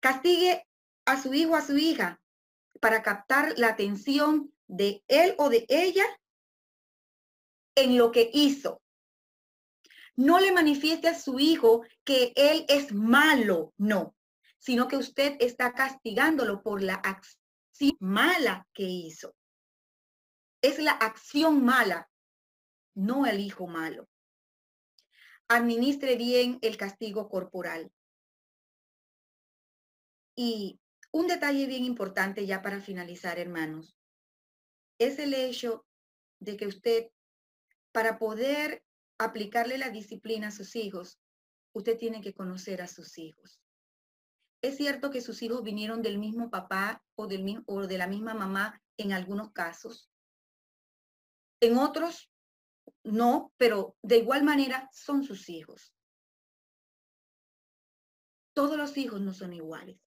Castigue 0.00 0.66
a 1.04 1.20
su 1.20 1.34
hijo, 1.34 1.56
a 1.56 1.62
su 1.62 1.76
hija, 1.76 2.20
para 2.80 3.02
captar 3.02 3.58
la 3.58 3.68
atención 3.68 4.52
de 4.66 5.02
él 5.08 5.34
o 5.38 5.48
de 5.48 5.66
ella 5.68 6.04
en 7.74 7.96
lo 7.96 8.12
que 8.12 8.30
hizo, 8.32 8.82
no 10.16 10.40
le 10.40 10.50
manifieste 10.50 11.06
a 11.06 11.18
su 11.18 11.38
hijo 11.38 11.82
que 12.04 12.32
él 12.34 12.64
es 12.68 12.92
malo, 12.92 13.72
no, 13.76 14.16
sino 14.58 14.88
que 14.88 14.96
usted 14.96 15.36
está 15.38 15.74
castigándolo 15.74 16.62
por 16.62 16.82
la 16.82 16.94
acción 16.94 17.38
mala 18.00 18.66
que 18.72 18.82
hizo. 18.82 19.36
Es 20.60 20.80
la 20.80 20.90
acción 20.90 21.64
mala, 21.64 22.10
no 22.94 23.26
el 23.26 23.38
hijo 23.38 23.68
malo. 23.68 24.08
Administre 25.46 26.16
bien 26.16 26.58
el 26.62 26.76
castigo 26.76 27.28
corporal. 27.28 27.92
Y 30.40 30.78
un 31.10 31.26
detalle 31.26 31.66
bien 31.66 31.82
importante 31.82 32.46
ya 32.46 32.62
para 32.62 32.80
finalizar, 32.80 33.40
hermanos, 33.40 33.96
es 35.00 35.18
el 35.18 35.34
hecho 35.34 35.84
de 36.38 36.56
que 36.56 36.68
usted, 36.68 37.10
para 37.90 38.20
poder 38.20 38.84
aplicarle 39.18 39.78
la 39.78 39.90
disciplina 39.90 40.48
a 40.48 40.52
sus 40.52 40.76
hijos, 40.76 41.18
usted 41.72 41.98
tiene 41.98 42.20
que 42.20 42.34
conocer 42.34 42.82
a 42.82 42.86
sus 42.86 43.18
hijos. 43.18 43.60
Es 44.62 44.76
cierto 44.76 45.10
que 45.10 45.22
sus 45.22 45.42
hijos 45.42 45.64
vinieron 45.64 46.02
del 46.02 46.18
mismo 46.18 46.50
papá 46.50 47.02
o, 47.16 47.26
del, 47.26 47.64
o 47.66 47.88
de 47.88 47.98
la 47.98 48.06
misma 48.06 48.32
mamá 48.32 48.80
en 48.96 49.12
algunos 49.12 49.50
casos. 49.50 50.08
En 51.60 51.78
otros, 51.78 52.30
no, 53.02 53.52
pero 53.56 53.96
de 54.02 54.18
igual 54.18 54.44
manera 54.44 54.88
son 54.92 55.24
sus 55.24 55.48
hijos. 55.48 55.92
Todos 58.54 58.76
los 58.76 58.96
hijos 58.96 59.20
no 59.20 59.32
son 59.32 59.52
iguales. 59.52 59.98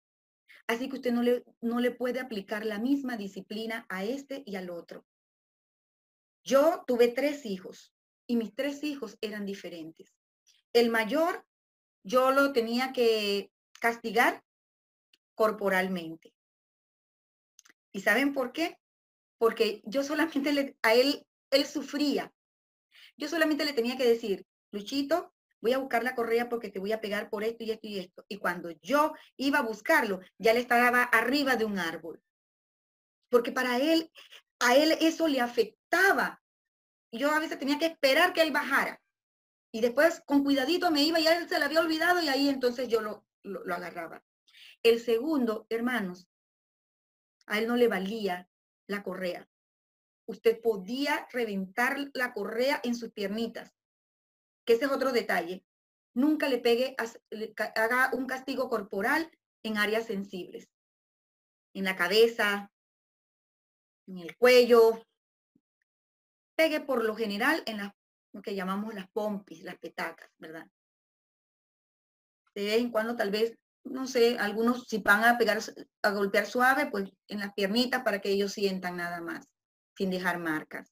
Así 0.67 0.89
que 0.89 0.95
usted 0.95 1.11
no 1.11 1.23
le, 1.23 1.43
no 1.61 1.79
le 1.79 1.91
puede 1.91 2.19
aplicar 2.19 2.65
la 2.65 2.79
misma 2.79 3.17
disciplina 3.17 3.85
a 3.89 4.03
este 4.03 4.43
y 4.45 4.55
al 4.55 4.69
otro. 4.69 5.05
Yo 6.43 6.83
tuve 6.87 7.09
tres 7.09 7.45
hijos 7.45 7.93
y 8.27 8.35
mis 8.35 8.55
tres 8.55 8.83
hijos 8.83 9.17
eran 9.21 9.45
diferentes. 9.45 10.13
El 10.73 10.89
mayor 10.89 11.45
yo 12.03 12.31
lo 12.31 12.53
tenía 12.53 12.93
que 12.93 13.51
castigar 13.79 14.43
corporalmente. 15.35 16.33
¿Y 17.91 18.01
saben 18.01 18.33
por 18.33 18.53
qué? 18.53 18.77
Porque 19.37 19.81
yo 19.85 20.03
solamente 20.03 20.75
a 20.81 20.93
él, 20.93 21.25
él 21.51 21.65
sufría. 21.65 22.33
Yo 23.17 23.27
solamente 23.27 23.65
le 23.65 23.73
tenía 23.73 23.97
que 23.97 24.07
decir, 24.07 24.45
Luchito, 24.71 25.33
voy 25.61 25.73
a 25.73 25.77
buscar 25.77 26.03
la 26.03 26.15
correa 26.15 26.49
porque 26.49 26.69
te 26.69 26.79
voy 26.79 26.91
a 26.91 27.01
pegar 27.01 27.29
por 27.29 27.43
esto 27.43 27.63
y 27.63 27.71
esto 27.71 27.87
y 27.87 27.99
esto. 27.99 28.25
Y 28.27 28.37
cuando 28.37 28.71
yo 28.81 29.13
iba 29.37 29.59
a 29.59 29.63
buscarlo, 29.63 30.19
ya 30.37 30.53
le 30.53 30.59
estaba 30.59 31.03
arriba 31.03 31.55
de 31.55 31.65
un 31.65 31.79
árbol. 31.79 32.21
Porque 33.29 33.51
para 33.51 33.77
él, 33.77 34.11
a 34.59 34.75
él 34.75 34.97
eso 34.99 35.27
le 35.27 35.39
afectaba 35.39 36.41
yo 37.11 37.31
a 37.31 37.39
veces 37.39 37.59
tenía 37.59 37.77
que 37.77 37.87
esperar 37.87 38.33
que 38.33 38.41
él 38.41 38.51
bajara. 38.51 39.01
Y 39.73 39.81
después 39.81 40.21
con 40.25 40.43
cuidadito 40.43 40.91
me 40.91 41.03
iba 41.03 41.19
y 41.19 41.27
él 41.27 41.47
se 41.47 41.59
le 41.59 41.65
había 41.65 41.81
olvidado 41.81 42.21
y 42.21 42.27
ahí 42.27 42.49
entonces 42.49 42.87
yo 42.87 43.01
lo, 43.01 43.25
lo, 43.43 43.73
agarraba. 43.73 44.23
El 44.83 44.99
segundo, 44.99 45.65
hermanos, 45.69 46.27
a 47.47 47.59
él 47.59 47.67
no 47.67 47.75
le 47.75 47.87
valía 47.87 48.49
la 48.87 49.03
correa. 49.03 49.47
Usted 50.25 50.61
podía 50.61 51.27
reventar 51.31 51.97
la 52.13 52.33
correa 52.33 52.79
en 52.83 52.95
sus 52.95 53.11
piernitas, 53.11 53.73
ese 54.71 54.85
es 54.85 54.91
otro 54.91 55.11
detalle. 55.11 55.63
Nunca 56.13 56.49
le 56.49 56.57
pegue, 56.57 56.95
haga 57.75 58.11
un 58.13 58.25
castigo 58.25 58.69
corporal 58.69 59.31
en 59.63 59.77
áreas 59.77 60.05
sensibles, 60.05 60.69
en 61.73 61.85
la 61.85 61.95
cabeza, 61.95 62.71
en 64.07 64.17
el 64.19 64.35
cuello, 64.35 65.01
pegue 66.55 66.81
por 66.81 67.03
lo 67.03 67.15
general 67.15 67.63
en 67.65 67.77
las, 67.77 67.93
lo 68.33 68.41
que 68.41 68.55
llamamos 68.55 68.93
las 68.93 69.09
pompis, 69.09 69.63
las 69.63 69.77
petacas, 69.77 70.29
¿verdad? 70.37 70.67
De 72.53 72.65
vez 72.65 72.79
en 72.79 72.91
cuando 72.91 73.15
tal 73.15 73.31
vez, 73.31 73.57
no 73.83 74.05
sé, 74.05 74.37
algunos 74.37 74.87
si 74.87 74.97
van 74.97 75.23
a 75.23 75.37
pegar, 75.37 75.59
a 76.01 76.11
golpear 76.11 76.45
suave, 76.45 76.87
pues 76.87 77.09
en 77.27 77.39
las 77.39 77.53
piernitas 77.53 78.03
para 78.03 78.19
que 78.19 78.29
ellos 78.29 78.51
sientan 78.51 78.97
nada 78.97 79.21
más, 79.21 79.47
sin 79.95 80.09
dejar 80.09 80.39
marcas. 80.39 80.91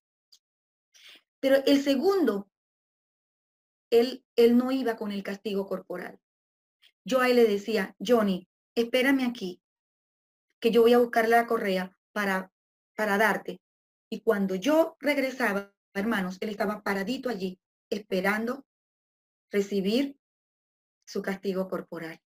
Pero 1.40 1.58
el 1.66 1.84
segundo, 1.84 2.50
él, 3.90 4.24
él 4.36 4.58
no 4.58 4.72
iba 4.72 4.96
con 4.96 5.12
el 5.12 5.24
castigo 5.24 5.68
corporal. 5.68 6.20
Yo 7.06 7.22
a 7.22 7.30
él 7.30 7.38
le 7.38 7.48
decía, 7.48 7.96
Johnny, 8.00 8.48
espérame 8.76 9.22
aquí, 9.22 9.62
que 10.60 10.72
yo 10.72 10.82
voy 10.82 10.94
a 10.94 11.00
buscar 11.00 11.28
la 11.28 11.48
correa 11.48 11.98
para, 12.12 12.52
para 12.96 13.18
darte. 13.18 13.62
Y 14.12 14.22
cuando 14.22 14.56
yo 14.56 14.98
regresaba, 15.00 15.74
hermanos, 15.94 16.38
él 16.42 16.50
estaba 16.50 16.84
paradito 16.84 17.30
allí, 17.30 17.60
esperando 17.90 18.66
recibir 19.52 20.18
su 21.08 21.22
castigo 21.22 21.68
corporal. 21.68 22.20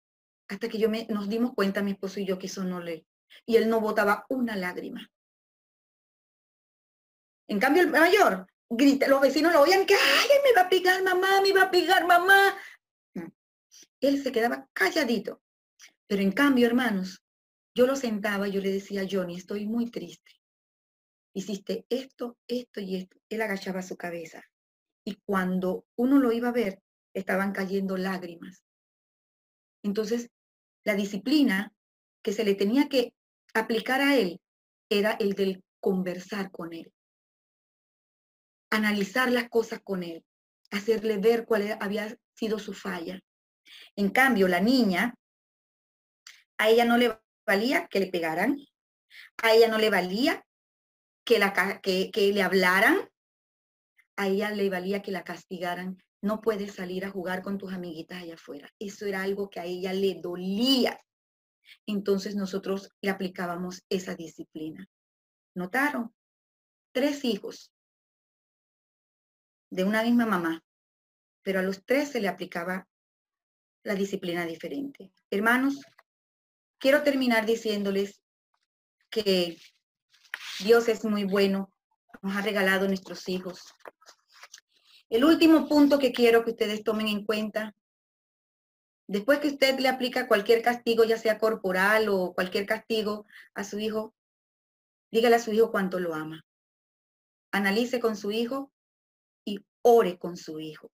Hasta 0.50 0.68
que 0.68 0.78
yo 0.78 0.90
me, 0.90 1.06
nos 1.08 1.30
dimos 1.30 1.54
cuenta, 1.54 1.82
mi 1.82 1.92
esposo 1.92 2.20
y 2.20 2.26
yo, 2.26 2.38
que 2.38 2.48
eso 2.48 2.64
no 2.64 2.82
le... 2.82 3.06
Y 3.46 3.56
él 3.56 3.70
no 3.70 3.80
botaba 3.80 4.26
una 4.30 4.56
lágrima. 4.56 5.10
En 7.48 7.60
cambio, 7.60 7.84
el 7.84 7.90
mayor, 7.90 8.48
grita, 8.70 9.08
los 9.08 9.22
vecinos 9.22 9.54
lo 9.54 9.62
oían 9.62 9.86
que, 9.86 9.96
ay, 9.96 10.30
me 10.44 10.54
va 10.54 10.68
a 10.68 10.70
picar 10.70 11.04
mamá, 11.04 11.42
me 11.42 11.54
va 11.54 11.64
a 11.64 11.72
picar 11.72 12.06
mamá. 12.08 12.58
Él 14.00 14.22
se 14.22 14.32
quedaba 14.32 14.68
calladito. 14.74 15.42
Pero 16.08 16.22
en 16.22 16.32
cambio, 16.32 16.68
hermanos, 16.68 17.24
yo 17.76 17.88
lo 17.88 17.96
sentaba, 17.96 18.48
yo 18.48 18.62
le 18.62 18.72
decía, 18.72 19.08
Johnny, 19.10 19.38
estoy 19.38 19.66
muy 19.66 19.90
triste. 19.90 20.32
Hiciste 21.34 21.86
esto, 21.90 22.38
esto 22.48 22.80
y 22.82 22.98
esto. 22.98 23.18
Él 23.30 23.42
agachaba 23.42 23.82
su 23.82 23.98
cabeza. 23.98 24.44
Y 25.06 25.16
cuando 25.26 25.86
uno 25.96 26.20
lo 26.20 26.32
iba 26.32 26.50
a 26.50 26.54
ver, 26.54 26.82
estaban 27.14 27.52
cayendo 27.52 27.98
lágrimas. 27.98 28.64
Entonces, 29.84 30.30
la 30.84 30.96
disciplina 30.96 31.74
que 32.22 32.34
se 32.34 32.44
le 32.44 32.56
tenía 32.56 32.88
que 32.88 33.14
aplicar 33.54 34.02
a 34.02 34.16
él 34.16 34.40
era 34.90 35.12
el 35.14 35.34
del 35.34 35.64
conversar 35.80 36.52
con 36.52 36.74
él, 36.74 36.94
analizar 38.76 39.32
las 39.32 39.50
cosas 39.50 39.82
con 39.84 40.02
él, 40.02 40.26
hacerle 40.72 41.18
ver 41.18 41.46
cuál 41.46 41.78
había 41.80 42.18
sido 42.36 42.58
su 42.58 42.74
falla. 42.74 43.20
En 43.96 44.10
cambio, 44.10 44.48
la 44.48 44.60
niña, 44.60 45.14
a 46.58 46.70
ella 46.70 46.84
no 46.84 46.98
le 46.98 47.20
valía 47.46 47.88
que 47.88 48.00
le 48.00 48.08
pegaran, 48.08 48.58
a 49.44 49.54
ella 49.54 49.68
no 49.68 49.78
le 49.78 49.92
valía 49.92 50.44
que, 51.24 51.38
la, 51.38 51.82
que, 51.82 52.10
que 52.12 52.34
le 52.34 52.42
hablaran, 52.42 53.10
a 54.16 54.28
ella 54.28 54.50
le 54.50 54.70
valía 54.70 55.02
que 55.02 55.12
la 55.12 55.24
castigaran. 55.24 56.02
No 56.22 56.42
puedes 56.42 56.74
salir 56.74 57.06
a 57.06 57.12
jugar 57.12 57.44
con 57.44 57.58
tus 57.58 57.74
amiguitas 57.74 58.24
allá 58.24 58.36
afuera. 58.36 58.70
Eso 58.80 59.06
era 59.06 59.22
algo 59.22 59.50
que 59.50 59.60
a 59.60 59.66
ella 59.66 59.94
le 59.94 60.16
dolía. 60.16 61.00
Entonces 61.86 62.36
nosotros 62.36 62.90
le 63.02 63.12
aplicábamos 63.12 63.84
esa 63.90 64.16
disciplina. 64.16 64.88
¿Notaron? 65.54 66.14
Tres 66.92 67.26
hijos 67.26 67.73
de 69.74 69.84
una 69.84 70.04
misma 70.04 70.28
mamá, 70.28 70.64
pero 71.42 71.60
a 71.60 71.64
los 71.64 71.84
tres 71.84 72.12
se 72.12 72.22
le 72.22 72.28
aplicaba 72.28 72.88
la 73.82 73.96
disciplina 73.96 74.46
diferente. 74.46 75.12
Hermanos, 75.32 75.82
quiero 76.78 77.02
terminar 77.02 77.48
diciéndoles 77.48 78.22
que 79.10 79.58
Dios 80.60 80.88
es 80.90 81.04
muy 81.06 81.24
bueno, 81.24 81.74
nos 82.22 82.36
ha 82.36 82.42
regalado 82.42 82.88
nuestros 82.88 83.28
hijos. 83.28 83.74
El 85.10 85.26
último 85.26 85.68
punto 85.68 85.98
que 85.98 86.12
quiero 86.12 86.46
que 86.46 86.52
ustedes 86.52 86.84
tomen 86.84 87.08
en 87.08 87.26
cuenta, 87.26 87.76
después 89.08 89.40
que 89.40 89.48
usted 89.48 89.80
le 89.80 89.90
aplica 89.90 90.28
cualquier 90.28 90.62
castigo, 90.62 91.04
ya 91.04 91.18
sea 91.18 91.40
corporal 91.40 92.10
o 92.10 92.36
cualquier 92.36 92.68
castigo 92.68 93.26
a 93.56 93.64
su 93.64 93.80
hijo, 93.80 94.14
dígale 95.10 95.38
a 95.38 95.40
su 95.40 95.52
hijo 95.52 95.72
cuánto 95.72 96.00
lo 96.00 96.14
ama. 96.14 96.46
Analice 97.52 98.00
con 98.00 98.16
su 98.16 98.32
hijo 98.32 98.72
y 99.46 99.66
ore 99.82 100.18
con 100.18 100.38
su 100.38 100.60
hijo. 100.60 100.92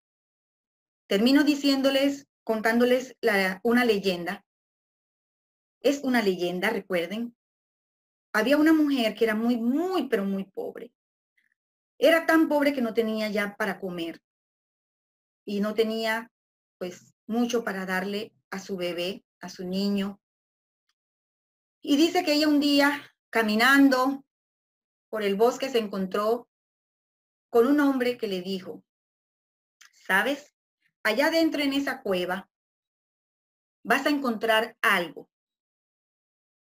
Termino 1.08 1.44
diciéndoles 1.44 2.28
contándoles 2.44 3.16
una 3.64 3.86
leyenda. 3.86 4.46
Es 5.82 6.02
una 6.04 6.22
leyenda, 6.22 6.70
recuerden. 6.70 7.36
Había 8.34 8.58
una 8.58 8.74
mujer 8.74 9.16
que 9.16 9.26
era 9.26 9.36
muy, 9.36 9.58
muy, 9.58 10.08
pero 10.08 10.26
muy 10.26 10.46
pobre. 10.46 10.92
Era 11.98 12.26
tan 12.26 12.48
pobre 12.48 12.74
que 12.74 12.82
no 12.82 12.94
tenía 12.94 13.30
ya 13.30 13.56
para 13.56 13.80
comer 13.80 14.22
y 15.46 15.60
no 15.60 15.74
tenía 15.74 16.32
pues 16.78 17.14
mucho 17.28 17.64
para 17.64 17.86
darle 17.86 18.34
a 18.50 18.60
su 18.60 18.78
bebé, 18.78 19.24
a 19.42 19.50
su 19.50 19.68
niño. 19.68 20.20
Y 21.82 21.98
dice 21.98 22.24
que 22.24 22.34
ella 22.34 22.48
un 22.48 22.60
día, 22.60 23.14
caminando 23.30 24.26
por 25.10 25.24
el 25.24 25.36
bosque, 25.36 25.70
se 25.70 25.80
encontró 25.80 26.49
con 27.50 27.68
un 27.68 27.80
hombre 27.80 28.18
que 28.18 28.28
le 28.28 28.42
dijo, 28.42 28.84
¿sabes? 30.06 30.54
allá 31.04 31.28
adentro 31.28 31.62
en 31.62 31.74
esa 31.74 32.02
cueva 32.02 32.50
vas 33.84 34.06
a 34.06 34.10
encontrar 34.10 34.78
algo 34.82 35.30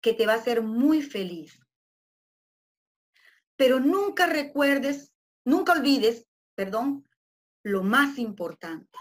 que 0.00 0.12
te 0.12 0.26
va 0.26 0.34
a 0.34 0.36
hacer 0.36 0.62
muy 0.62 1.02
feliz. 1.02 1.58
Pero 3.56 3.80
nunca 3.80 4.26
recuerdes, 4.26 5.14
nunca 5.44 5.72
olvides, 5.72 6.26
perdón, 6.54 7.08
lo 7.64 7.82
más 7.82 8.18
importante. 8.18 8.98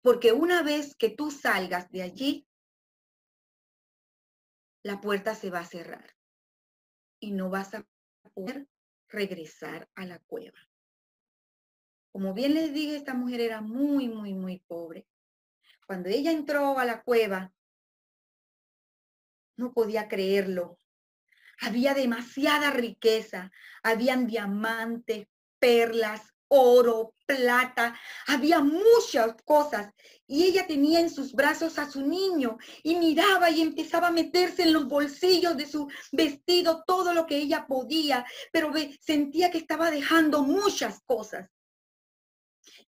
Porque 0.00 0.32
una 0.32 0.62
vez 0.62 0.94
que 0.96 1.10
tú 1.10 1.30
salgas 1.30 1.90
de 1.90 2.02
allí, 2.02 2.46
la 4.82 5.00
puerta 5.00 5.34
se 5.34 5.50
va 5.50 5.60
a 5.60 5.66
cerrar 5.66 6.14
y 7.18 7.32
no 7.32 7.50
vas 7.50 7.74
a 7.74 7.86
poder 8.34 8.68
regresar 9.14 9.88
a 9.94 10.04
la 10.04 10.18
cueva. 10.18 10.58
Como 12.12 12.34
bien 12.34 12.54
les 12.54 12.72
dije, 12.72 12.96
esta 12.96 13.14
mujer 13.14 13.40
era 13.40 13.60
muy, 13.60 14.08
muy, 14.08 14.34
muy 14.34 14.58
pobre. 14.66 15.06
Cuando 15.86 16.08
ella 16.08 16.30
entró 16.30 16.78
a 16.78 16.84
la 16.84 17.02
cueva, 17.02 17.52
no 19.56 19.72
podía 19.72 20.08
creerlo. 20.08 20.78
Había 21.60 21.94
demasiada 21.94 22.70
riqueza. 22.70 23.50
Habían 23.82 24.26
diamantes, 24.26 25.26
perlas, 25.58 26.33
oro, 26.48 27.14
plata, 27.26 27.98
había 28.26 28.60
muchas 28.60 29.34
cosas. 29.44 29.92
Y 30.26 30.44
ella 30.44 30.66
tenía 30.66 31.00
en 31.00 31.10
sus 31.10 31.32
brazos 31.32 31.78
a 31.78 31.90
su 31.90 32.00
niño 32.02 32.58
y 32.82 32.96
miraba 32.96 33.50
y 33.50 33.60
empezaba 33.60 34.08
a 34.08 34.12
meterse 34.12 34.62
en 34.62 34.72
los 34.72 34.86
bolsillos 34.86 35.56
de 35.56 35.66
su 35.66 35.88
vestido 36.12 36.82
todo 36.86 37.12
lo 37.12 37.26
que 37.26 37.36
ella 37.36 37.66
podía, 37.66 38.24
pero 38.52 38.72
sentía 39.00 39.50
que 39.50 39.58
estaba 39.58 39.90
dejando 39.90 40.42
muchas 40.42 41.00
cosas 41.04 41.48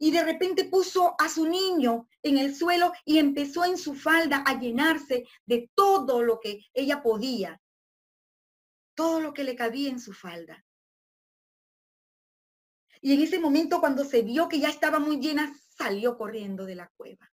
y 0.00 0.10
de 0.10 0.24
repente 0.24 0.64
puso 0.64 1.14
a 1.18 1.28
su 1.28 1.46
niño 1.46 2.08
en 2.22 2.38
el 2.38 2.56
suelo 2.56 2.92
y 3.04 3.18
empezó 3.18 3.64
en 3.66 3.76
su 3.76 3.94
falda 3.94 4.42
a 4.46 4.58
llenarse 4.58 5.24
de 5.44 5.70
todo 5.74 6.22
lo 6.22 6.40
que 6.40 6.60
ella 6.72 7.02
podía, 7.02 7.60
todo 8.94 9.20
lo 9.20 9.34
que 9.34 9.44
le 9.44 9.54
cabía 9.54 9.90
en 9.90 10.00
su 10.00 10.14
falda. 10.14 10.64
Y 13.00 13.14
en 13.14 13.22
ese 13.22 13.38
momento 13.38 13.80
cuando 13.80 14.04
se 14.04 14.22
vio 14.22 14.48
que 14.48 14.60
ya 14.60 14.68
estaba 14.68 14.98
muy 14.98 15.18
llena, 15.18 15.54
salió 15.68 16.18
corriendo 16.18 16.66
de 16.66 16.74
la 16.74 16.88
cueva. 16.96 17.32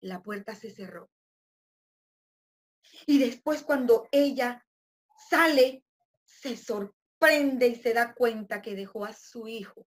La 0.00 0.22
puerta 0.22 0.54
se 0.54 0.70
cerró. 0.70 1.10
Y 3.06 3.18
después 3.18 3.62
cuando 3.62 4.08
ella 4.10 4.66
sale, 5.28 5.84
se 6.24 6.56
sorprende 6.56 7.68
y 7.68 7.76
se 7.76 7.92
da 7.92 8.14
cuenta 8.14 8.62
que 8.62 8.74
dejó 8.74 9.04
a 9.04 9.12
su 9.12 9.46
hijo 9.46 9.86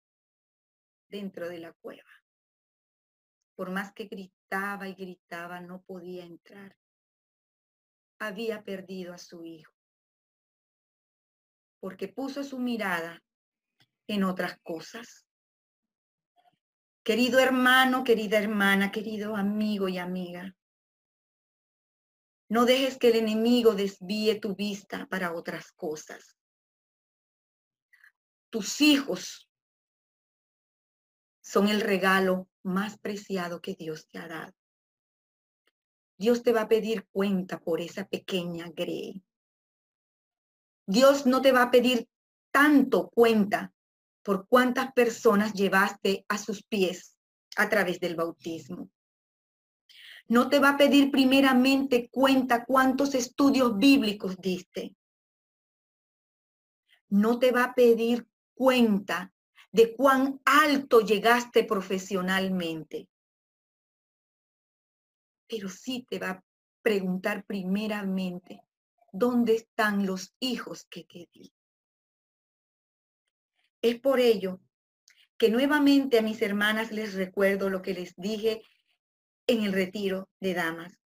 dentro 1.09 1.49
de 1.49 1.59
la 1.59 1.73
cueva. 1.73 2.09
Por 3.55 3.71
más 3.71 3.93
que 3.93 4.05
gritaba 4.05 4.87
y 4.87 4.93
gritaba, 4.93 5.59
no 5.59 5.81
podía 5.81 6.23
entrar. 6.25 6.77
Había 8.19 8.63
perdido 8.63 9.13
a 9.13 9.17
su 9.17 9.43
hijo, 9.43 9.73
porque 11.79 12.07
puso 12.07 12.43
su 12.43 12.59
mirada 12.59 13.21
en 14.07 14.23
otras 14.23 14.57
cosas. 14.63 15.25
Querido 17.03 17.39
hermano, 17.39 18.03
querida 18.03 18.37
hermana, 18.37 18.91
querido 18.91 19.35
amigo 19.35 19.89
y 19.89 19.97
amiga, 19.97 20.55
no 22.49 22.65
dejes 22.65 22.97
que 22.97 23.09
el 23.09 23.15
enemigo 23.15 23.73
desvíe 23.73 24.39
tu 24.39 24.55
vista 24.55 25.07
para 25.07 25.33
otras 25.33 25.71
cosas. 25.71 26.37
Tus 28.49 28.79
hijos 28.81 29.49
son 31.41 31.67
el 31.67 31.81
regalo 31.81 32.47
más 32.61 32.97
preciado 32.99 33.59
que 33.59 33.73
Dios 33.73 34.07
te 34.07 34.19
ha 34.19 34.27
dado. 34.27 34.53
Dios 36.17 36.43
te 36.43 36.53
va 36.53 36.61
a 36.61 36.67
pedir 36.67 37.07
cuenta 37.11 37.59
por 37.59 37.81
esa 37.81 38.07
pequeña 38.07 38.69
grey. 38.69 39.23
Dios 40.85 41.25
no 41.25 41.41
te 41.41 41.51
va 41.51 41.63
a 41.63 41.71
pedir 41.71 42.07
tanto 42.51 43.09
cuenta 43.09 43.73
por 44.23 44.47
cuántas 44.47 44.91
personas 44.93 45.53
llevaste 45.53 46.25
a 46.29 46.37
sus 46.37 46.63
pies 46.63 47.17
a 47.57 47.69
través 47.69 47.99
del 47.99 48.15
bautismo. 48.15 48.89
No 50.27 50.49
te 50.49 50.59
va 50.59 50.69
a 50.69 50.77
pedir 50.77 51.11
primeramente 51.11 52.09
cuenta 52.09 52.65
cuántos 52.65 53.13
estudios 53.13 53.77
bíblicos 53.77 54.37
diste. 54.37 54.95
No 57.09 57.37
te 57.37 57.51
va 57.51 57.65
a 57.65 57.75
pedir 57.75 58.25
cuenta 58.55 59.33
de 59.71 59.95
cuán 59.95 60.39
alto 60.45 61.01
llegaste 61.01 61.63
profesionalmente. 61.65 63.09
Pero 65.47 65.67
sí 65.67 66.05
te 66.09 66.19
va 66.19 66.29
a 66.29 66.43
preguntar 66.81 67.43
primeramente, 67.45 68.61
¿dónde 69.11 69.55
están 69.55 70.05
los 70.05 70.33
hijos 70.39 70.85
que 70.89 71.03
te 71.03 71.27
di? 71.33 71.53
Es 73.83 73.99
por 73.99 74.21
ello 74.21 74.61
que 75.37 75.49
nuevamente 75.49 76.17
a 76.17 76.21
mis 76.21 76.41
hermanas 76.41 76.93
les 76.93 77.15
recuerdo 77.15 77.69
lo 77.69 77.81
que 77.81 77.93
les 77.93 78.15
dije 78.15 78.63
en 79.45 79.63
el 79.63 79.73
retiro 79.73 80.29
de 80.39 80.53
damas. 80.53 80.97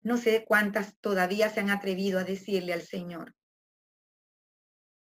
No 0.00 0.16
sé 0.16 0.46
cuántas 0.46 0.96
todavía 1.00 1.50
se 1.50 1.60
han 1.60 1.68
atrevido 1.68 2.18
a 2.18 2.24
decirle 2.24 2.72
al 2.72 2.80
Señor, 2.80 3.36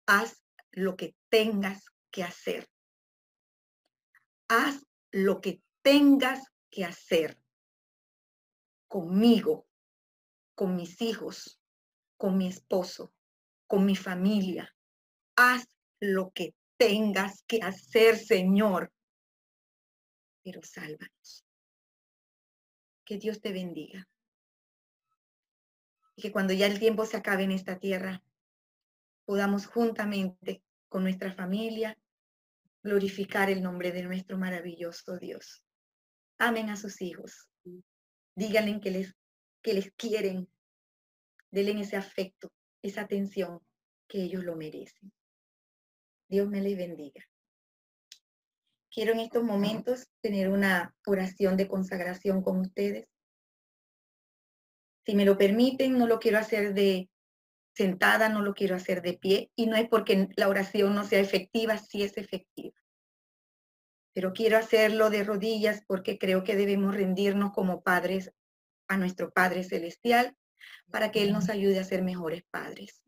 haz 0.06 0.42
lo 0.70 0.96
que 0.96 1.14
tengas 1.28 1.84
que 2.10 2.24
hacer. 2.24 2.66
Haz 4.48 4.86
lo 5.10 5.42
que 5.42 5.62
tengas 5.82 6.42
que 6.70 6.86
hacer 6.86 7.38
conmigo, 8.88 9.66
con 10.54 10.74
mis 10.74 11.02
hijos, 11.02 11.60
con 12.16 12.38
mi 12.38 12.48
esposo, 12.48 13.12
con 13.66 13.84
mi 13.84 13.94
familia. 13.94 14.74
Haz 15.36 15.71
lo 16.02 16.32
que 16.32 16.52
tengas 16.76 17.44
que 17.44 17.60
hacer, 17.62 18.18
Señor. 18.18 18.92
Pero 20.42 20.60
sálvanos. 20.64 21.46
Que 23.04 23.18
Dios 23.18 23.40
te 23.40 23.52
bendiga. 23.52 24.08
Y 26.16 26.22
que 26.22 26.32
cuando 26.32 26.52
ya 26.52 26.66
el 26.66 26.80
tiempo 26.80 27.06
se 27.06 27.16
acabe 27.16 27.44
en 27.44 27.52
esta 27.52 27.78
tierra, 27.78 28.20
podamos 29.24 29.66
juntamente 29.66 30.62
con 30.88 31.04
nuestra 31.04 31.32
familia 31.32 31.96
glorificar 32.82 33.48
el 33.48 33.62
nombre 33.62 33.92
de 33.92 34.02
nuestro 34.02 34.36
maravilloso 34.36 35.18
Dios. 35.18 35.62
Amen 36.38 36.68
a 36.68 36.76
sus 36.76 37.00
hijos. 37.00 37.48
Díganle 38.34 38.80
que 38.80 38.90
les, 38.90 39.14
que 39.62 39.74
les 39.74 39.92
quieren. 39.92 40.48
Denle 41.52 41.80
ese 41.80 41.96
afecto, 41.96 42.50
esa 42.82 43.02
atención 43.02 43.60
que 44.08 44.24
ellos 44.24 44.42
lo 44.42 44.56
merecen. 44.56 45.12
Dios 46.32 46.48
me 46.48 46.62
les 46.62 46.78
bendiga. 46.78 47.22
Quiero 48.90 49.12
en 49.12 49.20
estos 49.20 49.44
momentos 49.44 50.08
tener 50.22 50.48
una 50.48 50.96
oración 51.04 51.58
de 51.58 51.68
consagración 51.68 52.42
con 52.42 52.58
ustedes. 52.58 53.06
Si 55.04 55.14
me 55.14 55.26
lo 55.26 55.36
permiten, 55.36 55.98
no 55.98 56.06
lo 56.06 56.18
quiero 56.18 56.38
hacer 56.38 56.72
de 56.72 57.10
sentada, 57.76 58.30
no 58.30 58.40
lo 58.40 58.54
quiero 58.54 58.76
hacer 58.76 59.02
de 59.02 59.12
pie 59.12 59.50
y 59.56 59.66
no 59.66 59.76
es 59.76 59.86
porque 59.90 60.30
la 60.36 60.48
oración 60.48 60.94
no 60.94 61.04
sea 61.04 61.20
efectiva, 61.20 61.76
sí 61.76 62.02
es 62.02 62.16
efectiva. 62.16 62.80
Pero 64.14 64.32
quiero 64.32 64.56
hacerlo 64.56 65.10
de 65.10 65.24
rodillas 65.24 65.82
porque 65.86 66.16
creo 66.16 66.44
que 66.44 66.56
debemos 66.56 66.94
rendirnos 66.94 67.52
como 67.52 67.82
padres 67.82 68.32
a 68.88 68.96
nuestro 68.96 69.32
Padre 69.32 69.64
Celestial 69.64 70.34
para 70.90 71.12
que 71.12 71.22
Él 71.24 71.34
nos 71.34 71.50
ayude 71.50 71.78
a 71.78 71.84
ser 71.84 72.02
mejores 72.02 72.42
padres. 72.50 73.02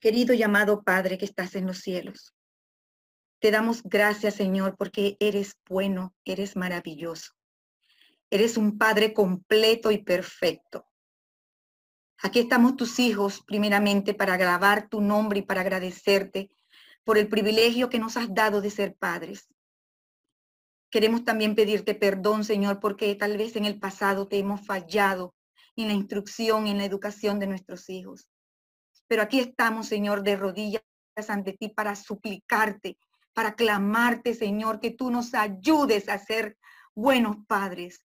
Querido 0.00 0.32
llamado 0.32 0.82
Padre 0.82 1.18
que 1.18 1.26
estás 1.26 1.54
en 1.54 1.66
los 1.66 1.78
cielos, 1.78 2.34
te 3.40 3.50
damos 3.50 3.82
gracias, 3.82 4.34
Señor, 4.34 4.76
porque 4.76 5.16
eres 5.18 5.56
bueno, 5.68 6.14
eres 6.24 6.56
maravilloso. 6.56 7.32
Eres 8.30 8.56
un 8.56 8.78
Padre 8.78 9.12
completo 9.12 9.90
y 9.90 9.98
perfecto. 9.98 10.86
Aquí 12.22 12.40
estamos 12.40 12.76
tus 12.76 12.98
hijos, 12.98 13.42
primeramente, 13.46 14.12
para 14.12 14.36
grabar 14.36 14.88
tu 14.88 15.00
nombre 15.00 15.38
y 15.38 15.42
para 15.42 15.62
agradecerte 15.62 16.50
por 17.02 17.16
el 17.16 17.28
privilegio 17.28 17.88
que 17.88 17.98
nos 17.98 18.18
has 18.18 18.32
dado 18.34 18.60
de 18.60 18.70
ser 18.70 18.94
padres. 18.94 19.48
Queremos 20.90 21.24
también 21.24 21.54
pedirte 21.54 21.94
perdón, 21.94 22.44
Señor, 22.44 22.80
porque 22.80 23.14
tal 23.14 23.36
vez 23.36 23.56
en 23.56 23.64
el 23.64 23.78
pasado 23.78 24.28
te 24.28 24.38
hemos 24.38 24.64
fallado 24.64 25.34
en 25.76 25.88
la 25.88 25.94
instrucción, 25.94 26.66
en 26.66 26.78
la 26.78 26.84
educación 26.84 27.38
de 27.38 27.46
nuestros 27.46 27.88
hijos. 27.88 28.28
Pero 29.06 29.22
aquí 29.22 29.40
estamos, 29.40 29.86
Señor, 29.86 30.22
de 30.22 30.36
rodillas 30.36 30.82
ante 31.28 31.52
ti 31.52 31.68
para 31.68 31.94
suplicarte 31.96 32.96
para 33.34 33.54
clamarte, 33.54 34.34
Señor, 34.34 34.80
que 34.80 34.90
tú 34.90 35.10
nos 35.10 35.34
ayudes 35.34 36.08
a 36.08 36.18
ser 36.18 36.56
buenos 36.94 37.36
padres, 37.46 38.04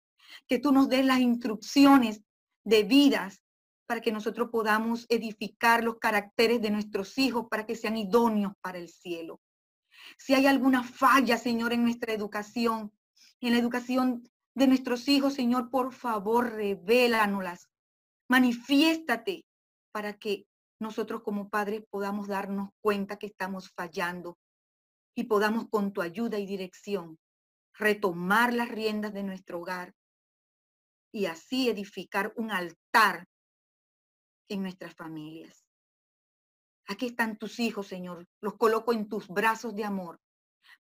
que 0.48 0.58
tú 0.58 0.72
nos 0.72 0.88
des 0.88 1.04
las 1.04 1.20
instrucciones 1.20 2.22
de 2.64 2.82
vidas 2.84 3.42
para 3.86 4.00
que 4.00 4.12
nosotros 4.12 4.48
podamos 4.50 5.06
edificar 5.08 5.82
los 5.82 5.98
caracteres 5.98 6.60
de 6.60 6.70
nuestros 6.70 7.18
hijos 7.18 7.46
para 7.50 7.66
que 7.66 7.74
sean 7.74 7.96
idóneos 7.96 8.52
para 8.60 8.78
el 8.78 8.88
cielo. 8.88 9.40
Si 10.18 10.34
hay 10.34 10.46
alguna 10.46 10.82
falla, 10.82 11.36
Señor, 11.36 11.72
en 11.72 11.82
nuestra 11.82 12.12
educación, 12.12 12.92
en 13.40 13.52
la 13.52 13.58
educación 13.58 14.28
de 14.54 14.66
nuestros 14.66 15.08
hijos, 15.08 15.34
Señor, 15.34 15.70
por 15.70 15.92
favor, 15.92 16.52
revélanoslas. 16.52 17.68
Manifiéstate 18.28 19.44
para 19.92 20.14
que 20.18 20.46
nosotros 20.80 21.22
como 21.22 21.48
padres 21.48 21.82
podamos 21.90 22.28
darnos 22.28 22.70
cuenta 22.80 23.18
que 23.18 23.26
estamos 23.26 23.70
fallando 23.70 24.38
y 25.14 25.24
podamos 25.24 25.68
con 25.68 25.92
tu 25.92 26.00
ayuda 26.00 26.38
y 26.38 26.46
dirección 26.46 27.18
retomar 27.74 28.52
las 28.52 28.68
riendas 28.68 29.12
de 29.12 29.22
nuestro 29.22 29.60
hogar 29.60 29.94
y 31.12 31.26
así 31.26 31.68
edificar 31.68 32.32
un 32.36 32.50
altar 32.50 33.26
en 34.48 34.62
nuestras 34.62 34.94
familias. 34.94 35.64
Aquí 36.86 37.06
están 37.06 37.36
tus 37.36 37.60
hijos, 37.60 37.86
Señor. 37.86 38.26
Los 38.40 38.56
coloco 38.56 38.92
en 38.92 39.08
tus 39.08 39.28
brazos 39.28 39.74
de 39.74 39.84
amor 39.84 40.20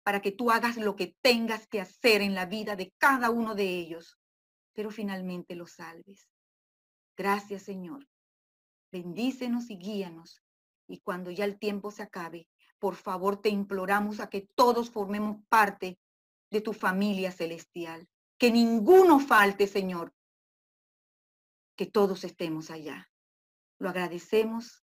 para 0.03 0.21
que 0.21 0.31
tú 0.31 0.51
hagas 0.51 0.77
lo 0.77 0.95
que 0.95 1.15
tengas 1.21 1.67
que 1.67 1.81
hacer 1.81 2.21
en 2.21 2.33
la 2.33 2.45
vida 2.45 2.75
de 2.75 2.91
cada 2.97 3.29
uno 3.29 3.55
de 3.55 3.65
ellos, 3.65 4.17
pero 4.73 4.91
finalmente 4.91 5.55
los 5.55 5.73
salves. 5.73 6.27
Gracias, 7.15 7.63
Señor. 7.63 8.07
Bendícenos 8.91 9.69
y 9.69 9.77
guíanos. 9.77 10.41
Y 10.87 10.99
cuando 11.01 11.31
ya 11.31 11.45
el 11.45 11.59
tiempo 11.59 11.91
se 11.91 12.01
acabe, 12.01 12.47
por 12.79 12.95
favor 12.95 13.41
te 13.41 13.49
imploramos 13.49 14.19
a 14.19 14.29
que 14.29 14.47
todos 14.55 14.89
formemos 14.89 15.37
parte 15.49 15.99
de 16.49 16.61
tu 16.61 16.73
familia 16.73 17.31
celestial. 17.31 18.07
Que 18.37 18.51
ninguno 18.51 19.19
falte, 19.19 19.67
Señor. 19.67 20.13
Que 21.75 21.85
todos 21.85 22.23
estemos 22.23 22.71
allá. 22.71 23.11
Lo 23.77 23.89
agradecemos 23.89 24.83